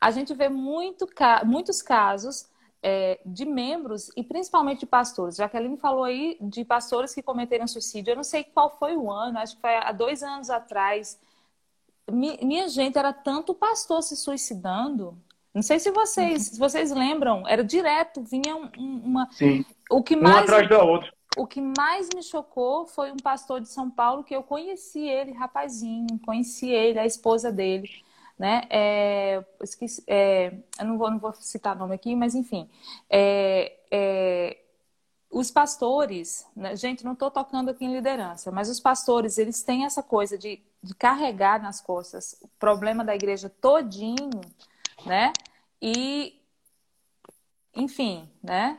A 0.00 0.10
gente 0.10 0.34
vê 0.34 0.48
muito, 0.48 1.06
muitos 1.44 1.82
casos 1.82 2.48
é, 2.82 3.20
de 3.24 3.44
membros 3.44 4.10
e 4.16 4.24
principalmente 4.24 4.80
de 4.80 4.86
pastores. 4.86 5.36
Jaqueline 5.36 5.76
falou 5.76 6.04
aí 6.04 6.36
de 6.40 6.64
pastores 6.64 7.14
que 7.14 7.22
cometeram 7.22 7.66
suicídio. 7.66 8.12
Eu 8.12 8.16
não 8.16 8.24
sei 8.24 8.42
qual 8.42 8.76
foi 8.76 8.96
o 8.96 9.10
ano, 9.10 9.38
acho 9.38 9.54
que 9.54 9.60
foi 9.60 9.74
há 9.76 9.92
dois 9.92 10.22
anos 10.22 10.50
atrás. 10.50 11.18
Minha 12.10 12.68
gente, 12.68 12.98
era 12.98 13.12
tanto 13.12 13.54
pastor 13.54 14.02
se 14.02 14.16
suicidando. 14.16 15.16
Não 15.54 15.62
sei 15.62 15.78
se 15.78 15.90
vocês, 15.92 16.42
se 16.42 16.58
vocês 16.58 16.90
lembram, 16.90 17.46
era 17.46 17.62
direto, 17.62 18.22
vinha 18.22 18.56
uma. 18.76 19.28
Sim. 19.30 19.64
O 19.88 20.02
que 20.02 20.16
mais, 20.16 20.36
um 20.36 20.38
atrás 20.40 20.68
da 20.68 20.82
outra. 20.82 21.12
O 21.36 21.46
que 21.46 21.60
mais 21.60 22.08
me 22.14 22.22
chocou 22.22 22.86
foi 22.86 23.12
um 23.12 23.16
pastor 23.16 23.60
de 23.60 23.68
São 23.68 23.88
Paulo 23.88 24.24
que 24.24 24.34
eu 24.34 24.42
conheci 24.42 25.06
ele, 25.06 25.32
rapazinho, 25.32 26.18
conheci 26.26 26.68
ele, 26.70 26.98
a 26.98 27.06
esposa 27.06 27.52
dele 27.52 27.88
né? 28.42 28.62
É, 28.70 29.44
esqueci, 29.62 30.02
é, 30.04 30.52
eu 30.76 30.84
não 30.84 30.98
vou, 30.98 31.08
não 31.08 31.18
vou 31.20 31.32
citar 31.32 31.76
nome 31.76 31.94
aqui, 31.94 32.16
mas 32.16 32.34
enfim. 32.34 32.68
É, 33.08 33.78
é, 33.88 34.58
os 35.30 35.48
pastores, 35.48 36.44
né? 36.56 36.74
gente, 36.74 37.04
não 37.04 37.12
estou 37.12 37.30
tocando 37.30 37.70
aqui 37.70 37.84
em 37.84 37.92
liderança, 37.92 38.50
mas 38.50 38.68
os 38.68 38.80
pastores, 38.80 39.38
eles 39.38 39.62
têm 39.62 39.84
essa 39.84 40.02
coisa 40.02 40.36
de, 40.36 40.60
de 40.82 40.92
carregar 40.92 41.62
nas 41.62 41.80
costas 41.80 42.36
o 42.42 42.48
problema 42.58 43.04
da 43.04 43.14
igreja 43.14 43.48
todinho, 43.48 44.40
né? 45.06 45.32
E, 45.80 46.42
enfim, 47.76 48.28
né? 48.42 48.76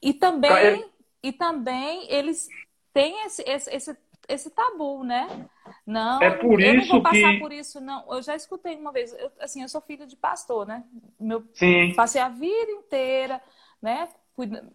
E 0.00 0.14
também, 0.14 0.88
e 1.24 1.32
também 1.32 2.06
eles 2.08 2.46
têm 2.92 3.26
esse, 3.26 3.42
esse, 3.42 3.74
esse 3.74 3.96
esse 4.28 4.50
tabu, 4.50 5.02
né? 5.02 5.48
Não, 5.86 6.20
é 6.22 6.30
por 6.30 6.60
eu 6.60 6.74
isso 6.76 6.88
não 6.88 7.00
vou 7.00 7.02
passar 7.02 7.32
que... 7.32 7.38
por 7.38 7.52
isso, 7.52 7.80
não. 7.80 8.04
Eu 8.12 8.22
já 8.22 8.36
escutei 8.36 8.76
uma 8.76 8.92
vez, 8.92 9.12
eu, 9.14 9.32
assim, 9.40 9.62
eu 9.62 9.68
sou 9.68 9.80
filha 9.80 10.06
de 10.06 10.14
pastor, 10.14 10.66
né? 10.66 10.84
Meu, 11.18 11.42
Sim. 11.54 11.94
Passei 11.94 12.20
a 12.20 12.28
vida 12.28 12.70
inteira, 12.70 13.42
né? 13.80 14.08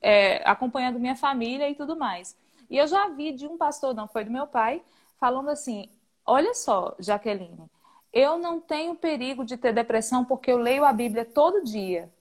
É, 0.02 0.42
acompanhando 0.50 1.00
minha 1.00 1.16
família 1.16 1.70
e 1.70 1.76
tudo 1.76 1.96
mais. 1.96 2.36
E 2.70 2.78
eu 2.78 2.88
já 2.88 3.08
vi 3.10 3.32
de 3.32 3.48
um 3.48 3.58
pastor, 3.58 3.94
não 3.94 4.08
foi 4.08 4.26
do 4.26 4.32
meu 4.32 4.48
pai, 4.48 4.82
falando 5.20 5.50
assim: 5.50 5.88
olha 6.26 6.54
só, 6.54 6.96
Jaqueline, 7.00 7.70
eu 8.12 8.38
não 8.38 8.60
tenho 8.60 8.96
perigo 8.96 9.46
de 9.46 9.56
ter 9.56 9.72
depressão 9.72 10.26
porque 10.26 10.52
eu 10.52 10.58
leio 10.58 10.84
a 10.84 10.92
Bíblia 10.92 11.24
todo 11.24 11.64
dia. 11.64 12.12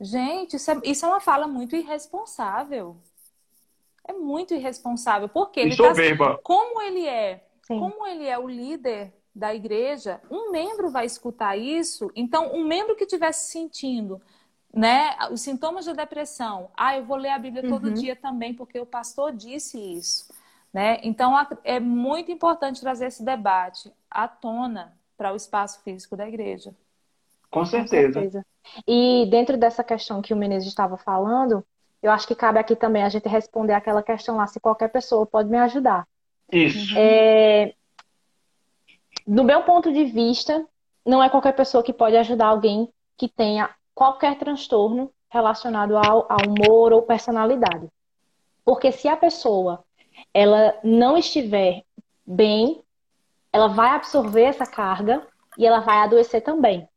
Gente, 0.00 0.56
isso 0.56 0.70
é, 0.70 0.80
isso 0.84 1.06
é 1.06 1.08
uma 1.08 1.20
fala 1.20 1.46
muito 1.46 1.74
irresponsável 1.74 2.96
é 4.06 4.12
muito 4.12 4.54
irresponsável. 4.54 5.28
Porque 5.28 5.60
ele 5.60 5.76
tá, 5.76 5.92
como 6.42 6.80
ele 6.82 7.06
é, 7.06 7.44
Sim. 7.62 7.78
como 7.78 8.06
ele 8.06 8.26
é 8.26 8.38
o 8.38 8.48
líder 8.48 9.12
da 9.34 9.54
igreja, 9.54 10.20
um 10.30 10.50
membro 10.50 10.90
vai 10.90 11.04
escutar 11.04 11.56
isso. 11.56 12.10
Então, 12.14 12.54
um 12.54 12.64
membro 12.64 12.96
que 12.96 13.04
estivesse 13.04 13.50
sentindo 13.50 14.20
né, 14.72 15.16
os 15.30 15.40
sintomas 15.40 15.84
da 15.86 15.92
depressão, 15.92 16.70
ah, 16.76 16.96
eu 16.96 17.04
vou 17.04 17.16
ler 17.16 17.30
a 17.30 17.38
Bíblia 17.38 17.62
uhum. 17.64 17.70
todo 17.70 17.92
dia 17.92 18.16
também, 18.16 18.54
porque 18.54 18.80
o 18.80 18.86
pastor 18.86 19.32
disse 19.32 19.78
isso. 19.78 20.32
Né? 20.72 21.00
Então, 21.02 21.34
é 21.64 21.80
muito 21.80 22.30
importante 22.30 22.80
trazer 22.80 23.06
esse 23.06 23.24
debate 23.24 23.92
à 24.10 24.26
tona 24.28 24.96
para 25.16 25.32
o 25.32 25.36
espaço 25.36 25.82
físico 25.82 26.16
da 26.16 26.28
igreja. 26.28 26.74
Com 27.50 27.64
certeza. 27.64 28.08
Com 28.08 28.12
certeza. 28.12 28.46
E 28.86 29.26
dentro 29.30 29.56
dessa 29.56 29.84
questão 29.84 30.20
que 30.20 30.34
o 30.34 30.36
Menezes 30.36 30.68
estava 30.68 30.96
falando, 30.96 31.64
eu 32.02 32.10
acho 32.10 32.26
que 32.26 32.34
cabe 32.34 32.58
aqui 32.58 32.76
também 32.76 33.02
a 33.02 33.08
gente 33.08 33.28
responder 33.28 33.72
aquela 33.72 34.02
questão 34.02 34.36
lá, 34.36 34.46
se 34.46 34.60
qualquer 34.60 34.88
pessoa 34.88 35.26
pode 35.26 35.48
me 35.48 35.58
ajudar. 35.58 36.06
Isso. 36.52 36.94
É... 36.96 37.74
Do 39.26 39.42
meu 39.42 39.62
ponto 39.64 39.92
de 39.92 40.04
vista, 40.04 40.64
não 41.04 41.22
é 41.22 41.28
qualquer 41.28 41.52
pessoa 41.52 41.82
que 41.82 41.92
pode 41.92 42.16
ajudar 42.16 42.46
alguém 42.46 42.88
que 43.16 43.28
tenha 43.28 43.70
qualquer 43.94 44.38
transtorno 44.38 45.10
relacionado 45.28 45.96
ao, 45.96 46.30
ao 46.30 46.46
humor 46.46 46.92
ou 46.92 47.02
personalidade. 47.02 47.88
Porque 48.64 48.92
se 48.92 49.08
a 49.08 49.16
pessoa 49.16 49.84
ela 50.32 50.78
não 50.84 51.16
estiver 51.16 51.82
bem, 52.24 52.82
ela 53.52 53.68
vai 53.68 53.90
absorver 53.90 54.44
essa 54.44 54.66
carga 54.66 55.26
e 55.58 55.66
ela 55.66 55.80
vai 55.80 55.98
adoecer 55.98 56.42
também 56.42 56.88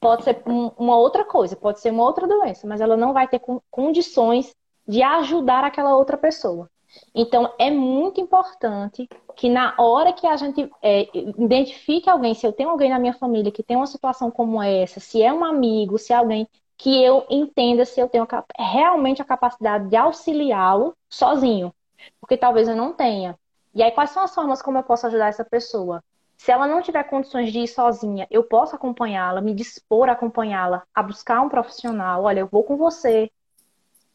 pode 0.00 0.24
ser 0.24 0.42
uma 0.46 0.96
outra 0.96 1.24
coisa, 1.24 1.56
pode 1.56 1.80
ser 1.80 1.90
uma 1.90 2.04
outra 2.04 2.26
doença, 2.26 2.66
mas 2.66 2.80
ela 2.80 2.96
não 2.96 3.12
vai 3.12 3.28
ter 3.28 3.40
condições 3.70 4.54
de 4.86 5.02
ajudar 5.02 5.64
aquela 5.64 5.96
outra 5.96 6.16
pessoa. 6.16 6.70
Então, 7.14 7.52
é 7.58 7.70
muito 7.70 8.20
importante 8.20 9.08
que 9.36 9.48
na 9.48 9.74
hora 9.78 10.12
que 10.12 10.26
a 10.26 10.36
gente 10.36 10.70
é, 10.82 11.08
identifique 11.14 12.08
alguém, 12.08 12.34
se 12.34 12.46
eu 12.46 12.52
tenho 12.52 12.70
alguém 12.70 12.90
na 12.90 12.98
minha 12.98 13.12
família 13.12 13.52
que 13.52 13.62
tem 13.62 13.76
uma 13.76 13.86
situação 13.86 14.30
como 14.30 14.62
essa, 14.62 14.98
se 14.98 15.22
é 15.22 15.32
um 15.32 15.44
amigo, 15.44 15.98
se 15.98 16.12
é 16.12 16.16
alguém 16.16 16.48
que 16.78 17.02
eu 17.02 17.26
entenda 17.28 17.84
se 17.84 18.00
eu 18.00 18.08
tenho 18.08 18.26
realmente 18.56 19.20
a 19.20 19.24
capacidade 19.24 19.88
de 19.88 19.96
auxiliá-lo 19.96 20.96
sozinho. 21.10 21.74
Porque 22.20 22.36
talvez 22.36 22.68
eu 22.68 22.76
não 22.76 22.92
tenha. 22.92 23.36
E 23.74 23.82
aí, 23.82 23.90
quais 23.90 24.10
são 24.10 24.22
as 24.22 24.34
formas 24.34 24.62
como 24.62 24.78
eu 24.78 24.82
posso 24.84 25.06
ajudar 25.08 25.26
essa 25.26 25.44
pessoa? 25.44 26.02
Se 26.38 26.52
ela 26.52 26.68
não 26.68 26.80
tiver 26.80 27.02
condições 27.04 27.52
de 27.52 27.58
ir 27.58 27.68
sozinha, 27.68 28.26
eu 28.30 28.44
posso 28.44 28.74
acompanhá-la, 28.74 29.40
me 29.40 29.52
dispor 29.52 30.08
a 30.08 30.12
acompanhá-la, 30.12 30.84
a 30.94 31.02
buscar 31.02 31.40
um 31.40 31.48
profissional. 31.48 32.22
Olha, 32.22 32.40
eu 32.40 32.46
vou 32.46 32.62
com 32.62 32.76
você, 32.76 33.30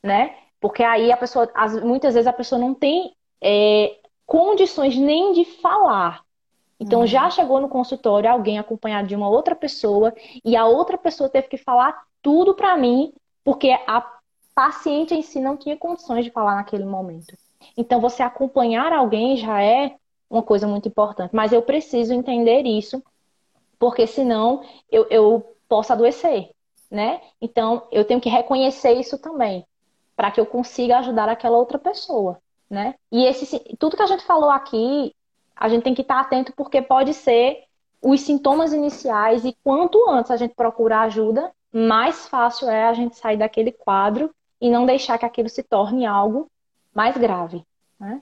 né? 0.01 0.35
Porque 0.59 0.81
aí 0.81 1.11
a 1.11 1.17
pessoa, 1.17 1.51
muitas 1.83 2.13
vezes 2.13 2.25
a 2.25 2.33
pessoa 2.33 2.59
não 2.59 2.73
tem 2.73 3.13
é, 3.41 3.99
condições 4.25 4.95
nem 4.95 5.33
de 5.33 5.43
falar. 5.43 6.23
Então 6.79 7.01
uhum. 7.01 7.07
já 7.07 7.29
chegou 7.29 7.59
no 7.59 7.67
consultório 7.67 8.29
alguém 8.29 8.57
acompanhado 8.57 9.07
de 9.07 9.15
uma 9.15 9.29
outra 9.29 9.53
pessoa 9.53 10.13
e 10.43 10.55
a 10.55 10.65
outra 10.65 10.97
pessoa 10.97 11.29
teve 11.29 11.49
que 11.49 11.57
falar 11.57 12.03
tudo 12.21 12.55
para 12.55 12.77
mim 12.77 13.13
porque 13.43 13.69
a 13.85 14.01
paciente 14.55 15.13
em 15.13 15.21
si 15.21 15.41
não 15.41 15.57
tinha 15.57 15.75
condições 15.75 16.23
de 16.23 16.31
falar 16.31 16.55
naquele 16.55 16.85
momento. 16.85 17.37
Então 17.75 17.99
você 17.99 18.23
acompanhar 18.23 18.93
alguém 18.93 19.35
já 19.35 19.61
é 19.61 19.95
uma 20.33 20.41
coisa 20.43 20.67
muito 20.67 20.87
importante. 20.87 21.33
Mas 21.33 21.53
eu 21.53 21.61
preciso 21.61 22.13
entender 22.13 22.63
isso, 22.63 23.03
porque 23.77 24.07
senão 24.07 24.63
eu, 24.91 25.05
eu 25.09 25.55
posso 25.69 25.93
adoecer, 25.93 26.49
né? 26.89 27.21
Então 27.39 27.87
eu 27.91 28.03
tenho 28.03 28.19
que 28.19 28.29
reconhecer 28.29 28.93
isso 28.93 29.17
também, 29.19 29.65
para 30.15 30.31
que 30.31 30.39
eu 30.39 30.45
consiga 30.45 30.97
ajudar 30.97 31.29
aquela 31.29 31.57
outra 31.57 31.77
pessoa, 31.77 32.39
né? 32.69 32.95
E 33.11 33.25
esse, 33.25 33.59
tudo 33.77 33.95
que 33.95 34.01
a 34.01 34.07
gente 34.07 34.23
falou 34.23 34.49
aqui, 34.49 35.13
a 35.55 35.69
gente 35.69 35.83
tem 35.83 35.93
que 35.93 36.01
estar 36.01 36.19
atento, 36.19 36.51
porque 36.53 36.81
pode 36.81 37.13
ser 37.13 37.65
os 38.01 38.21
sintomas 38.21 38.73
iniciais, 38.73 39.45
e 39.45 39.55
quanto 39.63 40.09
antes 40.09 40.31
a 40.31 40.35
gente 40.35 40.55
procurar 40.55 41.03
ajuda, 41.03 41.51
mais 41.71 42.27
fácil 42.27 42.69
é 42.69 42.85
a 42.85 42.93
gente 42.93 43.15
sair 43.15 43.37
daquele 43.37 43.71
quadro 43.71 44.33
e 44.59 44.69
não 44.69 44.85
deixar 44.85 45.17
que 45.17 45.25
aquilo 45.25 45.47
se 45.47 45.63
torne 45.63 46.05
algo 46.05 46.49
mais 46.93 47.15
grave. 47.17 47.63
Né? 47.99 48.21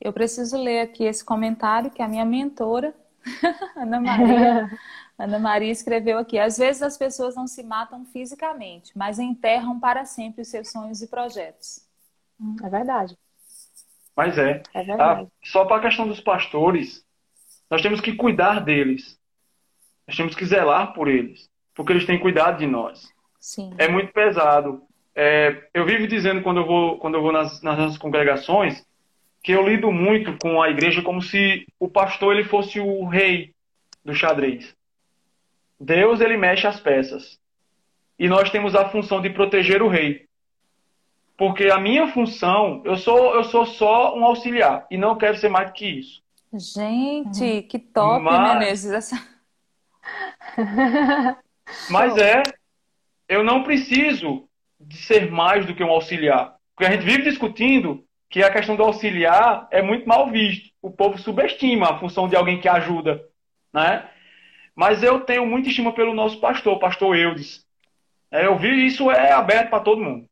Eu 0.00 0.12
preciso 0.12 0.56
ler 0.56 0.80
aqui 0.80 1.04
esse 1.04 1.24
comentário 1.24 1.90
que 1.90 2.02
a 2.02 2.08
minha 2.08 2.24
mentora, 2.24 2.94
Ana 3.76 4.00
Maria, 4.00 4.70
Ana 5.18 5.38
Maria 5.38 5.72
escreveu 5.72 6.18
aqui. 6.18 6.38
Às 6.38 6.58
vezes 6.58 6.82
as 6.82 6.96
pessoas 6.96 7.34
não 7.34 7.46
se 7.46 7.62
matam 7.62 8.04
fisicamente, 8.04 8.92
mas 8.96 9.18
enterram 9.18 9.80
para 9.80 10.04
sempre 10.04 10.42
os 10.42 10.48
seus 10.48 10.70
sonhos 10.70 11.02
e 11.02 11.08
projetos. 11.08 11.86
É 12.62 12.68
verdade. 12.68 13.16
Mas 14.14 14.36
é. 14.38 14.62
é 14.74 14.82
verdade. 14.82 15.22
Ah, 15.22 15.26
só 15.42 15.64
para 15.64 15.76
a 15.76 15.80
questão 15.80 16.06
dos 16.06 16.20
pastores, 16.20 17.04
nós 17.70 17.82
temos 17.82 18.00
que 18.00 18.14
cuidar 18.14 18.60
deles. 18.60 19.18
Nós 20.06 20.16
temos 20.16 20.34
que 20.34 20.44
zelar 20.44 20.92
por 20.92 21.08
eles, 21.08 21.50
porque 21.74 21.92
eles 21.92 22.06
têm 22.06 22.20
cuidado 22.20 22.58
de 22.58 22.66
nós. 22.66 23.12
Sim. 23.40 23.74
É 23.76 23.88
muito 23.88 24.12
pesado. 24.12 24.82
É, 25.14 25.68
eu 25.72 25.84
vivo 25.84 26.06
dizendo 26.06 26.42
quando 26.42 26.60
eu 26.60 26.66
vou, 26.66 26.98
quando 26.98 27.14
eu 27.14 27.22
vou 27.22 27.32
nas, 27.32 27.62
nas 27.62 27.78
nossas 27.78 27.98
congregações 27.98 28.84
que 29.46 29.52
eu 29.52 29.62
lido 29.62 29.92
muito 29.92 30.36
com 30.38 30.60
a 30.60 30.68
igreja 30.68 31.00
como 31.02 31.22
se 31.22 31.68
o 31.78 31.88
pastor 31.88 32.34
ele 32.34 32.42
fosse 32.42 32.80
o 32.80 33.04
rei 33.06 33.54
do 34.04 34.12
xadrez. 34.12 34.74
Deus 35.78 36.20
ele 36.20 36.36
mexe 36.36 36.66
as 36.66 36.80
peças. 36.80 37.38
E 38.18 38.28
nós 38.28 38.50
temos 38.50 38.74
a 38.74 38.88
função 38.88 39.22
de 39.22 39.30
proteger 39.30 39.82
o 39.82 39.88
rei. 39.88 40.26
Porque 41.36 41.70
a 41.70 41.78
minha 41.78 42.08
função, 42.08 42.82
eu 42.84 42.96
sou 42.96 43.36
eu 43.36 43.44
sou 43.44 43.64
só 43.64 44.18
um 44.18 44.24
auxiliar 44.24 44.84
e 44.90 44.96
não 44.96 45.16
quero 45.16 45.36
ser 45.36 45.48
mais 45.48 45.68
do 45.68 45.74
que 45.74 45.86
isso. 45.86 46.20
Gente, 46.52 47.62
que 47.68 47.78
top, 47.78 48.24
Mas... 48.24 48.52
Menezes. 48.52 48.90
Essa... 48.90 49.28
Mas 51.88 52.16
é, 52.16 52.42
eu 53.28 53.44
não 53.44 53.62
preciso 53.62 54.48
de 54.80 54.96
ser 54.96 55.30
mais 55.30 55.64
do 55.64 55.72
que 55.72 55.84
um 55.84 55.90
auxiliar. 55.90 56.56
Porque 56.74 56.90
a 56.90 56.96
gente 56.96 57.06
vive 57.06 57.30
discutindo 57.30 58.05
que 58.36 58.42
a 58.42 58.50
questão 58.50 58.76
do 58.76 58.82
auxiliar 58.82 59.66
é 59.70 59.80
muito 59.80 60.06
mal 60.06 60.30
visto. 60.30 60.68
O 60.82 60.90
povo 60.90 61.16
subestima 61.16 61.88
a 61.88 61.98
função 61.98 62.28
de 62.28 62.36
alguém 62.36 62.60
que 62.60 62.68
ajuda, 62.68 63.24
né? 63.72 64.06
Mas 64.74 65.02
eu 65.02 65.20
tenho 65.20 65.46
muita 65.46 65.70
estima 65.70 65.90
pelo 65.94 66.12
nosso 66.12 66.38
pastor, 66.38 66.74
o 66.74 66.78
pastor 66.78 67.16
Eudes. 67.16 67.64
É, 68.30 68.44
eu 68.44 68.58
vi 68.58 68.84
isso 68.84 69.10
é 69.10 69.32
aberto 69.32 69.70
para 69.70 69.80
todo 69.80 70.02
mundo. 70.02 70.26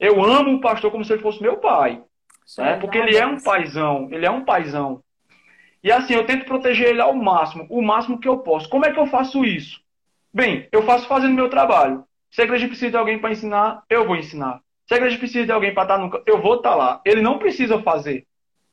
Eu 0.00 0.24
amo 0.24 0.54
o 0.54 0.60
pastor 0.62 0.90
como 0.90 1.04
se 1.04 1.12
ele 1.12 1.20
fosse 1.20 1.42
meu 1.42 1.58
pai. 1.58 2.02
Né? 2.56 2.78
Porque 2.78 2.96
ele 2.96 3.18
é 3.18 3.26
um 3.26 3.38
paizão, 3.38 4.08
ele 4.10 4.24
é 4.24 4.30
um 4.30 4.46
paizão. 4.46 5.02
E 5.84 5.92
assim, 5.92 6.14
eu 6.14 6.24
tento 6.24 6.46
proteger 6.46 6.88
ele 6.88 7.02
ao 7.02 7.12
máximo, 7.12 7.66
o 7.68 7.82
máximo 7.82 8.18
que 8.18 8.28
eu 8.28 8.38
posso. 8.38 8.66
Como 8.66 8.86
é 8.86 8.92
que 8.94 8.98
eu 8.98 9.06
faço 9.08 9.44
isso? 9.44 9.78
Bem, 10.32 10.66
eu 10.72 10.84
faço 10.84 11.06
fazendo 11.06 11.34
meu 11.34 11.50
trabalho. 11.50 12.02
Se 12.30 12.40
a 12.40 12.44
igreja 12.44 12.66
precisa 12.66 12.92
de 12.92 12.96
alguém 12.96 13.18
para 13.18 13.30
ensinar, 13.30 13.82
eu 13.90 14.06
vou 14.06 14.16
ensinar. 14.16 14.61
Se 14.86 14.94
a 14.94 14.96
igreja 14.96 15.18
precisa 15.18 15.46
de 15.46 15.52
alguém 15.52 15.72
para 15.72 15.82
estar 15.84 15.98
no 15.98 16.22
eu 16.26 16.40
vou 16.40 16.56
estar 16.56 16.74
lá. 16.74 17.00
Ele 17.04 17.22
não 17.22 17.38
precisa 17.38 17.80
fazer. 17.82 18.26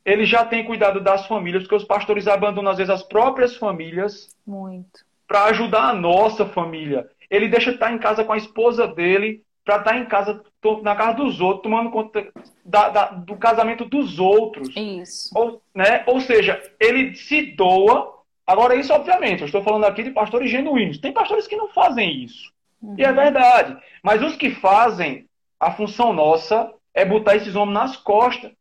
Ele 0.06 0.26
já 0.26 0.46
tem 0.46 0.64
cuidado 0.64 1.00
das 1.00 1.28
famílias, 1.28 1.64
porque 1.64 1.76
os 1.76 1.84
pastores 1.84 2.28
abandonam 2.28 2.72
às 2.72 2.78
vezes 2.78 2.90
as 2.90 3.04
próprias 3.04 3.56
famílias. 3.56 4.30
Muito. 4.46 5.06
Para 5.28 5.46
ajudar 5.46 5.90
a 5.90 5.94
nossa 5.94 6.46
família. 6.46 7.08
Ele 7.30 7.48
deixa 7.48 7.70
de 7.70 7.76
estar 7.76 7.94
em 7.94 8.00
casa 8.00 8.24
com 8.24 8.34
a 8.34 8.38
esposa 8.38 8.88
dele 8.88 9.44
para 9.64 9.78
estar 9.78 9.98
em 9.98 10.06
casa, 10.06 10.42
na 10.82 10.96
casa 10.96 11.18
dos 11.18 11.40
outros, 11.40 11.62
tomando 11.62 11.92
conta 11.92 12.28
da, 12.66 12.90
da, 12.90 13.06
do 13.12 13.36
casamento 13.38 13.86
dos 13.86 14.18
outros. 14.18 14.76
Isso. 14.76 15.30
Ou, 15.38 15.62
né? 15.76 16.04
Ou 16.08 16.20
seja, 16.20 16.60
ele 16.80 17.16
se 17.16 17.54
doa. 17.54 18.16
Agora, 18.48 18.76
isso, 18.76 18.92
obviamente, 18.92 19.42
eu 19.42 19.46
estou 19.46 19.62
falando 19.62 19.84
aqui 19.86 20.02
de 20.02 20.10
pastores 20.10 20.50
genuínos. 20.50 20.98
Tem 20.98 21.14
pastores 21.14 21.46
que 21.46 21.56
não 21.56 21.68
fazem 21.68 22.24
isso. 22.24 22.52
Uhum. 22.82 22.96
E 22.98 23.04
é 23.04 23.14
verdade. 23.14 23.78
Mas 24.02 24.24
os 24.24 24.36
que 24.36 24.50
fazem, 24.50 25.28
a 25.60 25.72
função 25.72 26.14
nossa 26.14 26.72
é 26.94 27.04
botar 27.04 27.36
esses 27.36 27.56
homens 27.56 27.74
nas 27.74 27.98
costas. 27.98 28.52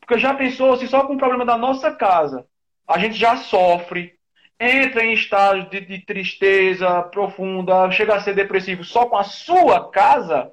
Porque 0.00 0.18
já 0.18 0.34
pensou, 0.34 0.76
se 0.76 0.86
só 0.88 1.06
com 1.06 1.14
o 1.14 1.18
problema 1.18 1.44
da 1.44 1.56
nossa 1.56 1.90
casa 1.90 2.46
a 2.86 2.98
gente 2.98 3.14
já 3.14 3.36
sofre, 3.36 4.14
entra 4.58 5.04
em 5.04 5.12
estado 5.12 5.68
de, 5.70 5.80
de, 5.80 6.04
tristeza 6.04 7.02
profunda, 7.04 7.90
chega 7.90 8.14
a 8.14 8.20
ser 8.20 8.34
depressivo 8.34 8.84
só 8.84 9.06
com 9.06 9.16
a 9.16 9.24
sua 9.24 9.90
casa, 9.90 10.52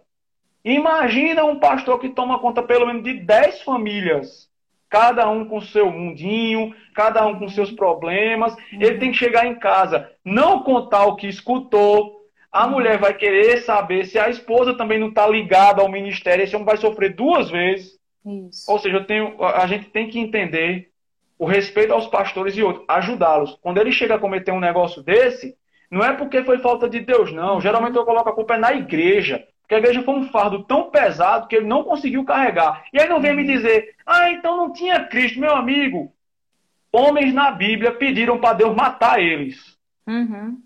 imagina 0.64 1.44
um 1.44 1.60
pastor 1.60 2.00
que 2.00 2.10
toma 2.10 2.40
conta 2.40 2.64
pelo 2.64 2.86
menos 2.86 3.04
de 3.04 3.14
10 3.14 3.64
famílias, 3.64 4.50
cada 4.90 5.30
um 5.30 5.46
com 5.46 5.62
seu 5.62 5.92
mundinho, 5.92 6.74
cada 6.96 7.26
um 7.26 7.38
com 7.38 7.48
seus 7.50 7.72
problemas. 7.72 8.56
Ele 8.72 8.98
tem 8.98 9.12
que 9.12 9.18
chegar 9.18 9.46
em 9.46 9.60
casa, 9.60 10.10
não 10.26 10.64
contar 10.64 11.06
o 11.06 11.16
que 11.16 11.28
escutou, 11.28 12.19
a 12.52 12.68
mulher 12.68 12.98
vai 12.98 13.14
querer 13.14 13.62
saber 13.62 14.06
se 14.06 14.18
a 14.18 14.30
esposa 14.30 14.76
também 14.76 15.00
não 15.00 15.10
está 15.10 15.28
ligada 15.28 15.82
ao 15.82 15.90
ministério. 15.90 16.44
Esse 16.44 16.56
homem 16.56 16.66
vai 16.66 16.78
sofrer 16.78 17.14
duas 17.14 17.50
vezes. 17.50 17.98
Isso. 18.26 18.72
Ou 18.72 18.80
seja, 18.80 19.04
tenho, 19.04 19.42
a 19.44 19.66
gente 19.68 19.90
tem 19.90 20.10
que 20.10 20.20
entender 20.20 20.90
o 21.38 21.46
respeito 21.46 21.94
aos 21.94 22.08
pastores 22.08 22.58
e 22.58 22.64
outros, 22.64 22.86
ajudá-los. 22.88 23.58
Quando 23.62 23.78
ele 23.78 23.92
chega 23.92 24.16
a 24.16 24.20
cometer 24.20 24.52
um 24.52 24.60
negócio 24.60 25.02
desse, 25.02 25.56
não 25.90 26.04
é 26.04 26.14
porque 26.14 26.44
foi 26.44 26.58
falta 26.58 26.90
de 26.90 27.00
Deus, 27.00 27.32
não. 27.32 27.62
Geralmente 27.62 27.96
eu 27.96 28.06
coloco 28.06 28.30
a 28.30 28.36
culpa 28.36 28.56
é 28.56 28.58
na 28.58 28.74
igreja. 28.74 29.46
Porque 29.62 29.76
a 29.76 29.78
igreja 29.78 30.02
foi 30.02 30.16
um 30.16 30.30
fardo 30.30 30.64
tão 30.64 30.90
pesado 30.90 31.48
que 31.48 31.56
ele 31.56 31.68
não 31.68 31.84
conseguiu 31.84 32.26
carregar. 32.26 32.84
E 32.92 33.00
aí 33.00 33.08
não 33.08 33.22
vem 33.22 33.36
me 33.36 33.46
dizer, 33.46 33.96
ah, 34.06 34.32
então 34.32 34.58
não 34.58 34.74
tinha 34.74 35.06
Cristo, 35.06 35.40
meu 35.40 35.56
amigo. 35.56 36.12
Homens 36.92 37.34
na 37.34 37.52
Bíblia 37.52 37.92
pediram 37.92 38.40
para 38.40 38.56
Deus 38.56 38.76
matar 38.76 39.22
eles. 39.22 39.78
Uhum. 40.08 40.58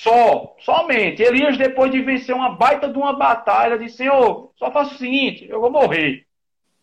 Só, 0.00 0.56
somente. 0.60 1.22
Elias, 1.22 1.58
depois 1.58 1.90
de 1.90 2.00
vencer 2.00 2.34
uma 2.34 2.54
baita 2.56 2.88
de 2.88 2.96
uma 2.96 3.12
batalha, 3.12 3.78
disse: 3.78 3.98
Senhor, 3.98 4.50
só 4.56 4.70
faço 4.70 4.94
o 4.94 4.98
seguinte, 4.98 5.46
eu 5.46 5.60
vou 5.60 5.70
morrer. 5.70 6.24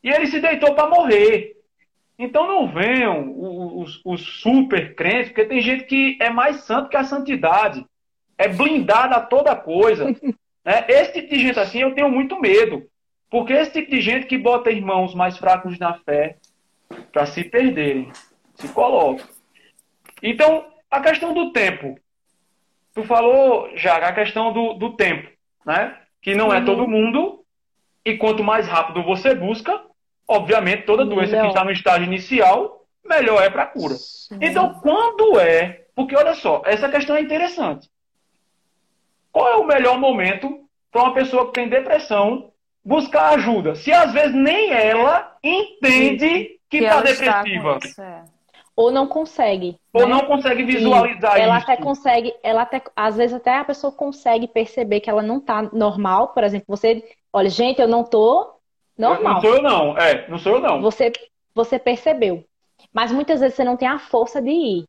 E 0.03 0.09
ele 0.09 0.27
se 0.27 0.39
deitou 0.39 0.75
para 0.75 0.87
morrer. 0.87 1.55
Então 2.19 2.47
não 2.47 2.67
venham 2.67 3.33
os, 3.79 3.99
os, 4.05 4.21
super 4.21 4.93
crentes, 4.93 5.29
porque 5.29 5.45
tem 5.45 5.61
gente 5.61 5.85
que 5.85 6.15
é 6.21 6.29
mais 6.29 6.57
santo 6.57 6.89
que 6.89 6.97
a 6.97 7.03
santidade. 7.03 7.83
É 8.37 8.47
blindada 8.47 9.15
a 9.15 9.21
toda 9.21 9.55
coisa. 9.55 10.05
né? 10.63 10.85
Esse 10.87 11.13
tipo 11.13 11.29
de 11.29 11.39
gente 11.39 11.59
assim 11.59 11.79
eu 11.79 11.95
tenho 11.95 12.11
muito 12.11 12.39
medo. 12.39 12.87
Porque 13.31 13.51
esse 13.51 13.71
tipo 13.71 13.89
de 13.89 13.99
gente 13.99 14.27
que 14.27 14.37
bota 14.37 14.69
irmãos 14.69 15.15
mais 15.15 15.39
fracos 15.39 15.79
na 15.79 15.95
fé 16.01 16.37
para 17.11 17.25
se 17.25 17.43
perderem, 17.43 18.11
se 18.53 18.67
coloca. 18.67 19.27
Então, 20.21 20.67
a 20.91 21.01
questão 21.01 21.33
do 21.33 21.51
tempo. 21.51 21.99
Tu 22.97 23.03
falou 23.03 23.69
já 23.75 23.97
a 23.97 24.11
questão 24.11 24.51
do, 24.51 24.73
do 24.73 24.93
tempo, 24.93 25.29
né? 25.63 25.95
Que 26.19 26.33
não 26.33 26.47
é 26.51 26.57
uhum. 26.57 26.63
é 26.63 26.65
todo 26.65 26.87
mundo. 26.87 27.43
E 28.03 28.17
quanto 28.17 28.43
mais 28.43 28.67
rápido 28.67 29.03
você 29.03 29.35
busca, 29.35 29.79
obviamente, 30.27 30.87
toda 30.87 31.05
doença 31.05 31.33
melhor. 31.33 31.43
que 31.43 31.47
está 31.49 31.63
no 31.63 31.69
estágio 31.69 32.07
inicial, 32.07 32.87
melhor 33.05 33.43
é 33.43 33.51
para 33.51 33.63
a 33.63 33.67
cura. 33.67 33.93
Sim. 33.93 34.39
Então, 34.41 34.79
quando 34.81 35.39
é. 35.39 35.85
Porque 35.93 36.15
olha 36.15 36.33
só, 36.33 36.63
essa 36.65 36.89
questão 36.89 37.15
é 37.15 37.21
interessante. 37.21 37.87
Qual 39.31 39.47
é 39.47 39.55
o 39.57 39.67
melhor 39.67 39.99
momento 39.99 40.67
para 40.91 41.03
uma 41.03 41.13
pessoa 41.13 41.45
que 41.45 41.53
tem 41.53 41.69
depressão 41.69 42.51
buscar 42.83 43.35
ajuda? 43.35 43.75
Se 43.75 43.91
às 43.91 44.11
vezes 44.11 44.33
nem 44.33 44.71
ela 44.73 45.37
entende 45.43 46.59
que 46.67 46.77
está 46.77 47.01
depressiva. 47.03 47.77
Está 47.77 48.25
ou 48.77 48.91
não 48.91 49.07
consegue. 49.07 49.75
Ou 49.91 50.03
né? 50.03 50.07
não 50.07 50.25
consegue 50.27 50.63
visualizar 50.63 51.37
e 51.37 51.41
ela 51.41 51.57
isso. 51.57 51.71
até 51.71 51.81
consegue, 51.81 52.33
ela 52.43 52.61
até, 52.61 52.79
às 52.95 53.17
vezes 53.17 53.35
até 53.35 53.57
a 53.57 53.65
pessoa 53.65 53.91
consegue 53.91 54.47
perceber 54.47 54.99
que 54.99 55.09
ela 55.09 55.23
não 55.23 55.39
tá 55.39 55.63
normal, 55.73 56.27
por 56.27 56.43
exemplo, 56.43 56.67
você, 56.67 57.03
olha, 57.33 57.49
gente, 57.49 57.81
eu 57.81 57.87
não 57.87 58.03
tô 58.03 58.53
normal. 58.95 59.33
Não 59.33 59.41
sou 59.41 59.55
eu 59.55 59.61
não, 59.63 59.97
é, 59.97 60.27
não 60.29 60.37
sou 60.37 60.51
eu 60.53 60.61
não. 60.61 60.79
Você, 60.81 61.11
você 61.55 61.79
percebeu. 61.79 62.45
Mas 62.93 63.11
muitas 63.11 63.39
vezes 63.39 63.55
você 63.55 63.63
não 63.63 63.75
tem 63.75 63.87
a 63.87 63.97
força 63.97 64.39
de 64.39 64.51
ir. 64.51 64.85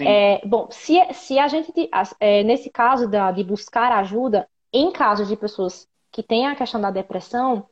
É, 0.00 0.40
bom, 0.44 0.68
se, 0.70 1.00
se 1.12 1.38
a 1.38 1.48
gente, 1.48 1.72
é, 2.20 2.42
nesse 2.42 2.70
caso 2.70 3.08
da, 3.08 3.30
de 3.30 3.42
buscar 3.42 3.90
ajuda, 3.92 4.48
em 4.72 4.92
casos 4.92 5.28
de 5.28 5.36
pessoas 5.36 5.88
que 6.10 6.22
têm 6.22 6.46
a 6.46 6.54
questão 6.54 6.80
da 6.80 6.90
depressão, 6.90 7.66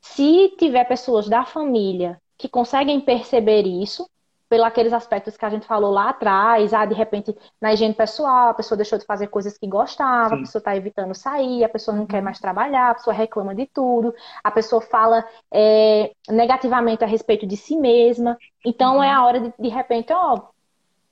se 0.00 0.54
tiver 0.58 0.84
pessoas 0.84 1.28
da 1.28 1.44
família 1.44 2.18
que 2.36 2.48
conseguem 2.48 3.00
perceber 3.00 3.66
isso, 3.66 4.06
pelos 4.52 4.66
aqueles 4.66 4.92
aspectos 4.92 5.34
que 5.34 5.46
a 5.46 5.48
gente 5.48 5.66
falou 5.66 5.90
lá 5.90 6.10
atrás, 6.10 6.74
ah, 6.74 6.84
de 6.84 6.92
repente 6.92 7.34
na 7.58 7.72
higiene 7.72 7.94
pessoal, 7.94 8.50
a 8.50 8.54
pessoa 8.54 8.76
deixou 8.76 8.98
de 8.98 9.06
fazer 9.06 9.28
coisas 9.28 9.56
que 9.56 9.66
gostava, 9.66 10.28
Sim. 10.28 10.34
a 10.34 10.38
pessoa 10.40 10.60
está 10.60 10.76
evitando 10.76 11.14
sair, 11.14 11.64
a 11.64 11.70
pessoa 11.70 11.96
não 11.96 12.04
quer 12.04 12.18
uhum. 12.18 12.24
mais 12.24 12.38
trabalhar, 12.38 12.90
a 12.90 12.94
pessoa 12.96 13.16
reclama 13.16 13.54
de 13.54 13.64
tudo, 13.64 14.14
a 14.44 14.50
pessoa 14.50 14.82
fala 14.82 15.24
é, 15.50 16.12
negativamente 16.28 17.02
a 17.02 17.06
respeito 17.06 17.46
de 17.46 17.56
si 17.56 17.78
mesma. 17.78 18.36
Então 18.62 18.96
uhum. 18.96 19.02
é 19.02 19.10
a 19.10 19.24
hora 19.24 19.40
de, 19.40 19.54
de 19.58 19.68
repente, 19.70 20.12
ó, 20.12 20.42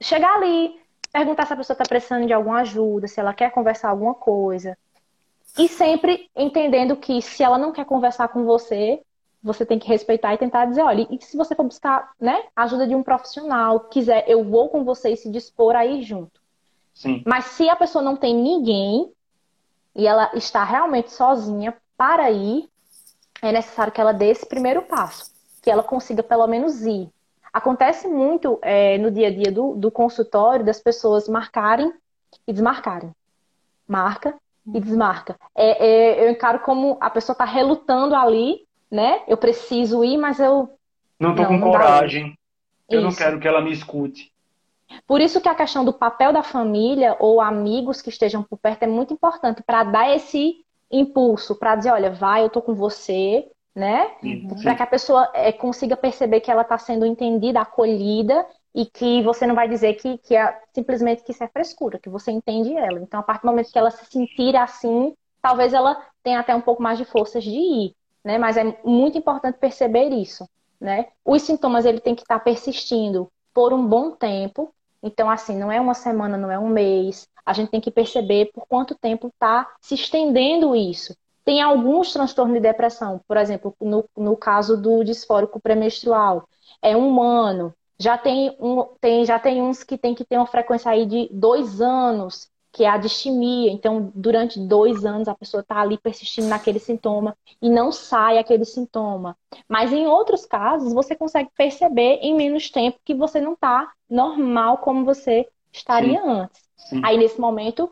chegar 0.02 0.34
ali, 0.34 0.78
perguntar 1.10 1.46
se 1.46 1.54
a 1.54 1.56
pessoa 1.56 1.72
está 1.72 1.84
precisando 1.88 2.26
de 2.26 2.34
alguma 2.34 2.60
ajuda, 2.60 3.08
se 3.08 3.18
ela 3.20 3.32
quer 3.32 3.50
conversar 3.52 3.88
alguma 3.88 4.12
coisa. 4.12 4.76
E 5.56 5.66
sempre 5.66 6.28
entendendo 6.36 6.94
que 6.94 7.22
se 7.22 7.42
ela 7.42 7.56
não 7.56 7.72
quer 7.72 7.86
conversar 7.86 8.28
com 8.28 8.44
você, 8.44 9.00
você 9.42 9.64
tem 9.64 9.78
que 9.78 9.88
respeitar 9.88 10.34
e 10.34 10.38
tentar 10.38 10.66
dizer, 10.66 10.82
olha, 10.82 11.06
e 11.10 11.18
se 11.22 11.36
você 11.36 11.54
for 11.54 11.64
buscar, 11.64 12.12
né, 12.20 12.44
ajuda 12.54 12.86
de 12.86 12.94
um 12.94 13.02
profissional, 13.02 13.80
quiser, 13.80 14.24
eu 14.28 14.44
vou 14.44 14.68
com 14.68 14.84
você 14.84 15.10
e 15.10 15.16
se 15.16 15.30
dispor 15.30 15.74
a 15.74 15.86
ir 15.86 16.02
junto. 16.02 16.40
Sim. 16.94 17.22
Mas 17.26 17.46
se 17.46 17.68
a 17.68 17.76
pessoa 17.76 18.04
não 18.04 18.16
tem 18.16 18.34
ninguém 18.34 19.10
e 19.94 20.06
ela 20.06 20.30
está 20.34 20.62
realmente 20.64 21.10
sozinha 21.10 21.76
para 21.96 22.30
ir, 22.30 22.68
é 23.42 23.50
necessário 23.50 23.92
que 23.92 24.00
ela 24.00 24.12
dê 24.12 24.26
esse 24.26 24.46
primeiro 24.46 24.82
passo, 24.82 25.32
que 25.62 25.70
ela 25.70 25.82
consiga 25.82 26.22
pelo 26.22 26.46
menos 26.46 26.82
ir. 26.82 27.08
Acontece 27.52 28.06
muito 28.06 28.58
é, 28.62 28.98
no 28.98 29.10
dia 29.10 29.28
a 29.28 29.34
dia 29.34 29.50
do, 29.50 29.74
do 29.74 29.90
consultório 29.90 30.64
das 30.64 30.80
pessoas 30.80 31.28
marcarem 31.28 31.92
e 32.46 32.52
desmarcarem. 32.52 33.10
Marca 33.88 34.34
e 34.72 34.78
desmarca. 34.78 35.36
É, 35.54 35.86
é, 35.86 36.24
eu 36.24 36.30
encaro 36.30 36.60
como 36.60 36.96
a 37.00 37.10
pessoa 37.10 37.34
está 37.34 37.44
relutando 37.44 38.14
ali 38.14 38.68
né? 38.90 39.22
Eu 39.28 39.36
preciso 39.36 40.04
ir, 40.04 40.18
mas 40.18 40.40
eu. 40.40 40.76
Não 41.18 41.34
tô 41.34 41.42
não, 41.42 41.48
com 41.48 41.58
não 41.58 41.70
coragem. 41.70 42.34
Eu 42.88 43.02
não 43.02 43.14
quero 43.14 43.38
que 43.38 43.46
ela 43.46 43.60
me 43.60 43.72
escute. 43.72 44.32
Por 45.06 45.20
isso 45.20 45.40
que 45.40 45.48
a 45.48 45.54
questão 45.54 45.84
do 45.84 45.92
papel 45.92 46.32
da 46.32 46.42
família 46.42 47.16
ou 47.20 47.40
amigos 47.40 48.02
que 48.02 48.08
estejam 48.08 48.42
por 48.42 48.58
perto 48.58 48.82
é 48.82 48.86
muito 48.88 49.14
importante 49.14 49.62
para 49.62 49.84
dar 49.84 50.14
esse 50.14 50.64
impulso, 50.90 51.54
para 51.54 51.76
dizer, 51.76 51.92
olha, 51.92 52.10
vai, 52.10 52.42
eu 52.42 52.50
tô 52.50 52.60
com 52.60 52.74
você, 52.74 53.48
né? 53.72 54.10
Para 54.62 54.74
que 54.74 54.82
a 54.82 54.86
pessoa 54.86 55.30
é, 55.32 55.52
consiga 55.52 55.96
perceber 55.96 56.40
que 56.40 56.50
ela 56.50 56.62
está 56.62 56.76
sendo 56.76 57.06
entendida, 57.06 57.60
acolhida 57.60 58.44
e 58.74 58.84
que 58.84 59.22
você 59.22 59.46
não 59.46 59.54
vai 59.54 59.68
dizer 59.68 59.94
que, 59.94 60.18
que 60.18 60.34
é 60.34 60.60
simplesmente 60.74 61.22
que 61.22 61.30
isso 61.30 61.44
é 61.44 61.48
frescura, 61.48 62.00
que 62.00 62.08
você 62.08 62.32
entende 62.32 62.74
ela. 62.76 62.98
Então, 63.00 63.20
a 63.20 63.22
partir 63.22 63.42
do 63.42 63.48
momento 63.48 63.70
que 63.70 63.78
ela 63.78 63.92
se 63.92 64.04
sentir 64.06 64.56
assim, 64.56 65.14
talvez 65.40 65.72
ela 65.72 66.04
tenha 66.24 66.40
até 66.40 66.54
um 66.54 66.60
pouco 66.60 66.82
mais 66.82 66.98
de 66.98 67.04
forças 67.04 67.44
de 67.44 67.50
ir 67.50 67.94
né? 68.24 68.38
Mas 68.38 68.56
é 68.56 68.76
muito 68.84 69.18
importante 69.18 69.58
perceber 69.58 70.10
isso, 70.10 70.48
né? 70.80 71.08
Os 71.24 71.42
sintomas 71.42 71.84
ele 71.84 72.00
tem 72.00 72.14
que 72.14 72.22
estar 72.22 72.38
persistindo 72.40 73.30
por 73.52 73.72
um 73.72 73.86
bom 73.86 74.10
tempo. 74.12 74.72
Então, 75.02 75.30
assim, 75.30 75.56
não 75.56 75.72
é 75.72 75.80
uma 75.80 75.94
semana, 75.94 76.36
não 76.36 76.50
é 76.50 76.58
um 76.58 76.68
mês. 76.68 77.26
A 77.44 77.52
gente 77.52 77.70
tem 77.70 77.80
que 77.80 77.90
perceber 77.90 78.50
por 78.52 78.66
quanto 78.66 78.94
tempo 78.94 79.28
está 79.28 79.68
se 79.80 79.94
estendendo 79.94 80.76
isso. 80.76 81.16
Tem 81.44 81.60
alguns 81.60 82.12
transtornos 82.12 82.54
de 82.54 82.60
depressão, 82.60 83.20
por 83.26 83.36
exemplo, 83.36 83.74
no, 83.80 84.04
no 84.16 84.36
caso 84.36 84.76
do 84.76 85.02
disfórico 85.02 85.58
pré-menstrual, 85.58 86.46
é 86.82 86.96
um 86.96 87.20
ano. 87.20 87.74
Já 87.98 88.16
tem, 88.16 88.56
um, 88.60 88.84
tem, 89.00 89.24
já 89.24 89.38
tem 89.38 89.60
uns 89.62 89.82
que 89.82 89.98
tem 89.98 90.14
que 90.14 90.24
ter 90.24 90.36
uma 90.36 90.46
frequência 90.46 90.90
aí 90.90 91.04
de 91.06 91.28
dois 91.32 91.80
anos 91.80 92.48
que 92.72 92.84
é 92.84 92.88
a 92.88 92.96
distimia. 92.96 93.70
Então, 93.70 94.12
durante 94.14 94.58
dois 94.58 95.04
anos, 95.04 95.28
a 95.28 95.34
pessoa 95.34 95.60
está 95.60 95.80
ali 95.80 95.98
persistindo 95.98 96.48
naquele 96.48 96.78
sintoma 96.78 97.36
e 97.60 97.68
não 97.68 97.90
sai 97.90 98.38
aquele 98.38 98.64
sintoma. 98.64 99.36
Mas 99.68 99.92
em 99.92 100.06
outros 100.06 100.46
casos, 100.46 100.92
você 100.92 101.14
consegue 101.16 101.50
perceber 101.56 102.18
em 102.22 102.34
menos 102.34 102.70
tempo 102.70 103.00
que 103.04 103.14
você 103.14 103.40
não 103.40 103.54
está 103.54 103.90
normal 104.08 104.78
como 104.78 105.04
você 105.04 105.48
estaria 105.72 106.20
Sim. 106.20 106.28
antes. 106.28 106.62
Sim. 106.76 107.00
Aí, 107.04 107.16
nesse 107.16 107.40
momento, 107.40 107.90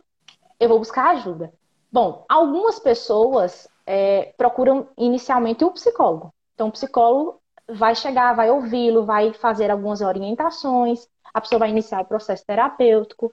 eu 0.58 0.68
vou 0.68 0.78
buscar 0.78 1.10
ajuda. 1.10 1.52
Bom, 1.90 2.24
algumas 2.28 2.78
pessoas 2.78 3.68
é, 3.86 4.32
procuram 4.36 4.88
inicialmente 4.96 5.64
um 5.64 5.70
psicólogo. 5.70 6.32
Então, 6.54 6.68
o 6.68 6.72
psicólogo 6.72 7.40
vai 7.68 7.94
chegar, 7.94 8.34
vai 8.34 8.50
ouvi-lo, 8.50 9.04
vai 9.04 9.32
fazer 9.32 9.70
algumas 9.70 10.00
orientações, 10.00 11.06
a 11.32 11.40
pessoa 11.40 11.58
vai 11.58 11.70
iniciar 11.70 12.02
o 12.02 12.06
processo 12.06 12.44
terapêutico, 12.46 13.32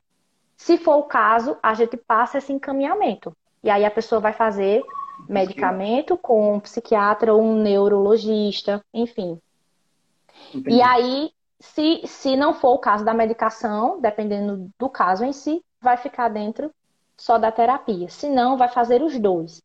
se 0.58 0.78
for 0.78 0.98
o 0.98 1.04
caso, 1.04 1.58
a 1.62 1.74
gente 1.74 1.98
passa 1.98 2.38
esse 2.38 2.52
encaminhamento. 2.52 3.36
E 3.64 3.70
aí 3.70 3.84
a 3.84 3.92
pessoa 3.92 4.22
vai 4.22 4.34
fazer 4.34 4.84
medicamento 5.28 6.18
com 6.18 6.56
um 6.56 6.60
psiquiatra 6.60 7.34
ou 7.34 7.42
um 7.42 7.56
neurologista, 7.62 8.84
enfim. 8.94 9.40
Entendi. 10.54 10.78
E 10.78 10.82
aí, 10.82 11.32
se, 11.60 12.02
se 12.06 12.36
não 12.36 12.54
for 12.54 12.74
o 12.74 12.80
caso 12.80 13.04
da 13.04 13.14
medicação, 13.14 14.00
dependendo 14.00 14.70
do 14.78 14.90
caso 14.90 15.24
em 15.24 15.34
si, 15.34 15.64
vai 15.82 15.98
ficar 15.98 16.30
dentro 16.30 16.72
só 17.18 17.38
da 17.38 17.52
terapia. 17.52 18.10
Se 18.10 18.30
não, 18.30 18.58
vai 18.58 18.68
fazer 18.68 19.02
os 19.02 19.18
dois. 19.18 19.62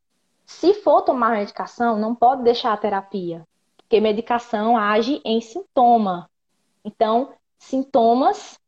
Se 0.46 0.74
for 0.74 1.02
tomar 1.02 1.30
medicação, 1.30 1.98
não 1.98 2.14
pode 2.14 2.42
deixar 2.42 2.72
a 2.72 2.76
terapia, 2.76 3.46
porque 3.76 4.00
medicação 4.00 4.76
age 4.76 5.20
em 5.24 5.40
sintoma. 5.40 6.28
Então, 6.84 7.32
sintomas 7.58 8.58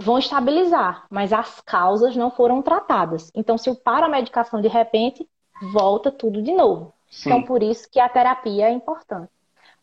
vão 0.00 0.18
estabilizar, 0.18 1.04
mas 1.10 1.32
as 1.32 1.60
causas 1.60 2.16
não 2.16 2.30
foram 2.30 2.62
tratadas. 2.62 3.30
Então, 3.34 3.58
se 3.58 3.68
eu 3.68 3.76
paro 3.76 4.06
a 4.06 4.08
medicação 4.08 4.60
de 4.60 4.68
repente, 4.68 5.28
volta 5.72 6.10
tudo 6.10 6.42
de 6.42 6.52
novo. 6.52 6.94
Sim. 7.10 7.28
Então, 7.28 7.42
por 7.42 7.62
isso 7.62 7.88
que 7.90 8.00
a 8.00 8.08
terapia 8.08 8.68
é 8.68 8.72
importante. 8.72 9.30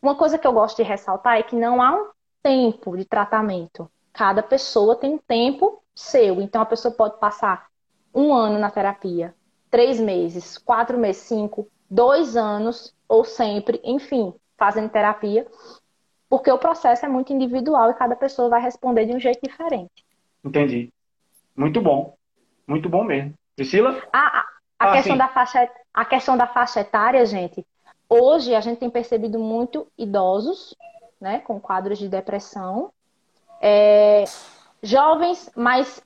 Uma 0.02 0.16
coisa 0.16 0.36
que 0.36 0.46
eu 0.46 0.52
gosto 0.52 0.78
de 0.78 0.82
ressaltar 0.82 1.38
é 1.38 1.42
que 1.42 1.54
não 1.54 1.80
há 1.80 1.92
um 1.92 2.08
tempo 2.42 2.96
de 2.96 3.04
tratamento. 3.04 3.88
Cada 4.12 4.42
pessoa 4.42 4.96
tem 4.96 5.14
um 5.14 5.18
tempo 5.18 5.82
seu. 5.94 6.40
Então, 6.40 6.60
a 6.60 6.66
pessoa 6.66 6.92
pode 6.92 7.18
passar 7.18 7.66
um 8.12 8.34
ano 8.34 8.58
na 8.58 8.70
terapia, 8.70 9.34
três 9.70 10.00
meses, 10.00 10.58
quatro 10.58 10.98
meses, 10.98 11.22
cinco, 11.22 11.68
dois 11.88 12.36
anos, 12.36 12.92
ou 13.08 13.24
sempre, 13.24 13.80
enfim, 13.84 14.34
fazendo 14.56 14.90
terapia, 14.90 15.46
porque 16.28 16.50
o 16.50 16.58
processo 16.58 17.06
é 17.06 17.08
muito 17.08 17.32
individual 17.32 17.90
e 17.90 17.94
cada 17.94 18.16
pessoa 18.16 18.48
vai 18.48 18.60
responder 18.60 19.06
de 19.06 19.14
um 19.14 19.20
jeito 19.20 19.40
diferente. 19.42 20.07
Entendi. 20.44 20.92
Muito 21.56 21.80
bom. 21.80 22.14
Muito 22.66 22.88
bom 22.88 23.04
mesmo. 23.04 23.34
Priscila? 23.56 24.00
A, 24.12 24.18
a, 24.18 24.44
a 24.78 24.90
ah, 24.90 24.92
questão, 24.92 25.16
da 25.16 25.28
faixa, 25.28 25.70
a 25.92 26.04
questão 26.04 26.36
da 26.36 26.46
faixa 26.46 26.80
etária, 26.80 27.24
gente, 27.26 27.66
hoje 28.08 28.54
a 28.54 28.60
gente 28.60 28.78
tem 28.78 28.90
percebido 28.90 29.38
muito 29.38 29.86
idosos, 29.98 30.76
né, 31.20 31.40
com 31.40 31.58
quadros 31.58 31.98
de 31.98 32.08
depressão, 32.08 32.92
é, 33.60 34.24
jovens, 34.82 35.50
mas 35.56 36.00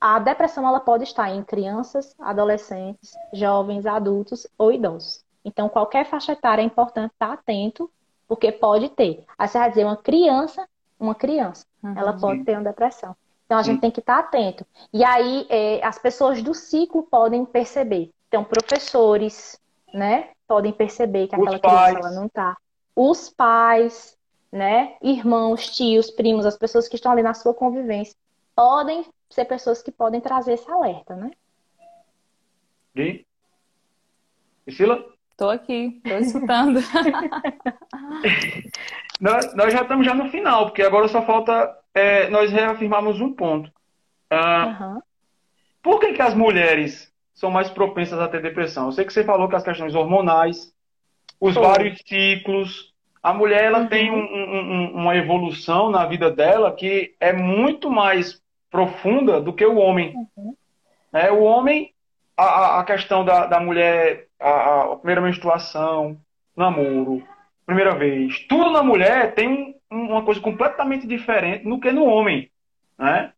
a 0.00 0.18
depressão 0.18 0.66
ela 0.68 0.80
pode 0.80 1.04
estar 1.04 1.30
em 1.30 1.42
crianças, 1.42 2.14
adolescentes, 2.20 3.14
jovens, 3.32 3.86
adultos 3.86 4.46
ou 4.56 4.72
idosos. 4.72 5.24
Então, 5.44 5.68
qualquer 5.68 6.04
faixa 6.04 6.32
etária 6.32 6.62
é 6.62 6.64
importante 6.64 7.12
estar 7.12 7.32
atento, 7.32 7.90
porque 8.28 8.52
pode 8.52 8.90
ter. 8.90 9.24
Aí 9.38 9.48
você 9.48 9.58
vai 9.58 9.70
dizer, 9.70 9.84
uma 9.84 9.96
criança, 9.96 10.68
uma 11.00 11.14
criança, 11.14 11.64
uhum, 11.82 11.94
ela 11.96 12.12
pode 12.12 12.44
ter 12.44 12.52
uma 12.52 12.64
depressão. 12.64 13.16
Então 13.48 13.56
a 13.56 13.62
gente 13.62 13.80
tem 13.80 13.90
que 13.90 14.00
estar 14.00 14.18
atento. 14.18 14.66
E 14.92 15.02
aí 15.02 15.46
é, 15.48 15.82
as 15.82 15.98
pessoas 15.98 16.42
do 16.42 16.52
ciclo 16.52 17.02
podem 17.02 17.46
perceber. 17.46 18.10
Então, 18.28 18.44
professores, 18.44 19.58
né, 19.92 20.28
podem 20.46 20.70
perceber 20.70 21.28
que 21.28 21.34
aquela 21.34 21.58
criança 21.58 21.98
ela 21.98 22.10
não 22.10 22.26
está. 22.26 22.58
Os 22.94 23.30
pais, 23.30 24.18
né, 24.52 24.96
irmãos, 25.00 25.74
tios, 25.74 26.10
primos, 26.10 26.44
as 26.44 26.58
pessoas 26.58 26.88
que 26.88 26.96
estão 26.96 27.10
ali 27.10 27.22
na 27.22 27.32
sua 27.32 27.54
convivência, 27.54 28.14
podem 28.54 29.06
ser 29.30 29.46
pessoas 29.46 29.80
que 29.80 29.90
podem 29.90 30.20
trazer 30.20 30.52
esse 30.52 30.70
alerta, 30.70 31.16
né? 31.16 31.30
E? 32.94 33.24
Priscila? 34.66 35.02
Estou 35.30 35.48
aqui, 35.48 36.02
estou 36.04 36.18
escutando. 36.18 36.80
nós, 39.18 39.54
nós 39.54 39.72
já 39.72 39.80
estamos 39.80 40.04
já 40.04 40.14
no 40.14 40.28
final, 40.28 40.66
porque 40.66 40.82
agora 40.82 41.08
só 41.08 41.22
falta 41.22 41.78
é, 41.98 42.30
nós 42.30 42.52
reafirmarmos 42.52 43.20
um 43.20 43.32
ponto. 43.32 43.70
uhum. 44.32 45.00
Por 45.82 46.00
que, 46.00 46.12
que 46.12 46.22
as 46.22 46.34
mulheres 46.34 47.12
são 47.34 47.50
mais 47.50 47.70
propensas 47.70 48.18
a 48.18 48.28
ter 48.28 48.42
depressão? 48.42 48.86
Eu 48.86 48.92
sei 48.92 49.04
que 49.04 49.12
você 49.12 49.24
falou 49.24 49.48
que 49.48 49.56
as 49.56 49.64
questões 49.64 49.94
hormonais, 49.94 50.72
os 51.40 51.54
Foi. 51.54 51.62
vários 51.62 52.00
ciclos. 52.06 52.92
A 53.22 53.32
mulher 53.32 53.64
ela 53.64 53.80
uhum. 53.80 53.88
tem 53.88 54.10
um, 54.10 54.16
um, 54.16 54.92
uma 54.94 55.16
evolução 55.16 55.90
na 55.90 56.06
vida 56.06 56.30
dela 56.30 56.72
que 56.72 57.14
é 57.20 57.32
muito 57.32 57.90
mais 57.90 58.40
profunda 58.70 59.40
do 59.40 59.52
que 59.52 59.64
o 59.64 59.76
homem. 59.76 60.14
Uhum. 60.36 60.54
É, 61.12 61.30
o 61.32 61.42
homem, 61.42 61.92
a, 62.36 62.80
a 62.80 62.84
questão 62.84 63.24
da, 63.24 63.46
da 63.46 63.60
mulher, 63.60 64.26
a, 64.38 64.92
a 64.92 64.96
primeira 64.96 65.20
menstruação, 65.20 66.18
namoro, 66.56 67.22
primeira 67.64 67.94
vez, 67.94 68.40
tudo 68.48 68.70
na 68.70 68.82
mulher 68.82 69.34
tem 69.34 69.77
uma 69.90 70.22
coisa 70.22 70.40
completamente 70.40 71.06
diferente 71.06 71.64
do 71.64 71.80
que 71.80 71.90
no 71.90 72.04
homem, 72.04 72.50
né? 72.98 73.32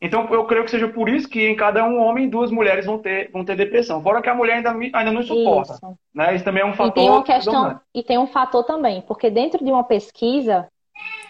Então 0.00 0.28
eu 0.30 0.44
creio 0.44 0.64
que 0.64 0.70
seja 0.70 0.88
por 0.88 1.08
isso 1.08 1.28
que 1.28 1.48
em 1.48 1.56
cada 1.56 1.82
um 1.84 1.98
homem 1.98 2.28
duas 2.28 2.50
mulheres 2.50 2.84
vão 2.84 2.98
ter, 2.98 3.30
vão 3.30 3.44
ter 3.44 3.56
depressão. 3.56 4.02
Fora 4.02 4.20
que 4.20 4.28
a 4.28 4.34
mulher 4.34 4.56
ainda, 4.56 4.70
ainda 4.70 5.10
não 5.10 5.22
suporta. 5.22 5.74
Isso. 5.74 5.98
Né? 6.14 6.34
isso 6.34 6.44
também 6.44 6.62
é 6.62 6.66
um 6.66 6.74
fator. 6.74 6.90
E 6.90 6.94
tem 6.94 7.10
uma 7.10 7.22
questão 7.22 7.80
e 7.94 8.02
tem 8.02 8.18
um 8.18 8.26
fator 8.26 8.64
também, 8.64 9.00
porque 9.02 9.30
dentro 9.30 9.64
de 9.64 9.70
uma 9.70 9.84
pesquisa 9.84 10.68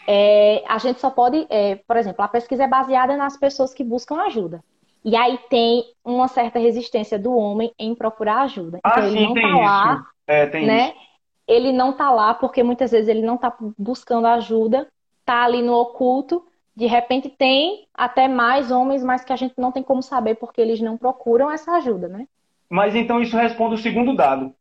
é, 0.07 0.65
a 0.67 0.79
gente 0.79 1.01
só 1.01 1.11
pode, 1.11 1.47
é, 1.49 1.77
por 1.87 1.97
exemplo, 1.97 2.25
a 2.25 2.29
pesquisa 2.29 2.65
é 2.65 2.69
baseada 2.69 3.17
nas 3.17 3.37
pessoas 3.37 3.73
que 3.73 3.85
buscam 3.85 4.17
ajuda. 4.23 4.63
E 5.05 5.15
aí 5.15 5.39
tem 5.49 5.85
uma 6.05 6.27
certa 6.27 6.59
resistência 6.59 7.17
do 7.17 7.33
homem 7.33 7.73
em 7.79 7.95
procurar 7.95 8.43
ajuda. 8.43 8.79
Então 8.79 8.93
ah, 8.93 9.07
ele 9.07 9.19
sim, 9.19 9.25
não 9.27 9.35
tá 9.35 9.57
lá, 9.57 10.07
é, 10.27 10.47
tem 10.47 10.67
né? 10.67 10.89
Isso. 10.89 11.06
Ele 11.47 11.73
não 11.73 11.93
tá 11.93 12.11
lá 12.11 12.35
porque 12.35 12.63
muitas 12.63 12.91
vezes 12.91 13.09
ele 13.09 13.23
não 13.23 13.37
tá 13.37 13.57
buscando 13.79 14.27
ajuda, 14.27 14.89
tá 15.25 15.45
ali 15.45 15.63
no 15.63 15.75
oculto 15.75 16.45
de 16.77 16.85
repente 16.85 17.31
tem 17.31 17.89
até 17.95 18.29
mais 18.29 18.71
homens, 18.71 19.03
mas 19.03 19.25
que 19.25 19.33
a 19.33 19.37
gente 19.37 19.55
não 19.57 19.73
tem 19.73 19.83
como 19.83 20.03
saber 20.03 20.35
porque 20.35 20.61
eles 20.61 20.79
não 20.79 20.99
procuram 20.99 21.51
essa 21.51 21.73
ajuda, 21.73 22.07
né? 22.07 22.29
Mas 22.69 22.95
então 22.95 23.23
isso 23.23 23.35
responde 23.35 23.77
o 23.77 23.79
segundo 23.79 24.15
dado. 24.15 24.55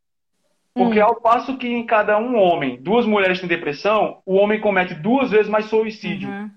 Porque 0.73 0.99
hum. 0.99 1.05
ao 1.05 1.15
passo 1.15 1.57
que 1.57 1.67
em 1.67 1.85
cada 1.85 2.17
um 2.17 2.37
homem, 2.37 2.81
duas 2.81 3.05
mulheres 3.05 3.39
têm 3.39 3.49
depressão, 3.49 4.21
o 4.25 4.35
homem 4.35 4.61
comete 4.61 4.93
duas 4.93 5.29
vezes 5.29 5.49
mais 5.49 5.65
suicídio. 5.65 6.29
Uhum. 6.29 6.51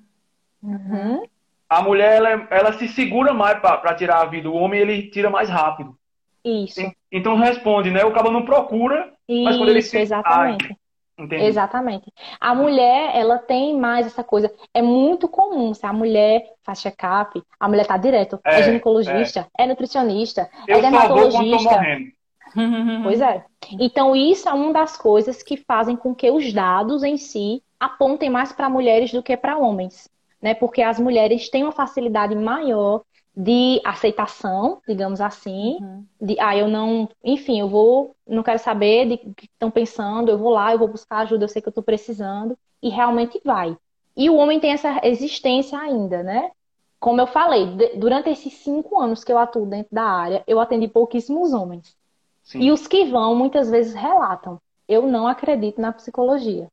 Uhum. 0.62 1.22
A 1.68 1.82
mulher, 1.82 2.16
ela, 2.16 2.48
ela 2.50 2.72
se 2.74 2.88
segura 2.88 3.34
mais 3.34 3.58
para 3.58 3.94
tirar 3.94 4.22
a 4.22 4.26
vida. 4.26 4.48
O 4.48 4.56
homem, 4.56 4.80
ele 4.80 5.10
tira 5.10 5.28
mais 5.28 5.48
rápido. 5.48 5.96
Isso. 6.44 6.80
Então 7.10 7.36
responde, 7.36 7.90
né? 7.90 8.04
O 8.04 8.12
cara 8.12 8.30
não 8.30 8.44
procura, 8.44 9.12
mas 9.28 9.56
quando 9.56 9.68
ele 9.68 9.82
se... 9.82 9.98
exatamente. 9.98 10.76
Entendi. 11.18 11.44
Exatamente. 11.46 12.12
A 12.38 12.54
mulher, 12.54 13.10
ela 13.12 13.38
tem 13.38 13.76
mais 13.76 14.06
essa 14.06 14.22
coisa. 14.22 14.52
É 14.72 14.80
muito 14.80 15.28
comum 15.28 15.74
se 15.74 15.84
a 15.84 15.92
mulher 15.92 16.44
faz 16.62 16.80
check-up, 16.80 17.42
a 17.58 17.68
mulher 17.68 17.86
tá 17.86 17.96
direto. 17.96 18.38
É, 18.44 18.60
é 18.60 18.62
ginecologista, 18.62 19.48
é. 19.58 19.64
é 19.64 19.66
nutricionista, 19.66 20.48
Eu 20.68 20.78
é 20.78 20.80
dermatologista. 20.80 21.80
Pois 23.02 23.20
é. 23.20 23.44
Então, 23.72 24.16
isso 24.16 24.48
é 24.48 24.52
uma 24.52 24.72
das 24.72 24.96
coisas 24.96 25.42
que 25.42 25.56
fazem 25.56 25.96
com 25.96 26.14
que 26.14 26.30
os 26.30 26.52
dados 26.52 27.02
em 27.02 27.16
si 27.16 27.62
apontem 27.78 28.30
mais 28.30 28.52
para 28.52 28.70
mulheres 28.70 29.12
do 29.12 29.22
que 29.22 29.36
para 29.36 29.58
homens. 29.58 30.08
Né? 30.40 30.54
Porque 30.54 30.82
as 30.82 30.98
mulheres 30.98 31.50
têm 31.50 31.64
uma 31.64 31.72
facilidade 31.72 32.34
maior 32.34 33.02
de 33.40 33.80
aceitação, 33.84 34.82
digamos 34.84 35.20
assim, 35.20 35.78
uhum. 35.80 36.04
de 36.20 36.40
ah, 36.40 36.56
eu 36.56 36.66
não, 36.66 37.08
enfim, 37.22 37.60
eu 37.60 37.68
vou, 37.68 38.16
não 38.26 38.42
quero 38.42 38.58
saber 38.58 39.06
de 39.06 39.16
que 39.16 39.44
estão 39.44 39.70
pensando, 39.70 40.28
eu 40.28 40.36
vou 40.36 40.50
lá, 40.50 40.72
eu 40.72 40.78
vou 40.80 40.88
buscar 40.88 41.18
ajuda, 41.18 41.44
eu 41.44 41.48
sei 41.48 41.62
que 41.62 41.68
eu 41.68 41.70
estou 41.70 41.84
precisando, 41.84 42.58
e 42.82 42.88
realmente 42.88 43.40
vai. 43.44 43.76
E 44.16 44.28
o 44.28 44.34
homem 44.34 44.58
tem 44.58 44.72
essa 44.72 45.00
existência 45.04 45.78
ainda, 45.78 46.20
né? 46.20 46.50
Como 46.98 47.20
eu 47.20 47.28
falei, 47.28 47.64
de, 47.76 47.96
durante 47.96 48.28
esses 48.28 48.54
cinco 48.54 49.00
anos 49.00 49.22
que 49.22 49.30
eu 49.30 49.38
atuo 49.38 49.66
dentro 49.66 49.94
da 49.94 50.02
área, 50.02 50.42
eu 50.44 50.58
atendi 50.58 50.88
pouquíssimos 50.88 51.52
homens. 51.52 51.96
Sim. 52.42 52.58
E 52.58 52.72
os 52.72 52.88
que 52.88 53.04
vão, 53.04 53.36
muitas 53.36 53.70
vezes 53.70 53.94
relatam, 53.94 54.60
eu 54.88 55.06
não 55.06 55.28
acredito 55.28 55.80
na 55.80 55.92
psicologia, 55.92 56.66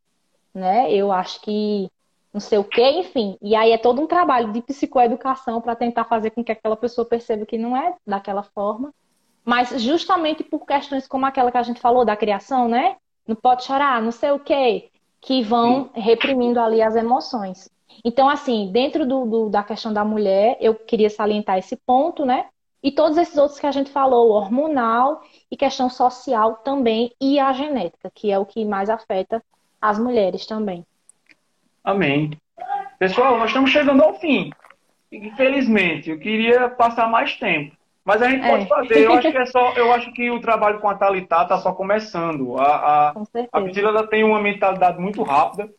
né? 0.52 0.92
Eu 0.92 1.12
acho 1.12 1.40
que 1.42 1.92
não 2.36 2.42
sei 2.42 2.58
o 2.58 2.66
quê, 2.66 2.84
enfim. 3.00 3.38
E 3.42 3.56
aí 3.56 3.72
é 3.72 3.78
todo 3.78 4.02
um 4.02 4.08
trabalho 4.08 4.52
de 4.52 4.62
psicoeducação 4.62 5.62
para 5.62 5.74
tentar 5.74 6.04
fazer 6.04 6.32
com 6.32 6.44
que 6.44 6.52
aquela 6.52 6.76
pessoa 6.76 7.08
perceba 7.08 7.46
que 7.46 7.58
não 7.58 7.78
é 7.78 7.96
daquela 8.06 8.44
forma. 8.44 8.94
Mas 9.46 9.82
justamente 9.82 10.44
por 10.44 10.66
questões 10.66 11.08
como 11.08 11.26
aquela 11.26 11.50
que 11.50 11.58
a 11.58 11.64
gente 11.64 11.80
falou 11.80 12.04
da 12.04 12.14
criação, 12.18 12.68
né? 12.68 12.98
Não 13.26 13.38
pode 13.38 13.64
chorar, 13.64 14.02
não 14.02 14.12
sei 14.12 14.32
o 14.32 14.40
quê, 14.40 14.90
que 15.22 15.42
vão 15.44 15.90
reprimindo 15.94 16.60
ali 16.60 16.82
as 16.82 16.98
emoções. 16.98 17.70
Então, 18.04 18.28
assim, 18.28 18.70
dentro 18.70 19.06
do, 19.06 19.26
do, 19.26 19.50
da 19.50 19.64
questão 19.64 19.94
da 19.94 20.04
mulher, 20.04 20.58
eu 20.60 20.76
queria 20.76 21.10
salientar 21.10 21.58
esse 21.58 21.78
ponto, 21.78 22.26
né? 22.26 22.48
E 22.84 22.92
todos 22.92 23.18
esses 23.18 23.38
outros 23.38 23.58
que 23.58 23.66
a 23.66 23.72
gente 23.72 23.90
falou, 23.90 24.32
hormonal 24.32 25.22
e 25.50 25.56
questão 25.56 25.90
social 25.90 26.56
também, 26.66 27.14
e 27.22 27.40
a 27.40 27.54
genética, 27.54 28.12
que 28.14 28.30
é 28.30 28.38
o 28.38 28.46
que 28.46 28.66
mais 28.66 28.90
afeta 28.90 29.42
as 29.82 29.98
mulheres 29.98 30.46
também. 30.46 30.86
Amém. 31.86 32.32
Pessoal, 32.98 33.38
nós 33.38 33.52
estamos 33.52 33.70
chegando 33.70 34.02
ao 34.04 34.20
fim. 34.20 34.50
Infelizmente, 35.12 36.10
eu 36.10 36.18
queria 36.18 36.68
passar 36.68 37.08
mais 37.08 37.36
tempo. 37.36 37.76
Mas 38.04 38.24
a 38.24 38.30
gente 38.30 38.44
é. 38.44 38.50
pode 38.50 38.68
fazer. 38.68 39.06
Eu 39.06 39.14
acho 39.14 39.32
que 39.32 39.38
é 39.38 39.46
só. 39.46 39.74
Eu 39.74 39.94
acho 39.94 40.12
que 40.12 40.32
o 40.32 40.42
trabalho 40.42 40.80
com 40.80 40.90
a 40.90 40.96
Talitá 40.96 41.44
está 41.44 41.60
só 41.60 41.74
começando. 41.74 42.58
A, 42.58 43.10
a, 43.10 43.14
a 43.52 43.62
Priscila 43.62 44.08
tem 44.08 44.24
uma 44.24 44.42
mentalidade 44.42 45.00
muito 45.00 45.22
rápida. 45.22 45.70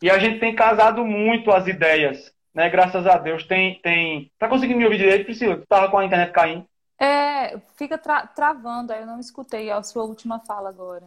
E 0.00 0.10
a 0.10 0.18
gente 0.18 0.38
tem 0.38 0.54
casado 0.54 1.04
muito 1.04 1.50
as 1.50 1.66
ideias. 1.66 2.32
Né? 2.54 2.68
Graças 2.70 3.06
a 3.06 3.18
Deus. 3.18 3.44
Tem. 3.44 3.80
tem... 3.80 4.30
Tá 4.38 4.48
conseguindo 4.48 4.78
me 4.78 4.84
ouvir 4.84 4.98
direito, 4.98 5.24
Priscila? 5.24 5.56
Tu 5.56 5.66
tava 5.66 5.88
com 5.88 5.98
a 5.98 6.04
internet 6.04 6.32
caindo? 6.32 6.66
É, 6.98 7.58
fica 7.76 7.98
tra 7.98 8.26
travando, 8.28 8.92
aí 8.92 9.00
eu 9.00 9.06
não 9.06 9.18
escutei 9.18 9.70
a 9.70 9.82
sua 9.82 10.04
última 10.04 10.38
fala 10.38 10.68
agora. 10.68 11.04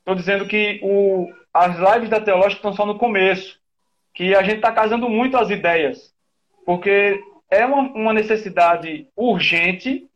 Estou 0.00 0.14
dizendo 0.14 0.46
que 0.46 0.80
o, 0.82 1.32
as 1.52 1.76
lives 1.78 2.10
da 2.10 2.20
Teológica 2.20 2.56
estão 2.56 2.74
só 2.74 2.84
no 2.84 2.98
começo 2.98 3.59
que 4.14 4.34
a 4.34 4.42
gente 4.42 4.56
está 4.56 4.72
casando 4.72 5.08
muito 5.08 5.36
as 5.36 5.50
ideias, 5.50 6.12
porque 6.64 7.20
é 7.50 7.64
uma, 7.64 7.82
uma 7.92 8.12
necessidade 8.12 9.06
urgente 9.16 10.06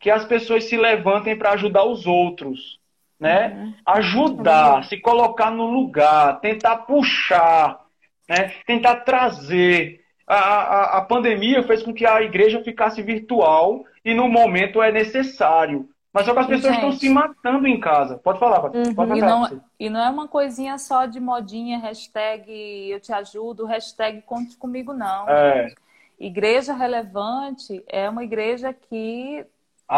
que 0.00 0.10
as 0.10 0.24
pessoas 0.24 0.64
se 0.64 0.76
levantem 0.76 1.36
para 1.36 1.52
ajudar 1.52 1.84
os 1.84 2.06
outros, 2.06 2.80
né? 3.18 3.54
Uhum. 3.56 3.74
Ajudar, 3.86 4.84
se 4.84 4.98
colocar 4.98 5.50
no 5.50 5.66
lugar, 5.66 6.40
tentar 6.40 6.78
puxar, 6.78 7.80
né? 8.28 8.52
Tentar 8.66 8.96
trazer. 8.96 10.00
A, 10.26 10.36
a, 10.36 10.98
a 10.98 11.00
pandemia 11.02 11.62
fez 11.62 11.82
com 11.82 11.94
que 11.94 12.04
a 12.04 12.20
igreja 12.22 12.62
ficasse 12.64 13.00
virtual 13.02 13.84
e 14.04 14.12
no 14.12 14.28
momento 14.28 14.82
é 14.82 14.90
necessário. 14.90 15.88
Mas 16.12 16.26
só 16.26 16.34
que 16.34 16.40
as 16.40 16.46
pessoas 16.46 16.74
estão 16.74 16.92
se 16.92 17.08
matando 17.08 17.66
em 17.66 17.80
casa. 17.80 18.18
Pode 18.18 18.38
falar, 18.38 18.60
pode, 18.60 18.76
uhum. 18.76 18.94
pode 18.94 19.18
falar. 19.18 19.18
E 19.18 19.20
não, 19.20 19.62
e 19.80 19.90
não 19.90 20.00
é 20.04 20.10
uma 20.10 20.28
coisinha 20.28 20.76
só 20.76 21.06
de 21.06 21.18
modinha, 21.18 21.78
hashtag 21.78 22.90
eu 22.90 23.00
te 23.00 23.12
ajudo, 23.12 23.64
hashtag 23.64 24.20
conte 24.22 24.56
comigo, 24.56 24.92
não. 24.92 25.28
É. 25.28 25.74
Igreja 26.20 26.74
relevante 26.74 27.82
é 27.88 28.08
uma 28.10 28.22
igreja 28.22 28.72
que 28.74 29.44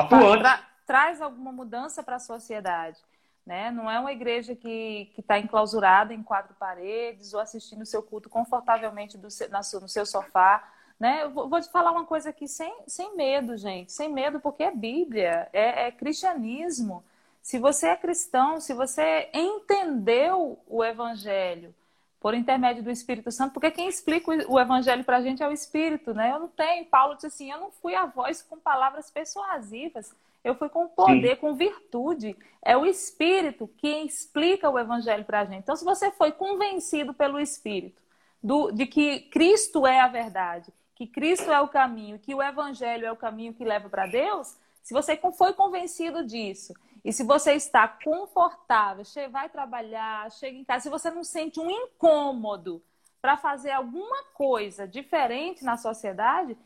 tra 0.08 0.60
traz 0.86 1.20
alguma 1.20 1.50
mudança 1.50 2.02
para 2.02 2.16
a 2.16 2.20
sociedade. 2.20 2.98
Né? 3.44 3.70
Não 3.70 3.90
é 3.90 3.98
uma 3.98 4.12
igreja 4.12 4.54
que 4.54 5.12
está 5.18 5.38
enclausurada 5.38 6.14
em 6.14 6.22
quatro 6.22 6.54
paredes 6.54 7.34
ou 7.34 7.40
assistindo 7.40 7.82
o 7.82 7.86
seu 7.86 8.02
culto 8.02 8.28
confortavelmente 8.30 9.18
do, 9.18 9.28
na, 9.50 9.58
no 9.58 9.88
seu 9.88 10.06
sofá 10.06 10.62
né? 11.04 11.22
Eu 11.22 11.30
vou 11.30 11.60
te 11.60 11.70
falar 11.70 11.92
uma 11.92 12.06
coisa 12.06 12.30
aqui 12.30 12.48
sem, 12.48 12.74
sem 12.86 13.14
medo, 13.14 13.58
gente. 13.58 13.92
Sem 13.92 14.10
medo, 14.10 14.40
porque 14.40 14.62
é 14.62 14.70
Bíblia, 14.70 15.50
é, 15.52 15.88
é 15.88 15.92
cristianismo. 15.92 17.04
Se 17.42 17.58
você 17.58 17.88
é 17.88 17.96
cristão, 17.96 18.58
se 18.58 18.72
você 18.72 19.28
entendeu 19.34 20.58
o 20.66 20.82
Evangelho 20.82 21.74
por 22.18 22.32
intermédio 22.32 22.82
do 22.82 22.90
Espírito 22.90 23.30
Santo, 23.30 23.52
porque 23.52 23.70
quem 23.70 23.86
explica 23.86 24.30
o 24.48 24.58
Evangelho 24.58 25.04
para 25.04 25.18
a 25.18 25.20
gente 25.20 25.42
é 25.42 25.46
o 25.46 25.52
Espírito, 25.52 26.14
né? 26.14 26.32
Eu 26.32 26.38
não 26.38 26.48
tenho. 26.48 26.86
Paulo 26.86 27.16
disse 27.16 27.26
assim: 27.26 27.52
eu 27.52 27.60
não 27.60 27.70
fui 27.70 27.94
a 27.94 28.06
voz 28.06 28.40
com 28.40 28.58
palavras 28.58 29.10
persuasivas, 29.10 30.10
eu 30.42 30.54
fui 30.54 30.70
com 30.70 30.88
poder, 30.88 31.34
Sim. 31.34 31.36
com 31.36 31.54
virtude. 31.54 32.34
É 32.62 32.78
o 32.78 32.86
Espírito 32.86 33.68
que 33.76 33.88
explica 33.88 34.70
o 34.70 34.78
Evangelho 34.78 35.26
para 35.26 35.40
a 35.40 35.44
gente. 35.44 35.64
Então, 35.64 35.76
se 35.76 35.84
você 35.84 36.10
foi 36.12 36.32
convencido 36.32 37.12
pelo 37.12 37.38
Espírito 37.38 38.00
do, 38.42 38.70
de 38.70 38.86
que 38.86 39.20
Cristo 39.28 39.86
é 39.86 40.00
a 40.00 40.08
verdade 40.08 40.72
que 40.94 41.06
Cristo 41.06 41.50
é 41.50 41.60
o 41.60 41.68
caminho, 41.68 42.18
que 42.18 42.34
o 42.34 42.42
Evangelho 42.42 43.06
é 43.06 43.12
o 43.12 43.16
caminho 43.16 43.52
que 43.52 43.64
leva 43.64 43.88
para 43.88 44.06
Deus, 44.06 44.56
se 44.82 44.92
você 44.92 45.18
foi 45.36 45.52
convencido 45.52 46.24
disso, 46.24 46.74
e 47.04 47.12
se 47.12 47.22
você 47.22 47.52
está 47.52 47.88
confortável, 47.88 49.04
vai 49.30 49.48
trabalhar, 49.48 50.30
chega 50.30 50.56
em 50.56 50.64
casa, 50.64 50.84
se 50.84 50.90
você 50.90 51.10
não 51.10 51.24
sente 51.24 51.58
um 51.58 51.70
incômodo 51.70 52.82
para 53.20 53.36
fazer 53.36 53.70
alguma 53.70 54.24
coisa 54.34 54.86
diferente 54.86 55.64
na 55.64 55.76
sociedade, 55.76 56.56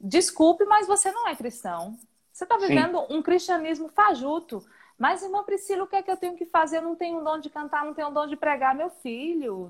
desculpe, 0.00 0.64
mas 0.64 0.86
você 0.86 1.10
não 1.10 1.26
é 1.26 1.34
cristão. 1.34 1.98
Você 2.32 2.44
está 2.44 2.56
vivendo 2.56 2.98
Sim. 2.98 3.06
um 3.10 3.22
cristianismo 3.22 3.88
fajuto. 3.88 4.64
Mas, 4.96 5.22
irmã 5.22 5.42
Priscila, 5.42 5.84
o 5.84 5.86
que 5.86 5.96
é 5.96 6.02
que 6.02 6.10
eu 6.10 6.16
tenho 6.16 6.36
que 6.36 6.46
fazer? 6.46 6.78
Eu 6.78 6.82
não 6.82 6.94
tenho 6.94 7.18
um 7.18 7.24
dom 7.24 7.38
de 7.38 7.50
cantar, 7.50 7.84
não 7.84 7.94
tenho 7.94 8.08
um 8.08 8.12
dom 8.12 8.26
de 8.26 8.36
pregar, 8.36 8.74
meu 8.74 8.90
filho. 8.90 9.68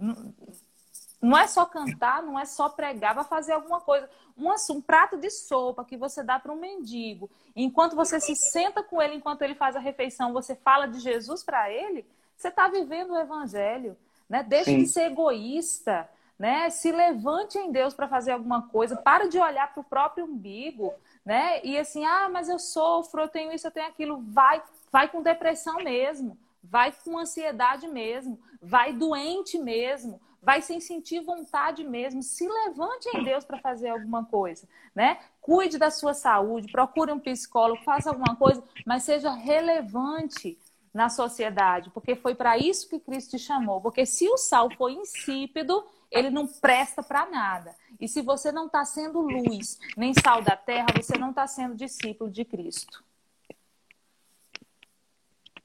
Não 1.20 1.36
é 1.36 1.46
só 1.46 1.66
cantar, 1.66 2.22
não 2.22 2.38
é 2.38 2.46
só 2.46 2.68
pregar, 2.70 3.14
vai 3.14 3.24
fazer 3.24 3.52
alguma 3.52 3.80
coisa. 3.80 4.08
Um, 4.38 4.48
um 4.72 4.80
prato 4.80 5.18
de 5.18 5.28
sopa 5.30 5.84
que 5.84 5.96
você 5.96 6.22
dá 6.22 6.38
para 6.38 6.52
um 6.52 6.56
mendigo, 6.56 7.30
enquanto 7.54 7.94
você 7.94 8.18
se 8.18 8.34
senta 8.34 8.82
com 8.82 9.02
ele, 9.02 9.16
enquanto 9.16 9.42
ele 9.42 9.54
faz 9.54 9.76
a 9.76 9.80
refeição, 9.80 10.32
você 10.32 10.54
fala 10.54 10.86
de 10.86 10.98
Jesus 10.98 11.44
para 11.44 11.70
ele, 11.70 12.06
você 12.36 12.48
está 12.48 12.68
vivendo 12.68 13.10
o 13.10 13.18
evangelho. 13.18 13.96
Né? 14.30 14.42
Deixe 14.42 14.70
Sim. 14.70 14.78
de 14.78 14.86
ser 14.86 15.10
egoísta. 15.10 16.08
Né? 16.38 16.70
Se 16.70 16.90
levante 16.90 17.58
em 17.58 17.70
Deus 17.70 17.92
para 17.92 18.08
fazer 18.08 18.30
alguma 18.30 18.68
coisa. 18.68 18.96
Para 18.96 19.28
de 19.28 19.38
olhar 19.38 19.74
para 19.74 19.80
o 19.82 19.84
próprio 19.84 20.24
umbigo. 20.24 20.94
Né? 21.22 21.60
E 21.62 21.76
assim, 21.76 22.06
ah, 22.06 22.30
mas 22.30 22.48
eu 22.48 22.58
sofro, 22.58 23.20
eu 23.20 23.28
tenho 23.28 23.52
isso, 23.52 23.66
eu 23.66 23.70
tenho 23.70 23.88
aquilo. 23.88 24.24
Vai, 24.28 24.62
vai 24.90 25.08
com 25.08 25.20
depressão 25.20 25.76
mesmo. 25.82 26.38
Vai 26.64 26.94
com 27.04 27.18
ansiedade 27.18 27.86
mesmo. 27.88 28.40
Vai 28.62 28.94
doente 28.94 29.58
mesmo 29.58 30.18
vai 30.42 30.62
sem 30.62 30.80
sentir 30.80 31.20
vontade 31.20 31.84
mesmo. 31.84 32.22
Se 32.22 32.48
levante 32.48 33.08
em 33.14 33.24
Deus 33.24 33.44
para 33.44 33.58
fazer 33.58 33.88
alguma 33.88 34.24
coisa, 34.24 34.68
né? 34.94 35.18
Cuide 35.40 35.78
da 35.78 35.90
sua 35.90 36.14
saúde, 36.14 36.72
procure 36.72 37.12
um 37.12 37.18
psicólogo, 37.18 37.82
faça 37.82 38.10
alguma 38.10 38.36
coisa, 38.36 38.62
mas 38.86 39.02
seja 39.02 39.32
relevante 39.32 40.58
na 40.92 41.08
sociedade, 41.08 41.90
porque 41.90 42.16
foi 42.16 42.34
para 42.34 42.58
isso 42.58 42.88
que 42.88 42.98
Cristo 42.98 43.36
te 43.36 43.38
chamou. 43.38 43.80
Porque 43.80 44.04
se 44.04 44.28
o 44.28 44.36
sal 44.36 44.68
for 44.76 44.90
insípido, 44.90 45.84
ele 46.10 46.30
não 46.30 46.46
presta 46.46 47.02
para 47.02 47.26
nada. 47.26 47.74
E 48.00 48.08
se 48.08 48.20
você 48.22 48.50
não 48.50 48.66
está 48.66 48.84
sendo 48.84 49.20
luz, 49.20 49.78
nem 49.96 50.12
sal 50.14 50.42
da 50.42 50.56
terra, 50.56 50.86
você 50.96 51.16
não 51.16 51.30
está 51.30 51.46
sendo 51.46 51.76
discípulo 51.76 52.30
de 52.30 52.44
Cristo. 52.44 53.04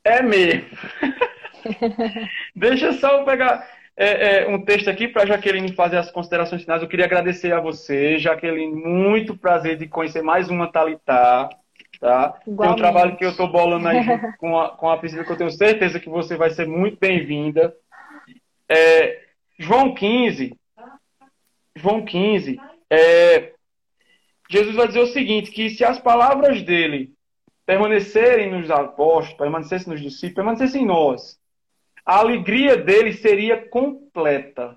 É 0.04 0.22
mesmo. 0.22 0.70
Deixa 2.56 2.94
só 2.94 3.20
eu 3.20 3.26
pegar 3.26 3.68
é, 3.98 4.44
é, 4.44 4.48
um 4.48 4.62
texto 4.64 4.90
aqui 4.90 5.08
para 5.08 5.26
Jaqueline 5.26 5.74
fazer 5.74 5.98
as 5.98 6.12
considerações 6.12 6.62
finais. 6.62 6.82
Eu 6.82 6.88
queria 6.88 7.06
agradecer 7.06 7.54
a 7.54 7.62
você, 7.62 8.18
Jaqueline. 8.18 8.76
Muito 8.76 9.38
prazer 9.38 9.78
de 9.78 9.88
conhecer 9.88 10.22
mais 10.22 10.50
uma 10.50 10.72
Talitá. 10.72 11.50
Tá? 12.00 12.30
Tem 12.44 12.54
um 12.54 12.76
trabalho 12.76 13.16
que 13.16 13.24
eu 13.24 13.30
estou 13.30 13.50
bolando 13.50 13.88
aí 13.88 14.04
com 14.38 14.60
a, 14.60 14.70
com 14.76 14.90
a 14.90 14.98
Priscila, 14.98 15.24
que 15.24 15.32
eu 15.32 15.38
tenho 15.38 15.52
certeza 15.52 16.00
que 16.00 16.10
você 16.10 16.36
vai 16.36 16.50
ser 16.50 16.68
muito 16.68 16.98
bem-vinda. 17.00 17.74
É, 18.70 19.22
João 19.58 19.94
15. 19.94 20.58
João 21.76 22.04
15. 22.04 22.60
É, 22.90 23.54
Jesus 24.50 24.76
vai 24.76 24.88
dizer 24.88 25.00
o 25.00 25.08
seguinte: 25.08 25.52
que 25.52 25.70
se 25.70 25.86
as 25.86 26.00
palavras 26.00 26.62
dele 26.62 27.14
permanecerem 27.66 28.52
nos 28.52 28.70
apóstolos, 28.70 29.38
permanecessem 29.38 29.92
nos 29.92 30.02
discípulos, 30.02 30.36
permanecessem 30.36 30.84
em 30.84 30.86
nós, 30.86 31.40
a 32.06 32.18
alegria 32.18 32.78
dele 32.78 33.14
seria 33.14 33.68
completa. 33.68 34.76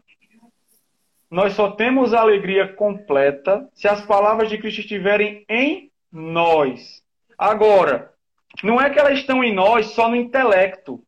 Nós 1.30 1.52
só 1.52 1.72
temos 1.72 2.14
a 2.14 2.20
alegria 2.20 2.72
completa 2.72 3.68
se 3.74 3.86
as 3.86 4.00
palavras 4.06 4.48
de 4.48 4.56
Cristo 4.56 4.80
estiverem 4.80 5.44
em 5.48 5.90
nós. 6.10 7.02
Agora, 7.36 8.14
não 8.62 8.80
é 8.80 8.88
que 8.88 8.98
elas 8.98 9.18
estão 9.18 9.44
em 9.44 9.54
nós 9.54 9.86
só 9.88 10.08
no 10.08 10.16
intelecto. 10.16 11.02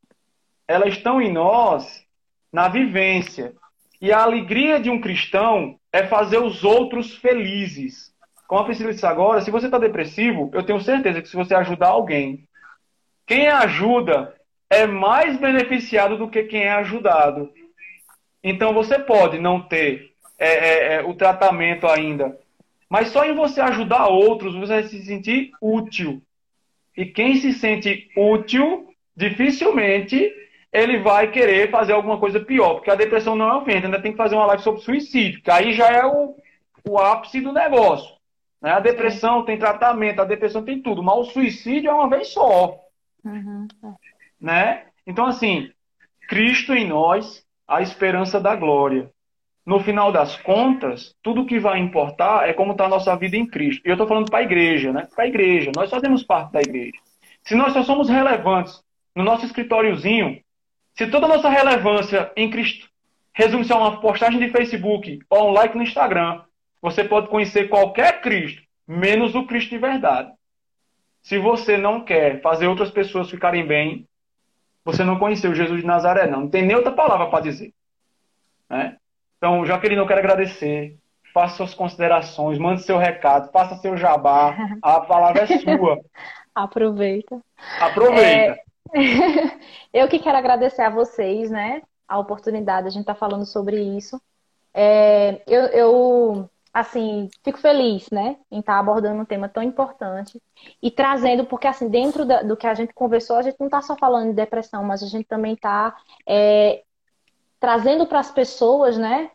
Elas 0.69 0.95
estão 0.95 1.23
em 1.23 1.33
nós 1.33 2.05
na 2.53 2.69
vivência. 2.69 3.55
E 4.01 4.13
a 4.13 4.23
alegria 4.23 4.79
de 4.79 4.91
um 4.91 5.01
cristão 5.01 5.79
é 5.91 6.07
fazer 6.07 6.39
os 6.39 6.65
outros 6.65 7.17
felizes. 7.17 8.13
Como 8.47 8.61
a 8.61 8.65
Priscila 8.65 8.93
disse 8.93 9.07
agora, 9.07 9.41
se 9.41 9.51
você 9.51 9.67
está 9.67 9.79
depressivo, 9.79 10.51
eu 10.53 10.63
tenho 10.63 10.81
certeza 10.81 11.23
que 11.23 11.29
se 11.29 11.37
você 11.37 11.55
ajudar 11.55 11.89
alguém, 11.89 12.47
quem 13.27 13.49
ajuda 13.49 14.35
é 14.71 14.87
mais 14.87 15.37
beneficiado 15.37 16.17
do 16.17 16.29
que 16.29 16.45
quem 16.45 16.63
é 16.63 16.73
ajudado. 16.73 17.53
Então 18.43 18.73
você 18.73 18.99
pode 18.99 19.39
não 19.39 19.61
ter 19.61 20.13
é, 20.39 20.49
é, 20.49 20.95
é, 20.95 21.03
o 21.03 21.13
tratamento 21.13 21.87
ainda, 21.87 22.39
mas 22.89 23.09
só 23.09 23.25
em 23.25 23.35
você 23.35 23.61
ajudar 23.61 24.07
outros 24.07 24.55
você 24.55 24.73
vai 24.75 24.83
se 24.85 25.05
sentir 25.05 25.51
útil. 25.61 26.23
E 26.97 27.05
quem 27.05 27.37
se 27.37 27.53
sente 27.53 28.09
útil, 28.17 28.89
dificilmente 29.17 30.33
ele 30.73 31.01
vai 31.01 31.31
querer 31.31 31.71
fazer 31.71 31.93
alguma 31.93 32.19
coisa 32.19 32.39
pior, 32.39 32.75
porque 32.75 32.91
a 32.91 32.95
depressão 32.95 33.35
não 33.35 33.49
é 33.49 33.57
o 33.57 33.65
fim, 33.65 33.73
ainda 33.73 34.01
tem 34.01 34.13
que 34.13 34.17
fazer 34.17 34.37
uma 34.37 34.47
live 34.47 34.63
sobre 34.63 34.81
suicídio, 34.81 35.43
que 35.43 35.51
aí 35.51 35.73
já 35.73 35.89
é 35.89 36.07
o, 36.07 36.37
o 36.89 36.97
ápice 36.97 37.41
do 37.41 37.53
negócio. 37.53 38.15
Né? 38.63 38.71
A 38.71 38.79
depressão 38.79 39.45
tem 39.45 39.59
tratamento, 39.59 40.21
a 40.21 40.25
depressão 40.25 40.65
tem 40.65 40.81
tudo, 40.81 41.03
mas 41.03 41.19
o 41.19 41.25
suicídio 41.25 41.91
é 41.91 41.95
uma 41.95 42.09
vez 42.09 42.29
só. 42.29 42.79
Uhum. 43.25 43.67
Né? 44.41 44.87
Então, 45.07 45.27
assim, 45.27 45.71
Cristo 46.29 46.73
em 46.73 46.87
nós, 46.87 47.45
a 47.67 47.83
esperança 47.83 48.41
da 48.41 48.55
glória. 48.57 49.11
No 49.67 49.79
final 49.81 50.11
das 50.11 50.37
contas, 50.37 51.15
tudo 51.23 51.45
que 51.45 51.59
vai 51.59 51.79
importar 51.79 52.49
é 52.49 52.53
como 52.53 52.73
está 52.73 52.87
a 52.87 52.89
nossa 52.89 53.15
vida 53.17 53.37
em 53.37 53.47
Cristo. 53.47 53.83
E 53.85 53.89
eu 53.89 53.95
estou 53.95 54.09
falando 54.09 54.31
para 54.31 54.39
a 54.39 54.43
igreja, 54.43 54.93
né? 54.93 55.07
Para 55.15 55.25
a 55.25 55.29
igreja. 55.29 55.71
Nós 55.77 55.91
fazemos 55.91 56.23
parte 56.23 56.53
da 56.53 56.61
igreja. 56.61 56.99
Se 57.45 57.55
nós 57.55 57.73
só 57.73 57.83
somos 57.83 58.09
relevantes 58.09 58.83
no 59.15 59.23
nosso 59.23 59.45
escritóriozinho, 59.45 60.41
se 60.95 61.07
toda 61.07 61.27
a 61.27 61.29
nossa 61.29 61.49
relevância 61.49 62.33
em 62.37 62.51
Cristo 62.51 62.89
resume-se 63.33 63.73
a 63.73 63.77
uma 63.77 64.01
postagem 64.01 64.39
de 64.39 64.51
Facebook 64.51 65.21
ou 65.29 65.49
um 65.49 65.53
like 65.53 65.77
no 65.77 65.83
Instagram, 65.83 66.43
você 66.83 67.05
pode 67.05 67.29
conhecer 67.29 67.69
qualquer 67.69 68.21
Cristo, 68.21 68.63
menos 68.87 69.35
o 69.35 69.47
Cristo 69.47 69.71
de 69.71 69.79
verdade. 69.79 70.33
Se 71.23 71.39
você 71.39 71.77
não 71.77 72.05
quer 72.05 72.41
fazer 72.41 72.67
outras 72.67 72.91
pessoas 72.91 73.31
ficarem 73.31 73.67
bem, 73.67 74.07
você 74.85 75.05
não 75.05 75.19
conheceu 75.19 75.55
Jesus 75.55 75.81
de 75.81 75.87
Nazaré, 75.87 76.27
não. 76.27 76.43
Não 76.43 76.49
tem 76.49 76.65
nem 76.65 76.77
outra 76.77 76.93
palavra 76.93 77.29
para 77.29 77.45
dizer. 77.45 77.73
Né? 78.69 78.97
Então, 79.37 79.65
Jaqueline, 79.67 80.01
eu 80.01 80.07
quero 80.07 80.21
agradecer. 80.21 80.97
Faça 81.33 81.57
suas 81.57 81.75
considerações, 81.75 82.59
mande 82.59 82.83
seu 82.83 82.99
recado, 82.99 83.53
faça 83.53 83.77
seu 83.77 83.97
jabá. 83.97 84.57
A 84.83 85.01
palavra 85.01 85.43
é 85.43 85.59
sua. 85.59 86.01
Aproveita. 86.55 87.41
Aproveita. 87.81 88.59
É... 88.93 89.51
eu 89.95 90.09
que 90.09 90.19
quero 90.19 90.37
agradecer 90.37 90.83
a 90.83 90.91
vocês, 90.91 91.51
né? 91.51 91.83
A 92.09 92.19
oportunidade, 92.19 92.89
a 92.89 92.91
gente 92.91 93.05
tá 93.05 93.15
falando 93.15 93.47
sobre 93.47 93.81
isso. 93.81 94.21
É... 94.75 95.41
eu, 95.47 95.67
eu 95.67 96.51
assim, 96.73 97.29
fico 97.43 97.59
feliz, 97.59 98.09
né, 98.11 98.37
em 98.51 98.61
estar 98.61 98.79
abordando 98.79 99.21
um 99.21 99.25
tema 99.25 99.49
tão 99.49 99.63
importante 99.63 100.41
e 100.83 100.91
trazendo, 100.91 101.45
porque 101.45 101.67
assim, 101.67 101.89
dentro 101.89 102.25
da, 102.25 102.43
do 102.43 102.57
que 102.57 102.67
a 102.67 102.75
gente 102.75 102.95
conversou, 102.95 103.37
a 103.37 103.43
gente 103.43 103.57
não 103.59 103.67
está 103.67 103.83
só 103.83 103.97
falando 103.97 104.29
de 104.29 104.35
depressão, 104.35 104.85
mas 104.85 105.03
a 105.03 105.07
gente 105.07 105.27
também 105.27 105.55
está 105.55 105.97
é, 106.27 106.83
trazendo 107.59 108.07
para 108.07 108.21
as 108.21 108.31
pessoas, 108.31 108.97
né, 108.97 109.31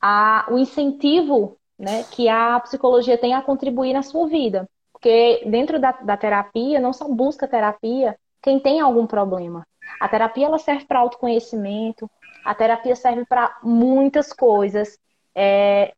a, 0.00 0.46
o 0.50 0.58
incentivo, 0.58 1.56
né, 1.78 2.04
que 2.10 2.28
a 2.28 2.58
psicologia 2.60 3.18
tem 3.18 3.34
a 3.34 3.42
contribuir 3.42 3.92
na 3.92 4.02
sua 4.02 4.26
vida. 4.26 4.68
Porque 4.92 5.42
dentro 5.46 5.78
da, 5.78 5.92
da 5.92 6.16
terapia, 6.16 6.80
não 6.80 6.92
só 6.92 7.06
busca 7.06 7.46
terapia 7.46 8.18
quem 8.42 8.58
tem 8.58 8.80
algum 8.80 9.06
problema. 9.06 9.66
A 10.00 10.08
terapia, 10.08 10.46
ela 10.46 10.58
serve 10.58 10.84
para 10.84 11.00
autoconhecimento, 11.00 12.10
a 12.44 12.54
terapia 12.54 12.96
serve 12.96 13.24
para 13.26 13.58
muitas 13.62 14.32
coisas. 14.32 14.98
É, 15.34 15.92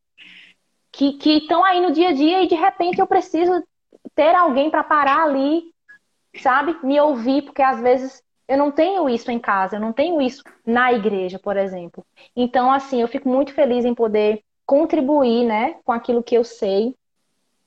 que 0.93 1.19
estão 1.25 1.65
aí 1.65 1.81
no 1.81 1.93
dia 1.93 2.09
a 2.09 2.13
dia 2.13 2.43
e 2.43 2.49
de 2.49 2.55
repente 2.55 2.99
eu 3.01 3.07
preciso 3.07 3.63
ter 4.15 4.35
alguém 4.35 4.71
para 4.71 4.83
parar 4.83 5.25
ali, 5.25 5.73
sabe? 6.41 6.77
Me 6.83 7.01
ouvir, 7.01 7.43
porque 7.43 7.63
às 7.63 7.81
vezes 7.81 8.23
eu 8.47 8.57
não 8.57 8.73
tenho 8.73 9.09
isso 9.09 9.31
em 9.31 9.39
casa, 9.39 9.77
eu 9.77 9.81
não 9.81 9.93
tenho 9.93 10.21
isso 10.21 10.43
na 10.67 10.93
igreja, 10.93 11.39
por 11.39 11.57
exemplo. 11.57 12.05
Então, 12.35 12.73
assim, 12.73 13.01
eu 13.01 13.09
fico 13.09 13.29
muito 13.29 13.53
feliz 13.53 13.85
em 13.85 13.95
poder 13.95 14.43
contribuir, 14.65 15.45
né, 15.45 15.77
com 15.85 15.93
aquilo 15.93 16.23
que 16.23 16.35
eu 16.35 16.45
sei. 16.45 16.95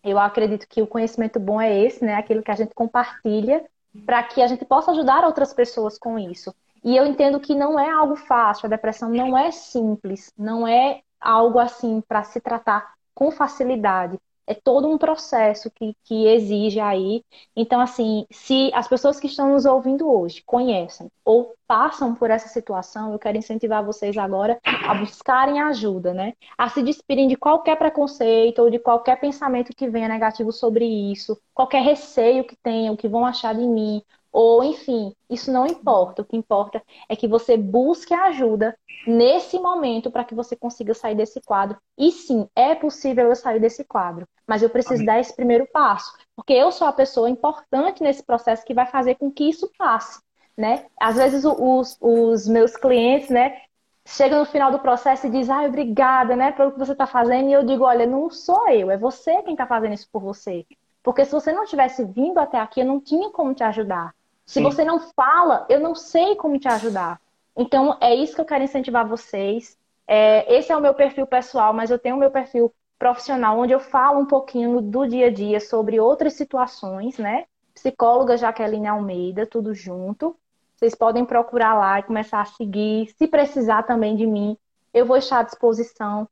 Eu 0.03 0.17
acredito 0.17 0.67
que 0.67 0.82
o 0.82 0.88
conhecimento 0.88 1.39
bom 1.39 1.61
é 1.61 1.84
esse, 1.84 2.03
né, 2.03 2.15
aquilo 2.15 2.41
que 2.41 2.51
a 2.51 2.55
gente 2.55 2.74
compartilha, 2.74 3.63
para 4.05 4.24
que 4.24 4.41
a 4.41 4.47
gente 4.47 4.65
possa 4.65 4.91
ajudar 4.91 5.24
outras 5.24 5.53
pessoas 5.53 5.99
com 5.99 6.17
isso. 6.17 6.53
E 6.84 6.97
eu 6.97 7.05
entendo 7.05 7.39
que 7.39 7.53
não 7.53 7.80
é 7.80 7.89
algo 7.91 8.15
fácil, 8.15 8.65
a 8.65 8.69
depressão 8.69 9.09
não 9.09 9.38
é 9.38 9.51
simples, 9.51 10.34
não 10.36 10.67
é 10.67 11.01
algo 11.19 11.59
assim 11.59 12.01
para 12.01 12.24
se 12.24 12.41
tratar 12.41 12.91
com 13.14 13.32
facilidade. 13.32 14.18
É 14.47 14.53
todo 14.55 14.89
um 14.89 14.97
processo 14.97 15.72
que, 15.72 15.95
que 16.03 16.28
exige 16.28 16.80
aí. 16.80 17.24
Então, 17.55 17.80
assim, 17.80 18.26
se 18.32 18.70
as 18.74 18.88
pessoas 18.88 19.20
que 19.20 19.28
estão 19.28 19.53
nos 19.53 19.66
ouvindo 19.66 20.12
hoje 20.12 20.43
conhecem 20.45 21.09
ou 21.24 21.53
passam 21.68 22.14
por 22.14 22.30
essa 22.30 22.49
situação, 22.49 23.14
eu 23.14 23.20
quero 23.20 23.38
incentivar 23.38 23.86
vocês 23.86 24.18
agora 24.18 24.59
a 24.66 24.93
buscarem 24.95 25.62
ajuda, 25.62 26.14
né? 26.14 26.34
A 26.57 26.68
se 26.68 26.84
despirem 26.84 27.28
de 27.28 27.38
qualquer 27.38 27.78
preconceito 27.78 28.59
ou 28.59 28.70
de 28.70 28.80
qualquer 28.80 29.20
pensamento 29.22 29.74
que 29.76 29.89
venha 29.89 30.09
negativo 30.09 30.51
sobre 30.51 30.86
isso, 30.86 31.39
qualquer 31.53 31.84
receio 31.84 32.43
que 32.43 32.55
tenham, 32.57 32.95
que 32.97 33.07
vão 33.07 33.26
achar 33.26 33.55
de 33.55 33.66
mim, 33.66 34.01
ou 34.32 34.63
enfim, 34.63 35.13
isso 35.29 35.51
não 35.51 35.65
importa. 35.65 36.21
O 36.21 36.25
que 36.25 36.38
importa 36.38 36.82
é 37.09 37.15
que 37.15 37.27
você 37.27 37.57
busque 37.57 38.13
ajuda 38.13 38.77
nesse 39.05 39.59
momento 39.59 40.11
para 40.11 40.23
que 40.23 40.36
você 40.36 40.55
consiga 40.55 40.93
sair 40.93 41.15
desse 41.15 41.41
quadro. 41.41 41.77
E 41.97 42.11
sim, 42.11 42.47
é 42.55 42.75
possível 42.75 43.27
eu 43.27 43.36
sair 43.36 43.59
desse 43.59 43.84
quadro, 43.84 44.27
mas 44.47 44.61
eu 44.61 44.69
preciso 44.69 44.95
Amém. 44.95 45.05
dar 45.05 45.19
esse 45.19 45.36
primeiro 45.36 45.67
passo, 45.67 46.13
porque 46.36 46.53
eu 46.53 46.71
sou 46.71 46.88
a 46.88 46.93
pessoa 46.93 47.29
importante 47.29 48.03
nesse 48.03 48.23
processo 48.23 48.65
que 48.65 48.73
vai 48.73 48.86
fazer 48.86 49.15
com 49.15 49.32
que 49.32 49.43
isso 49.43 49.69
passe, 49.77 50.21
né? 50.57 50.86
Às 50.99 51.17
vezes 51.17 51.43
os, 51.45 51.97
os 51.99 52.47
meus 52.47 52.75
clientes, 52.75 53.29
né, 53.29 53.61
chegam 54.05 54.39
no 54.39 54.45
final 54.45 54.71
do 54.71 54.79
processo 54.79 55.27
e 55.27 55.29
dizem, 55.29 55.53
ah, 55.53 55.63
obrigada, 55.63 56.36
né, 56.36 56.51
pelo 56.51 56.71
que 56.71 56.79
você 56.79 56.91
está 56.91 57.07
fazendo, 57.07 57.49
e 57.49 57.53
eu 57.53 57.63
digo, 57.63 57.84
olha, 57.84 58.05
não 58.05 58.29
sou 58.29 58.67
eu, 58.69 58.91
é 58.91 58.97
você 58.97 59.41
quem 59.43 59.53
está 59.53 59.65
fazendo 59.67 59.93
isso 59.93 60.09
por 60.11 60.21
você. 60.21 60.65
Porque 61.03 61.25
se 61.25 61.32
você 61.32 61.51
não 61.51 61.65
tivesse 61.65 62.05
vindo 62.05 62.39
até 62.39 62.59
aqui, 62.59 62.82
eu 62.82 62.86
não 62.86 62.99
tinha 62.99 63.29
como 63.32 63.53
te 63.53 63.63
ajudar. 63.63 64.13
Se 64.52 64.56
Sim. 64.56 64.64
você 64.64 64.84
não 64.84 64.99
fala, 64.99 65.66
eu 65.70 65.80
não 65.80 65.95
sei 65.95 66.36
como 66.36 66.60
te 66.60 66.68
ajudar. 66.68 67.22
Então, 67.56 67.97
é 68.02 68.14
isso 68.14 68.36
que 68.36 68.41
eu 68.41 68.45
quero 68.45 68.66
incentivar 68.66 69.08
vocês. 69.08 69.78
É, 70.06 70.54
esse 70.54 70.74
é 70.74 70.76
o 70.76 70.82
meu 70.82 70.93
perfil 70.93 71.26
pessoal, 71.26 71.74
mas 71.74 71.89
eu 71.89 71.97
tenho 71.97 72.18
o 72.18 72.20
meu 72.20 72.30
perfil 72.30 72.70
profissional, 72.99 73.58
onde 73.58 73.72
eu 73.72 73.80
falo 73.80 74.20
um 74.20 74.26
pouquinho 74.26 74.82
do 74.82 75.08
dia 75.08 75.28
a 75.28 75.32
dia 75.32 75.62
sobre 75.62 76.02
outras 76.02 76.34
situações, 76.34 77.18
né? 77.18 77.45
Psicóloga 77.74 78.36
Jaqueline 78.36 78.88
Almeida, 78.88 79.45
tudo 79.45 79.74
junto. 79.74 80.36
Vocês 80.76 80.93
podem 80.93 81.24
procurar 81.24 81.74
lá 81.76 81.99
e 81.99 82.04
começar 82.04 82.41
a 82.41 82.45
seguir. 82.45 83.08
Se 83.18 83.30
precisar 83.30 83.84
também 83.84 84.18
de 84.18 84.28
mim, 84.28 84.58
eu 84.93 85.06
vou 85.06 85.16
estar 85.16 85.39
à 85.39 85.43
disposição. 85.43 86.28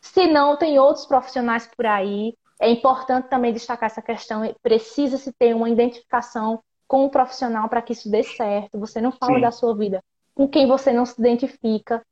Se 0.00 0.28
não, 0.28 0.56
tem 0.56 0.78
outros 0.78 1.06
profissionais 1.06 1.68
por 1.76 1.86
aí. 1.86 2.36
É 2.60 2.70
importante 2.70 3.26
também 3.26 3.52
destacar 3.52 3.88
essa 3.88 4.00
questão. 4.00 4.42
Precisa-se 4.62 5.32
ter 5.32 5.56
uma 5.56 5.68
identificação 5.68 6.62
com 6.86 7.04
o 7.04 7.10
profissional 7.10 7.68
para 7.68 7.82
que 7.82 7.92
isso 7.92 8.10
dê 8.10 8.22
certo. 8.22 8.78
Você 8.78 9.00
não 9.00 9.12
fala 9.12 9.36
Sim. 9.36 9.40
da 9.40 9.50
sua 9.50 9.74
vida 9.76 10.02
com 10.34 10.48
quem 10.48 10.66
você 10.66 10.92
não 10.92 11.06
se 11.06 11.18
identifica. 11.18 12.04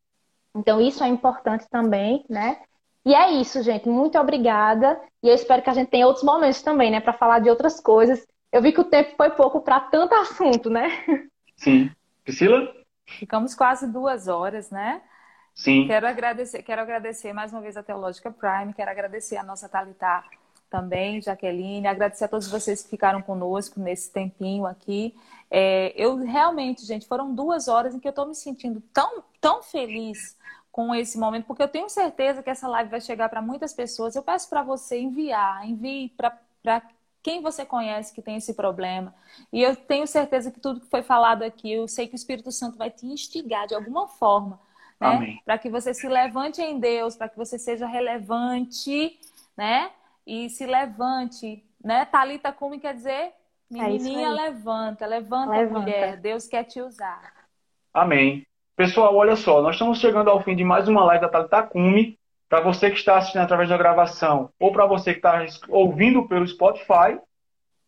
Então, 0.55 0.81
isso 0.81 1.03
é 1.03 1.09
importante 1.09 1.67
também, 1.69 2.25
né? 2.29 2.61
E 3.05 3.15
é 3.15 3.33
isso, 3.33 3.63
gente. 3.63 3.89
Muito 3.89 4.19
obrigada. 4.19 5.01
E 5.23 5.29
eu 5.29 5.35
espero 5.35 5.63
que 5.63 5.71
a 5.71 5.75
gente 5.75 5.89
tenha 5.91 6.07
outros 6.07 6.25
momentos 6.25 6.63
também, 6.63 6.91
né, 6.91 7.01
para 7.01 7.13
falar 7.13 7.41
de 7.41 7.51
outras 7.51 7.81
coisas. 7.81 8.25
Eu 8.53 8.63
vi 8.63 8.71
que 8.73 8.81
o 8.81 8.85
tempo 8.85 9.17
foi 9.17 9.31
pouco 9.31 9.61
para 9.61 9.81
tanto 9.81 10.15
assunto, 10.15 10.71
né? 10.71 10.89
Sim. 11.57 11.91
Priscila? 12.23 12.73
Ficamos 13.07 13.55
quase 13.55 13.91
duas 13.91 14.29
horas, 14.29 14.71
né? 14.71 15.03
Sim. 15.55 15.87
Quero 15.87 16.07
agradecer, 16.07 16.63
quero 16.63 16.81
agradecer 16.81 17.33
mais 17.33 17.53
uma 17.53 17.61
vez 17.61 17.77
a 17.77 17.83
Teológica 17.83 18.31
Prime, 18.31 18.73
quero 18.73 18.91
agradecer 18.91 19.37
a 19.37 19.43
nossa 19.43 19.69
Talitá 19.69 20.25
também, 20.73 21.21
Jaqueline, 21.21 21.87
agradecer 21.87 22.25
a 22.25 22.29
todos 22.29 22.49
vocês 22.49 22.83
que 22.83 22.89
ficaram 22.89 23.21
conosco 23.21 23.79
nesse 23.79 24.11
tempinho 24.11 24.65
aqui. 24.65 25.15
É, 25.51 25.93
eu 25.95 26.17
realmente, 26.17 26.87
gente, 26.87 27.07
foram 27.07 27.35
duas 27.35 27.69
horas 27.69 27.95
em 27.95 28.01
que 28.01 28.09
eu 28.09 28.11
estou 28.11 28.27
me 28.27 28.35
sentindo 28.35 28.83
tão, 28.91 29.23
tão 29.39 29.63
feliz 29.63 30.35
com 30.73 30.95
esse 30.95 31.19
momento, 31.19 31.45
porque 31.45 31.63
eu 31.63 31.69
tenho 31.69 31.91
certeza 31.91 32.43
que 32.43 32.49
essa 32.49 32.67
live 32.67 32.91
vai 32.91 33.03
chegar 33.03 33.29
para 33.29 33.43
muitas 33.43 33.75
pessoas. 33.75 34.17
Eu 34.17 34.23
peço 34.23 34.49
para 34.49 34.63
você 34.63 34.99
enviar, 34.99 35.69
envie 35.69 36.09
para 36.17 36.83
quem 37.23 37.43
você 37.43 37.67
conhece 37.67 38.15
que 38.15 38.23
tem 38.23 38.37
esse 38.37 38.55
problema. 38.55 39.15
E 39.53 39.63
eu 39.63 39.77
tenho 39.77 40.07
certeza 40.07 40.51
que 40.51 40.59
tudo 40.59 40.81
que 40.81 40.87
foi 40.89 41.03
falado 41.03 41.43
aqui, 41.43 41.71
eu 41.71 41.87
sei 41.87 42.09
que 42.09 42.15
o 42.15 42.17
Espírito 42.17 42.51
Santo 42.51 42.79
vai 42.79 42.91
te 42.91 43.05
instigar 43.05 43.67
de 43.67 43.75
alguma 43.75 44.09
forma, 44.09 44.59
né? 44.99 45.39
Para 45.45 45.59
que 45.59 45.69
você 45.69 45.93
se 45.93 46.09
levante 46.09 46.63
em 46.63 46.81
Deus, 46.81 47.15
para 47.15 47.29
que 47.29 47.37
você 47.37 47.59
seja 47.59 47.87
relevante, 47.87 49.21
né? 49.55 49.91
E 50.27 50.49
se 50.51 50.67
levante, 50.67 51.65
né? 51.83 52.05
Talita 52.05 52.53
Kumi 52.53 52.79
quer 52.79 52.95
dizer 52.95 53.13
é 53.13 53.33
menininha 53.71 54.29
é 54.29 54.31
levanta, 54.31 55.07
levanta, 55.07 55.53
levanta, 55.53 55.81
mulher, 55.81 56.17
Deus 56.19 56.47
quer 56.47 56.65
te 56.65 56.81
usar. 56.81 57.33
Amém. 57.93 58.47
Pessoal, 58.77 59.15
olha 59.15 59.37
só, 59.37 59.63
nós 59.63 59.75
estamos 59.75 59.99
chegando 59.99 60.31
ao 60.31 60.43
fim 60.43 60.57
de 60.57 60.65
mais 60.65 60.89
uma 60.89 61.05
live 61.05 61.23
da 61.23 61.29
Thalita 61.29 61.63
Cume. 61.63 62.19
Para 62.49 62.61
você 62.61 62.91
que 62.91 62.99
está 62.99 63.17
assistindo 63.17 63.41
através 63.41 63.69
da 63.69 63.79
gravação 63.79 64.51
ou 64.59 64.73
para 64.73 64.85
você 64.85 65.15
que 65.15 65.21
está 65.21 65.45
ouvindo 65.71 66.29
pelo 66.29 66.47
Spotify, 66.47 67.19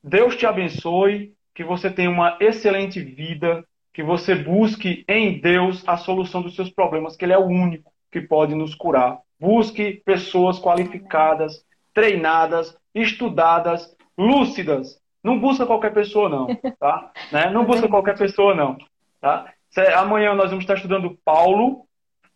Deus 0.03 0.37
te 0.37 0.47
abençoe, 0.47 1.35
que 1.55 1.63
você 1.63 1.91
tenha 1.91 2.11
uma 2.11 2.37
excelente 2.41 3.01
vida, 3.01 3.63
que 3.93 4.03
você 4.03 4.35
busque 4.35 5.05
em 5.07 5.39
Deus 5.39 5.87
a 5.87 5.97
solução 5.97 6.43
dos 6.43 6.55
seus 6.57 6.71
problemas, 6.71 7.15
que 7.15 7.25
Ele 7.25 7.33
é 7.33 7.39
o 7.39 7.47
único 7.47 7.93
que 8.11 8.21
pode 8.21 8.55
nos 8.55 8.75
curar. 8.75 9.19
Busque 9.39 10.03
pessoas 10.05 10.59
qualificadas, 10.59 11.65
treinadas, 11.95 12.77
estudadas, 12.95 13.97
lúcidas. 14.19 15.01
Não 15.23 15.39
busca 15.39 15.65
qualquer 15.65 15.95
pessoa, 15.95 16.29
não. 16.29 16.49
Tá? 16.79 17.13
né? 17.33 17.51
Não 17.51 17.65
busca 17.65 17.89
qualquer 17.89 18.19
pessoa, 18.19 18.55
não. 18.55 18.77
Tá? 19.21 19.51
Amanhã 19.97 20.35
nós 20.35 20.51
vamos 20.51 20.65
estar 20.65 20.75
estudando 20.75 21.19
Paulo. 21.25 21.87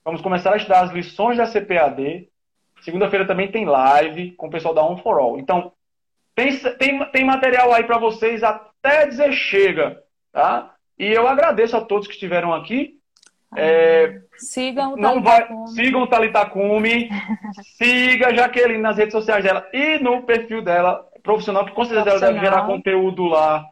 Vamos 0.04 0.22
começar 0.22 0.54
a 0.54 0.56
estudar 0.56 0.80
as 0.80 0.92
lições 0.92 1.36
da 1.36 1.46
CPAD. 1.46 2.28
Segunda-feira 2.80 3.26
também 3.26 3.50
tem 3.50 3.66
live 3.66 4.32
com 4.32 4.46
o 4.46 4.50
pessoal 4.50 4.72
da 4.72 4.82
On 4.82 4.96
for 4.96 5.18
All. 5.18 5.38
Então, 5.38 5.72
tem, 6.34 6.56
tem, 6.78 7.04
tem 7.10 7.24
material 7.24 7.72
aí 7.72 7.84
para 7.84 7.98
vocês 7.98 8.42
até 8.42 9.06
dizer 9.06 9.32
chega. 9.32 10.02
Tá? 10.32 10.74
E 10.98 11.06
eu 11.06 11.28
agradeço 11.28 11.76
a 11.76 11.80
todos 11.80 12.06
que 12.06 12.14
estiveram 12.14 12.54
aqui. 12.54 12.97
É, 13.56 14.20
sigam 14.36 14.92
o 14.92 14.96
não 14.96 15.22
vai, 15.22 15.48
Sigam 15.68 16.02
o 16.02 16.06
Talitacume. 16.06 17.08
siga 17.76 18.28
a 18.28 18.34
Jaqueline 18.34 18.82
nas 18.82 18.96
redes 18.96 19.12
sociais 19.12 19.42
dela 19.42 19.66
e 19.72 19.98
no 19.98 20.22
perfil 20.22 20.62
dela 20.62 21.06
profissional, 21.22 21.64
que 21.64 21.72
com 21.72 21.84
certeza 21.84 22.10
ela 22.10 22.20
deve 22.20 22.40
gerar 22.40 22.66
conteúdo 22.66 23.24
lá 23.24 23.64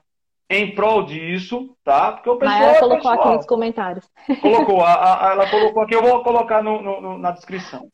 em 0.48 0.74
prol 0.74 1.02
disso, 1.04 1.76
tá? 1.84 2.12
Porque 2.12 2.30
o 2.30 2.36
pessoal. 2.36 2.58
Mas 2.58 2.68
ela 2.68 2.78
colocou 2.78 2.96
pessoal, 2.96 3.20
aqui 3.20 3.36
nos 3.36 3.46
comentários. 3.46 4.10
Colocou, 4.40 4.82
a, 4.82 5.28
a, 5.28 5.32
ela 5.32 5.48
colocou 5.50 5.82
aqui, 5.82 5.94
eu 5.94 6.02
vou 6.02 6.22
colocar 6.22 6.62
no, 6.62 6.80
no, 6.82 7.18
na 7.18 7.32
descrição. 7.32 7.90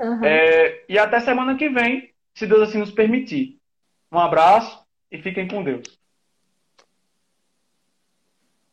Uhum. 0.00 0.24
É, 0.24 0.84
e 0.88 0.98
até 0.98 1.20
semana 1.20 1.56
que 1.56 1.68
vem, 1.68 2.10
se 2.34 2.46
Deus 2.46 2.68
assim 2.68 2.78
nos 2.78 2.90
permitir. 2.90 3.56
Um 4.12 4.18
abraço 4.18 4.84
e 5.10 5.18
fiquem 5.18 5.48
com 5.48 5.62
Deus. 5.62 5.95